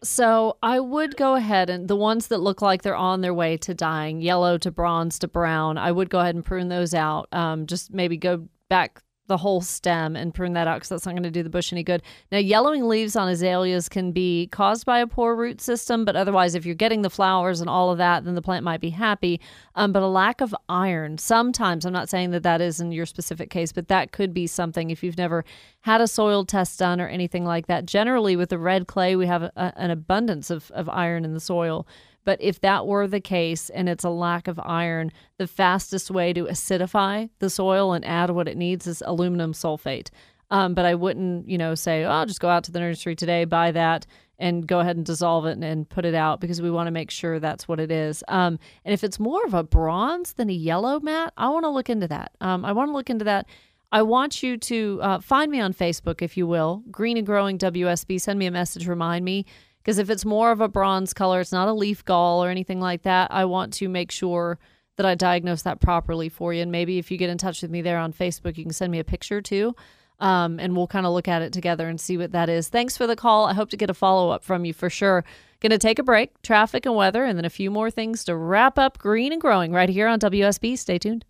So 0.03 0.59
I 0.63 0.81
would 0.81 1.17
go 1.17 1.35
ahead 1.35 1.71
and 1.71 1.89
the 1.89 1.97
ones 1.97 2.27
that 2.27 2.39
look 2.39 2.61
like 2.61 2.83
they're 2.83 2.95
on 2.95 3.23
their 3.23 3.33
way 3.33 3.57
to 3.59 3.75
dying, 3.75 4.21
yellow 4.21 4.59
to 4.59 4.71
bronze 4.71 5.19
to 5.21 5.29
brown, 5.29 5.79
I 5.79 5.93
would 5.93 6.11
go 6.11 6.21
ahead 6.21 6.35
and 6.35 6.45
prune 6.45 6.69
those 6.69 6.93
out. 6.93 7.29
Um, 7.33 7.67
just 7.67 7.93
maybe 7.93 8.17
go 8.17 8.47
back 8.69 9.03
the 9.27 9.39
whole 9.39 9.61
stem 9.61 10.17
and 10.17 10.35
prune 10.35 10.53
that 10.53 10.69
out 10.69 10.77
because 10.77 10.91
that's 10.91 11.07
not 11.07 11.13
going 11.13 11.23
to 11.23 11.31
do 11.31 11.43
the 11.43 11.51
bush 11.51 11.73
any 11.73 11.83
good. 11.83 12.03
Now, 12.31 12.39
yellowing 12.39 12.87
leaves 12.87 13.17
on 13.17 13.29
azaleas 13.29 13.89
can 13.89 14.13
be 14.13 14.49
caused 14.49 14.85
by 14.85 14.99
a 14.99 15.07
poor 15.07 15.35
root 15.35 15.61
system, 15.61 16.05
but 16.05 16.17
otherwise, 16.17 16.55
if 16.55 16.67
you're 16.67 16.75
getting 16.75 17.03
the 17.03 17.11
flowers 17.11 17.61
and 17.61 17.71
all 17.71 17.91
of 17.91 17.99
that, 17.99 18.25
then 18.25 18.35
the 18.35 18.43
plant 18.43 18.65
might 18.65 18.81
be 18.81 18.91
happy. 18.91 19.41
Um, 19.75 19.93
but 19.93 20.03
a 20.03 20.07
lack 20.07 20.41
of 20.41 20.55
iron, 20.69 21.17
sometimes, 21.19 21.87
I'm 21.87 21.93
not 21.93 22.09
saying 22.09 22.33
that 22.33 22.43
that 22.43 22.61
is 22.61 22.81
in 22.81 22.93
your 22.93 23.07
specific 23.07 23.51
case, 23.51 23.73
but 23.73 23.89
that 23.89 24.13
could 24.13 24.35
be 24.35 24.47
something 24.47 24.91
if 24.91 25.03
you've 25.03 25.19
never 25.19 25.45
had 25.83 26.01
a 26.01 26.07
soil 26.07 26.45
test 26.45 26.79
done 26.79 27.01
or 27.01 27.09
anything 27.09 27.45
like 27.45 27.67
that. 27.67 27.87
Generally, 27.87 28.37
with 28.37 28.51
the 28.51 28.59
red 28.59 28.87
clay, 28.87 29.17
we 29.17 29.27
have 29.27 29.43
a, 29.43 29.73
an 29.77 29.91
abundance 29.91 30.51
of, 30.51 30.71
of 30.73 30.89
iron 30.89 31.25
in 31.25 31.33
the 31.35 31.41
soil. 31.41 31.87
But 32.25 32.41
if 32.43 32.61
that 32.61 32.87
were 32.87 33.07
the 33.07 33.21
case 33.21 33.71
and 33.71 33.89
it's 33.89 34.05
a 34.05 34.11
lack 34.11 34.49
of 34.49 34.59
iron, 34.65 35.13
the 35.39 35.47
fastest 35.47 36.11
way 36.11 36.33
to 36.33 36.45
acidify 36.45 37.29
the 37.39 37.51
soil 37.51 37.93
and 37.93 38.05
add 38.05 38.31
what 38.31 38.49
it 38.49 38.57
needs 38.57 38.87
is 38.87 39.03
aluminum 39.07 39.53
sulfate. 39.53 40.11
Um, 40.51 40.75
but 40.75 40.85
I 40.85 40.95
wouldn't, 40.95 41.49
you 41.49 41.59
know, 41.59 41.75
say, 41.75 42.05
oh, 42.05 42.11
I'll 42.11 42.27
just 42.27 42.41
go 42.41 42.49
out 42.49 42.65
to 42.65 42.73
the 42.73 42.81
nursery 42.81 43.17
today, 43.17 43.45
buy 43.45 43.73
that, 43.73 44.07
and 44.39 44.67
go 44.67 44.81
ahead 44.81 44.97
and 44.97 45.07
dissolve 45.07 45.47
it 45.47 45.53
and, 45.53 45.65
and 45.65 45.89
put 45.89 46.05
it 46.05 46.15
out 46.15 46.41
because 46.41 46.61
we 46.61 46.71
want 46.71 46.87
to 46.87 46.91
make 46.91 47.11
sure 47.11 47.39
that's 47.39 47.69
what 47.69 47.81
it 47.81 47.91
is. 47.91 48.23
Um, 48.29 48.59
and 48.85 48.93
if 48.93 49.05
it's 49.05 49.19
more 49.19 49.45
of 49.45 49.55
a 49.55 49.63
bronze 49.63 50.35
than 50.35 50.51
a 50.51 50.55
yellow, 50.55 51.01
Matt, 51.01 51.33
I 51.37 51.49
want 51.49 51.65
to 51.65 51.71
look 51.71 51.89
into 51.89 52.09
that. 52.09 52.33
Um, 52.41 52.65
I 52.65 52.73
want 52.73 52.89
to 52.89 52.93
look 52.93 53.11
into 53.11 53.25
that. 53.25 53.47
I 53.93 54.03
want 54.03 54.43
you 54.43 54.57
to 54.57 54.99
uh, 55.03 55.21
find 55.21 55.53
me 55.53 55.61
on 55.61 55.73
Facebook, 55.73 56.21
if 56.21 56.37
you 56.37 56.47
will, 56.49 56.83
Green 56.91 57.17
and 57.17 57.25
Growing 57.25 57.59
WSB. 57.59 58.21
Send 58.21 58.39
me 58.39 58.47
a 58.47 58.51
message, 58.51 58.89
remind 58.89 59.25
me. 59.25 59.47
Because 59.85 59.99
if 59.99 60.09
it's 60.09 60.25
more 60.25 60.51
of 60.51 60.63
a 60.63 60.69
bronze 60.69 61.13
color, 61.13 61.41
it's 61.41 61.53
not 61.53 61.69
a 61.69 61.73
leaf 61.73 62.05
gall 62.05 62.43
or 62.43 62.49
anything 62.49 62.81
like 62.81 63.03
that, 63.03 63.31
I 63.31 63.45
want 63.45 63.75
to 63.75 63.89
make 63.89 64.11
sure 64.11 64.59
that 64.97 65.05
I 65.05 65.15
diagnose 65.15 65.63
that 65.63 65.81
properly 65.81 66.31
for 66.31 66.55
you. 66.55 66.63
And 66.63 66.73
maybe 66.73 66.99
if 66.99 67.11
you 67.11 67.19
get 67.19 67.29
in 67.29 67.37
touch 67.37 67.61
with 67.61 67.71
me 67.71 67.83
there 67.83 67.99
on 67.99 68.13
Facebook, 68.13 68.57
you 68.57 68.65
can 68.65 68.73
send 68.73 68.91
me 68.91 68.99
a 68.99 69.05
picture 69.05 69.43
too. 69.43 69.75
Um, 70.21 70.59
and 70.59 70.77
we'll 70.77 70.87
kind 70.87 71.05
of 71.05 71.13
look 71.13 71.29
at 71.29 71.43
it 71.43 71.53
together 71.53 71.89
and 71.89 72.01
see 72.01 72.17
what 72.17 72.33
that 72.33 72.49
is. 72.49 72.69
Thanks 72.69 72.97
for 72.97 73.07
the 73.07 73.17
call. 73.17 73.47
I 73.47 73.53
hope 73.53 73.69
to 73.71 73.77
get 73.77 73.91
a 73.91 73.95
follow 73.95 74.31
up 74.31 74.45
from 74.45 74.65
you 74.65 74.73
for 74.73 74.89
sure. 74.89 75.25
Going 75.61 75.71
to 75.71 75.79
take 75.79 75.99
a 75.99 76.05
break, 76.05 76.41
traffic 76.41 76.87
and 76.87 76.95
weather, 76.95 77.25
and 77.25 77.37
then 77.37 77.45
a 77.45 77.51
few 77.51 77.71
more 77.71 77.91
things 77.91 78.25
to 78.25 78.37
wrap 78.37 78.79
up 78.79 78.97
green 78.99 79.33
and 79.33 79.41
growing 79.41 79.73
right 79.73 79.89
here 79.89 80.07
on 80.07 80.21
WSB. 80.21 80.79
Stay 80.79 80.99
tuned. 80.99 81.25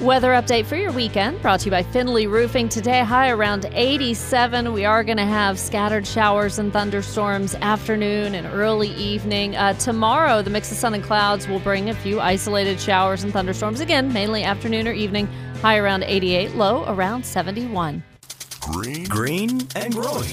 Weather 0.00 0.32
update 0.32 0.66
for 0.66 0.74
your 0.74 0.90
weekend 0.90 1.40
brought 1.40 1.60
to 1.60 1.66
you 1.66 1.70
by 1.70 1.84
Finley 1.84 2.26
Roofing. 2.26 2.68
Today, 2.68 3.04
high 3.04 3.30
around 3.30 3.66
87. 3.72 4.72
We 4.72 4.84
are 4.84 5.04
going 5.04 5.18
to 5.18 5.24
have 5.24 5.56
scattered 5.56 6.04
showers 6.04 6.58
and 6.58 6.72
thunderstorms 6.72 7.54
afternoon 7.54 8.34
and 8.34 8.44
early 8.48 8.88
evening. 8.88 9.54
Uh, 9.54 9.72
tomorrow, 9.74 10.42
the 10.42 10.50
mix 10.50 10.72
of 10.72 10.78
sun 10.78 10.94
and 10.94 11.04
clouds 11.04 11.46
will 11.46 11.60
bring 11.60 11.90
a 11.90 11.94
few 11.94 12.20
isolated 12.20 12.80
showers 12.80 13.22
and 13.22 13.32
thunderstorms. 13.32 13.78
Again, 13.78 14.12
mainly 14.12 14.42
afternoon 14.42 14.88
or 14.88 14.92
evening. 14.92 15.28
High 15.62 15.78
around 15.78 16.02
88, 16.02 16.56
low 16.56 16.84
around 16.88 17.24
71. 17.24 18.02
Green, 18.60 19.04
green 19.04 19.68
and 19.76 19.94
growing. 19.94 20.30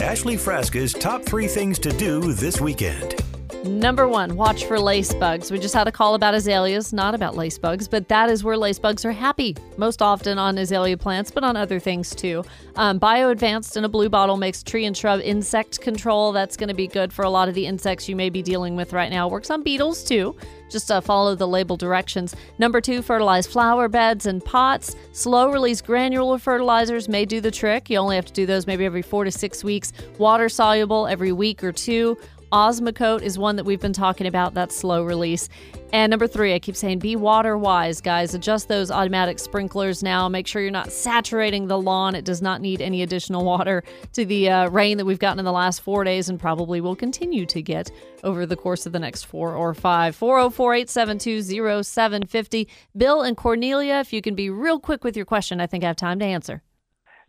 Ashley 0.00 0.36
Frasca's 0.36 0.92
top 0.92 1.24
three 1.24 1.46
things 1.46 1.78
to 1.78 1.90
do 1.90 2.32
this 2.32 2.60
weekend. 2.60 3.22
Number 3.64 4.08
one, 4.08 4.36
watch 4.36 4.64
for 4.64 4.80
lace 4.80 5.12
bugs. 5.12 5.50
We 5.50 5.58
just 5.58 5.74
had 5.74 5.86
a 5.86 5.92
call 5.92 6.14
about 6.14 6.32
azaleas, 6.32 6.94
not 6.94 7.14
about 7.14 7.36
lace 7.36 7.58
bugs, 7.58 7.88
but 7.88 8.08
that 8.08 8.30
is 8.30 8.42
where 8.42 8.56
lace 8.56 8.78
bugs 8.78 9.04
are 9.04 9.12
happy. 9.12 9.54
Most 9.76 10.00
often 10.00 10.38
on 10.38 10.56
azalea 10.56 10.96
plants, 10.96 11.30
but 11.30 11.44
on 11.44 11.58
other 11.58 11.78
things 11.78 12.14
too. 12.14 12.42
Um, 12.76 12.98
BioAdvanced 12.98 13.76
in 13.76 13.84
a 13.84 13.88
blue 13.88 14.08
bottle 14.08 14.38
makes 14.38 14.62
tree 14.62 14.86
and 14.86 14.96
shrub 14.96 15.20
insect 15.20 15.78
control. 15.82 16.32
That's 16.32 16.56
going 16.56 16.68
to 16.68 16.74
be 16.74 16.86
good 16.86 17.12
for 17.12 17.22
a 17.22 17.28
lot 17.28 17.50
of 17.50 17.54
the 17.54 17.66
insects 17.66 18.08
you 18.08 18.16
may 18.16 18.30
be 18.30 18.40
dealing 18.40 18.76
with 18.76 18.94
right 18.94 19.10
now. 19.10 19.28
Works 19.28 19.50
on 19.50 19.62
beetles 19.62 20.04
too. 20.04 20.34
Just 20.70 20.90
uh, 20.90 21.02
follow 21.02 21.34
the 21.34 21.48
label 21.48 21.76
directions. 21.76 22.34
Number 22.58 22.80
two, 22.80 23.02
fertilize 23.02 23.46
flower 23.46 23.88
beds 23.88 24.24
and 24.24 24.42
pots. 24.42 24.96
Slow 25.12 25.50
release 25.50 25.82
granular 25.82 26.38
fertilizers 26.38 27.10
may 27.10 27.26
do 27.26 27.42
the 27.42 27.50
trick. 27.50 27.90
You 27.90 27.98
only 27.98 28.16
have 28.16 28.26
to 28.26 28.32
do 28.32 28.46
those 28.46 28.66
maybe 28.66 28.86
every 28.86 29.02
four 29.02 29.24
to 29.24 29.30
six 29.30 29.62
weeks. 29.62 29.92
Water 30.16 30.48
soluble 30.48 31.06
every 31.06 31.32
week 31.32 31.62
or 31.62 31.72
two. 31.72 32.16
Osmocote 32.52 33.22
is 33.22 33.38
one 33.38 33.56
that 33.56 33.64
we've 33.64 33.80
been 33.80 33.92
talking 33.92 34.26
about. 34.26 34.54
That's 34.54 34.76
slow 34.76 35.04
release. 35.04 35.48
And 35.92 36.10
number 36.10 36.26
three, 36.26 36.54
I 36.54 36.58
keep 36.58 36.76
saying 36.76 36.98
be 36.98 37.16
water 37.16 37.56
wise, 37.56 38.00
guys. 38.00 38.34
Adjust 38.34 38.68
those 38.68 38.90
automatic 38.90 39.38
sprinklers 39.38 40.02
now. 40.02 40.28
Make 40.28 40.46
sure 40.46 40.62
you're 40.62 40.70
not 40.70 40.92
saturating 40.92 41.66
the 41.66 41.78
lawn. 41.78 42.14
It 42.14 42.24
does 42.24 42.42
not 42.42 42.60
need 42.60 42.80
any 42.80 43.02
additional 43.02 43.44
water 43.44 43.82
to 44.12 44.24
the 44.24 44.50
uh, 44.50 44.68
rain 44.68 44.98
that 44.98 45.04
we've 45.04 45.18
gotten 45.18 45.38
in 45.38 45.44
the 45.44 45.52
last 45.52 45.80
four 45.80 46.04
days 46.04 46.28
and 46.28 46.38
probably 46.38 46.80
will 46.80 46.96
continue 46.96 47.46
to 47.46 47.62
get 47.62 47.90
over 48.24 48.46
the 48.46 48.56
course 48.56 48.86
of 48.86 48.92
the 48.92 49.00
next 49.00 49.24
four 49.24 49.54
or 49.54 49.74
five. 49.74 50.14
404 50.16 50.74
872 50.74 51.82
0750. 51.84 52.68
Bill 52.96 53.22
and 53.22 53.36
Cornelia, 53.36 53.94
if 53.96 54.12
you 54.12 54.22
can 54.22 54.34
be 54.34 54.50
real 54.50 54.78
quick 54.78 55.04
with 55.04 55.16
your 55.16 55.26
question, 55.26 55.60
I 55.60 55.66
think 55.66 55.84
I 55.84 55.88
have 55.88 55.96
time 55.96 56.18
to 56.18 56.24
answer. 56.24 56.62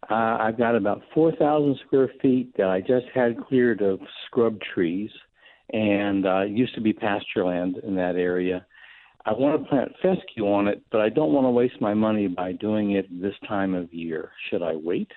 Uh, 0.10 0.38
I've 0.40 0.58
got 0.58 0.76
about 0.76 1.02
4,000 1.14 1.80
square 1.86 2.10
feet 2.22 2.56
that 2.58 2.68
I 2.68 2.82
just 2.82 3.06
had 3.14 3.38
cleared 3.48 3.82
of 3.82 4.00
scrub 4.26 4.58
trees, 4.74 5.12
and 5.72 6.26
uh, 6.26 6.42
used 6.42 6.76
to 6.76 6.82
be 6.82 6.92
pasture 6.92 7.46
land 7.46 7.78
in 7.84 7.96
that 7.96 8.16
area. 8.16 8.66
I 9.26 9.34
want 9.34 9.62
to 9.62 9.70
plant 9.70 9.92
fescue 10.02 10.48
on 10.48 10.68
it, 10.68 10.82
but 10.92 11.02
I 11.02 11.10
don't 11.10 11.34
want 11.34 11.46
to 11.46 11.52
waste 11.52 11.80
my 11.80 11.94
money 11.94 12.28
by 12.28 12.54
doing 12.54 12.92
it 12.92 13.06
this 13.22 13.36
time 13.48 13.76
of 13.76 13.94
year. 13.94 14.32
Should 14.50 14.64
I 14.64 14.76
wait? 14.76 15.12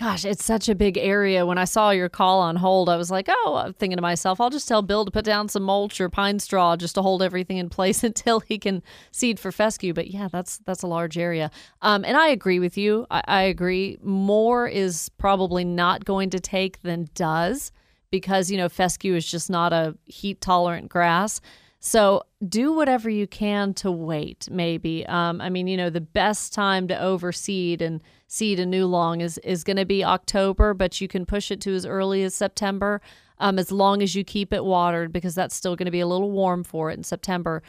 Gosh, 0.00 0.24
it's 0.24 0.46
such 0.46 0.70
a 0.70 0.74
big 0.74 0.96
area. 0.96 1.44
When 1.44 1.58
I 1.58 1.66
saw 1.66 1.90
your 1.90 2.08
call 2.08 2.40
on 2.40 2.56
hold, 2.56 2.88
I 2.88 2.96
was 2.96 3.10
like, 3.10 3.26
oh, 3.28 3.60
I'm 3.62 3.74
thinking 3.74 3.98
to 3.98 4.02
myself, 4.02 4.40
I'll 4.40 4.48
just 4.48 4.66
tell 4.66 4.80
Bill 4.80 5.04
to 5.04 5.10
put 5.10 5.26
down 5.26 5.50
some 5.50 5.62
mulch 5.62 6.00
or 6.00 6.08
pine 6.08 6.38
straw 6.38 6.74
just 6.74 6.94
to 6.94 7.02
hold 7.02 7.22
everything 7.22 7.58
in 7.58 7.68
place 7.68 8.02
until 8.10 8.40
he 8.40 8.58
can 8.58 8.82
seed 9.12 9.38
for 9.38 9.52
fescue. 9.52 9.92
But 9.92 10.08
yeah, 10.08 10.28
that's 10.32 10.56
that's 10.64 10.82
a 10.82 10.86
large 10.86 11.18
area. 11.18 11.50
Um, 11.82 12.06
and 12.06 12.16
I 12.16 12.28
agree 12.28 12.58
with 12.58 12.78
you. 12.78 13.06
I, 13.10 13.22
I 13.26 13.42
agree. 13.42 13.98
More 14.02 14.66
is 14.66 15.10
probably 15.18 15.66
not 15.66 16.06
going 16.06 16.30
to 16.30 16.40
take 16.40 16.80
than 16.80 17.10
does 17.14 17.70
because, 18.10 18.50
you 18.50 18.56
know, 18.56 18.70
fescue 18.70 19.14
is 19.14 19.30
just 19.30 19.50
not 19.50 19.74
a 19.74 19.98
heat 20.06 20.40
tolerant 20.40 20.88
grass. 20.88 21.42
So 21.78 22.22
do 22.46 22.72
whatever 22.72 23.10
you 23.10 23.26
can 23.26 23.74
to 23.74 23.90
wait, 23.90 24.48
maybe. 24.50 25.04
Um, 25.06 25.42
I 25.42 25.50
mean, 25.50 25.66
you 25.66 25.76
know, 25.76 25.90
the 25.90 26.00
best 26.00 26.54
time 26.54 26.88
to 26.88 26.94
overseed 26.94 27.82
and 27.82 28.02
seed 28.30 28.60
a 28.60 28.64
new 28.64 28.86
long 28.86 29.20
is, 29.20 29.38
is 29.38 29.64
going 29.64 29.76
to 29.76 29.84
be 29.84 30.04
October, 30.04 30.72
but 30.72 31.00
you 31.00 31.08
can 31.08 31.26
push 31.26 31.50
it 31.50 31.60
to 31.60 31.74
as 31.74 31.84
early 31.84 32.22
as 32.22 32.32
September 32.32 33.00
um, 33.38 33.58
as 33.58 33.72
long 33.72 34.02
as 34.02 34.14
you 34.14 34.22
keep 34.22 34.52
it 34.52 34.64
watered 34.64 35.12
because 35.12 35.34
that's 35.34 35.56
still 35.56 35.74
going 35.74 35.86
to 35.86 35.90
be 35.90 35.98
a 35.98 36.06
little 36.06 36.30
warm 36.30 36.62
for 36.62 36.92
it 36.92 36.96
in 36.96 37.02
September. 37.02 37.60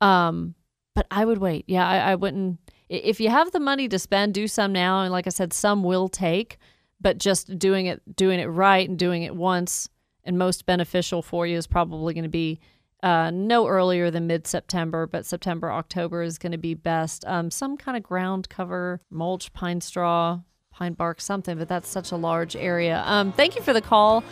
Um, 0.00 0.56
but 0.96 1.06
I 1.12 1.24
would 1.24 1.38
wait. 1.38 1.66
Yeah, 1.68 1.86
I, 1.86 1.98
I 1.98 2.14
wouldn't. 2.16 2.58
If 2.88 3.20
you 3.20 3.30
have 3.30 3.52
the 3.52 3.60
money 3.60 3.86
to 3.86 3.98
spend, 3.98 4.34
do 4.34 4.48
some 4.48 4.72
now. 4.72 5.02
And 5.02 5.12
like 5.12 5.28
I 5.28 5.30
said, 5.30 5.52
some 5.52 5.84
will 5.84 6.08
take, 6.08 6.58
but 7.00 7.18
just 7.18 7.56
doing 7.56 7.86
it, 7.86 8.02
doing 8.16 8.40
it 8.40 8.46
right 8.46 8.88
and 8.88 8.98
doing 8.98 9.22
it 9.22 9.36
once 9.36 9.88
and 10.24 10.36
most 10.36 10.66
beneficial 10.66 11.22
for 11.22 11.46
you 11.46 11.56
is 11.56 11.68
probably 11.68 12.12
going 12.12 12.24
to 12.24 12.28
be 12.28 12.58
uh, 13.02 13.30
no 13.30 13.66
earlier 13.66 14.10
than 14.10 14.26
mid 14.26 14.46
September, 14.46 15.06
but 15.06 15.24
September, 15.24 15.70
October 15.70 16.22
is 16.22 16.38
going 16.38 16.52
to 16.52 16.58
be 16.58 16.74
best. 16.74 17.24
Um, 17.26 17.50
some 17.50 17.76
kind 17.76 17.96
of 17.96 18.02
ground 18.02 18.48
cover, 18.48 19.00
mulch, 19.10 19.52
pine 19.52 19.80
straw, 19.80 20.40
pine 20.70 20.94
bark, 20.94 21.20
something, 21.20 21.58
but 21.58 21.68
that's 21.68 21.88
such 21.88 22.12
a 22.12 22.16
large 22.16 22.56
area. 22.56 23.02
Um, 23.06 23.32
thank 23.32 23.56
you 23.56 23.62
for 23.62 23.72
the 23.72 23.80
call. 23.80 24.24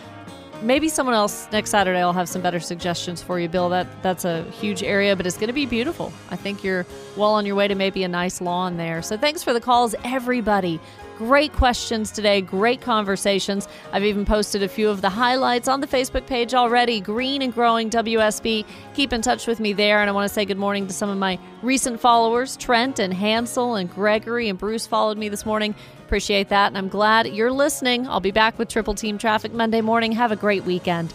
Maybe 0.62 0.88
someone 0.88 1.14
else 1.14 1.48
next 1.52 1.70
Saturday 1.70 2.02
will 2.02 2.14
have 2.14 2.30
some 2.30 2.40
better 2.40 2.60
suggestions 2.60 3.22
for 3.22 3.38
you, 3.38 3.48
Bill. 3.48 3.68
That 3.68 3.86
that's 4.02 4.24
a 4.24 4.42
huge 4.52 4.82
area, 4.82 5.14
but 5.14 5.26
it's 5.26 5.36
going 5.36 5.48
to 5.48 5.52
be 5.52 5.66
beautiful. 5.66 6.12
I 6.30 6.36
think 6.36 6.64
you're 6.64 6.86
well 7.16 7.34
on 7.34 7.44
your 7.44 7.56
way 7.56 7.68
to 7.68 7.74
maybe 7.74 8.04
a 8.04 8.08
nice 8.08 8.40
lawn 8.40 8.78
there. 8.78 9.02
So 9.02 9.18
thanks 9.18 9.42
for 9.42 9.52
the 9.52 9.60
calls, 9.60 9.94
everybody. 10.02 10.80
Great 11.18 11.52
questions 11.54 12.10
today, 12.10 12.42
great 12.42 12.82
conversations. 12.82 13.68
I've 13.90 14.04
even 14.04 14.26
posted 14.26 14.62
a 14.62 14.68
few 14.68 14.90
of 14.90 15.00
the 15.00 15.08
highlights 15.08 15.66
on 15.66 15.80
the 15.80 15.86
Facebook 15.86 16.26
page 16.26 16.52
already. 16.52 17.00
Green 17.00 17.40
and 17.40 17.54
Growing 17.54 17.88
WSB. 17.88 18.66
Keep 18.94 19.12
in 19.14 19.22
touch 19.22 19.46
with 19.46 19.58
me 19.58 19.72
there. 19.72 20.02
And 20.02 20.10
I 20.10 20.12
want 20.12 20.28
to 20.28 20.34
say 20.34 20.44
good 20.44 20.58
morning 20.58 20.86
to 20.86 20.92
some 20.92 21.08
of 21.08 21.16
my 21.16 21.38
recent 21.62 22.00
followers 22.00 22.56
Trent 22.58 22.98
and 22.98 23.14
Hansel 23.14 23.76
and 23.76 23.90
Gregory 23.90 24.50
and 24.50 24.58
Bruce 24.58 24.86
followed 24.86 25.16
me 25.16 25.30
this 25.30 25.46
morning. 25.46 25.74
Appreciate 26.04 26.50
that. 26.50 26.68
And 26.68 26.76
I'm 26.76 26.88
glad 26.88 27.26
you're 27.28 27.50
listening. 27.50 28.06
I'll 28.06 28.20
be 28.20 28.30
back 28.30 28.58
with 28.58 28.68
Triple 28.68 28.94
Team 28.94 29.16
Traffic 29.16 29.54
Monday 29.54 29.80
morning. 29.80 30.12
Have 30.12 30.32
a 30.32 30.36
great 30.36 30.64
weekend. 30.64 31.14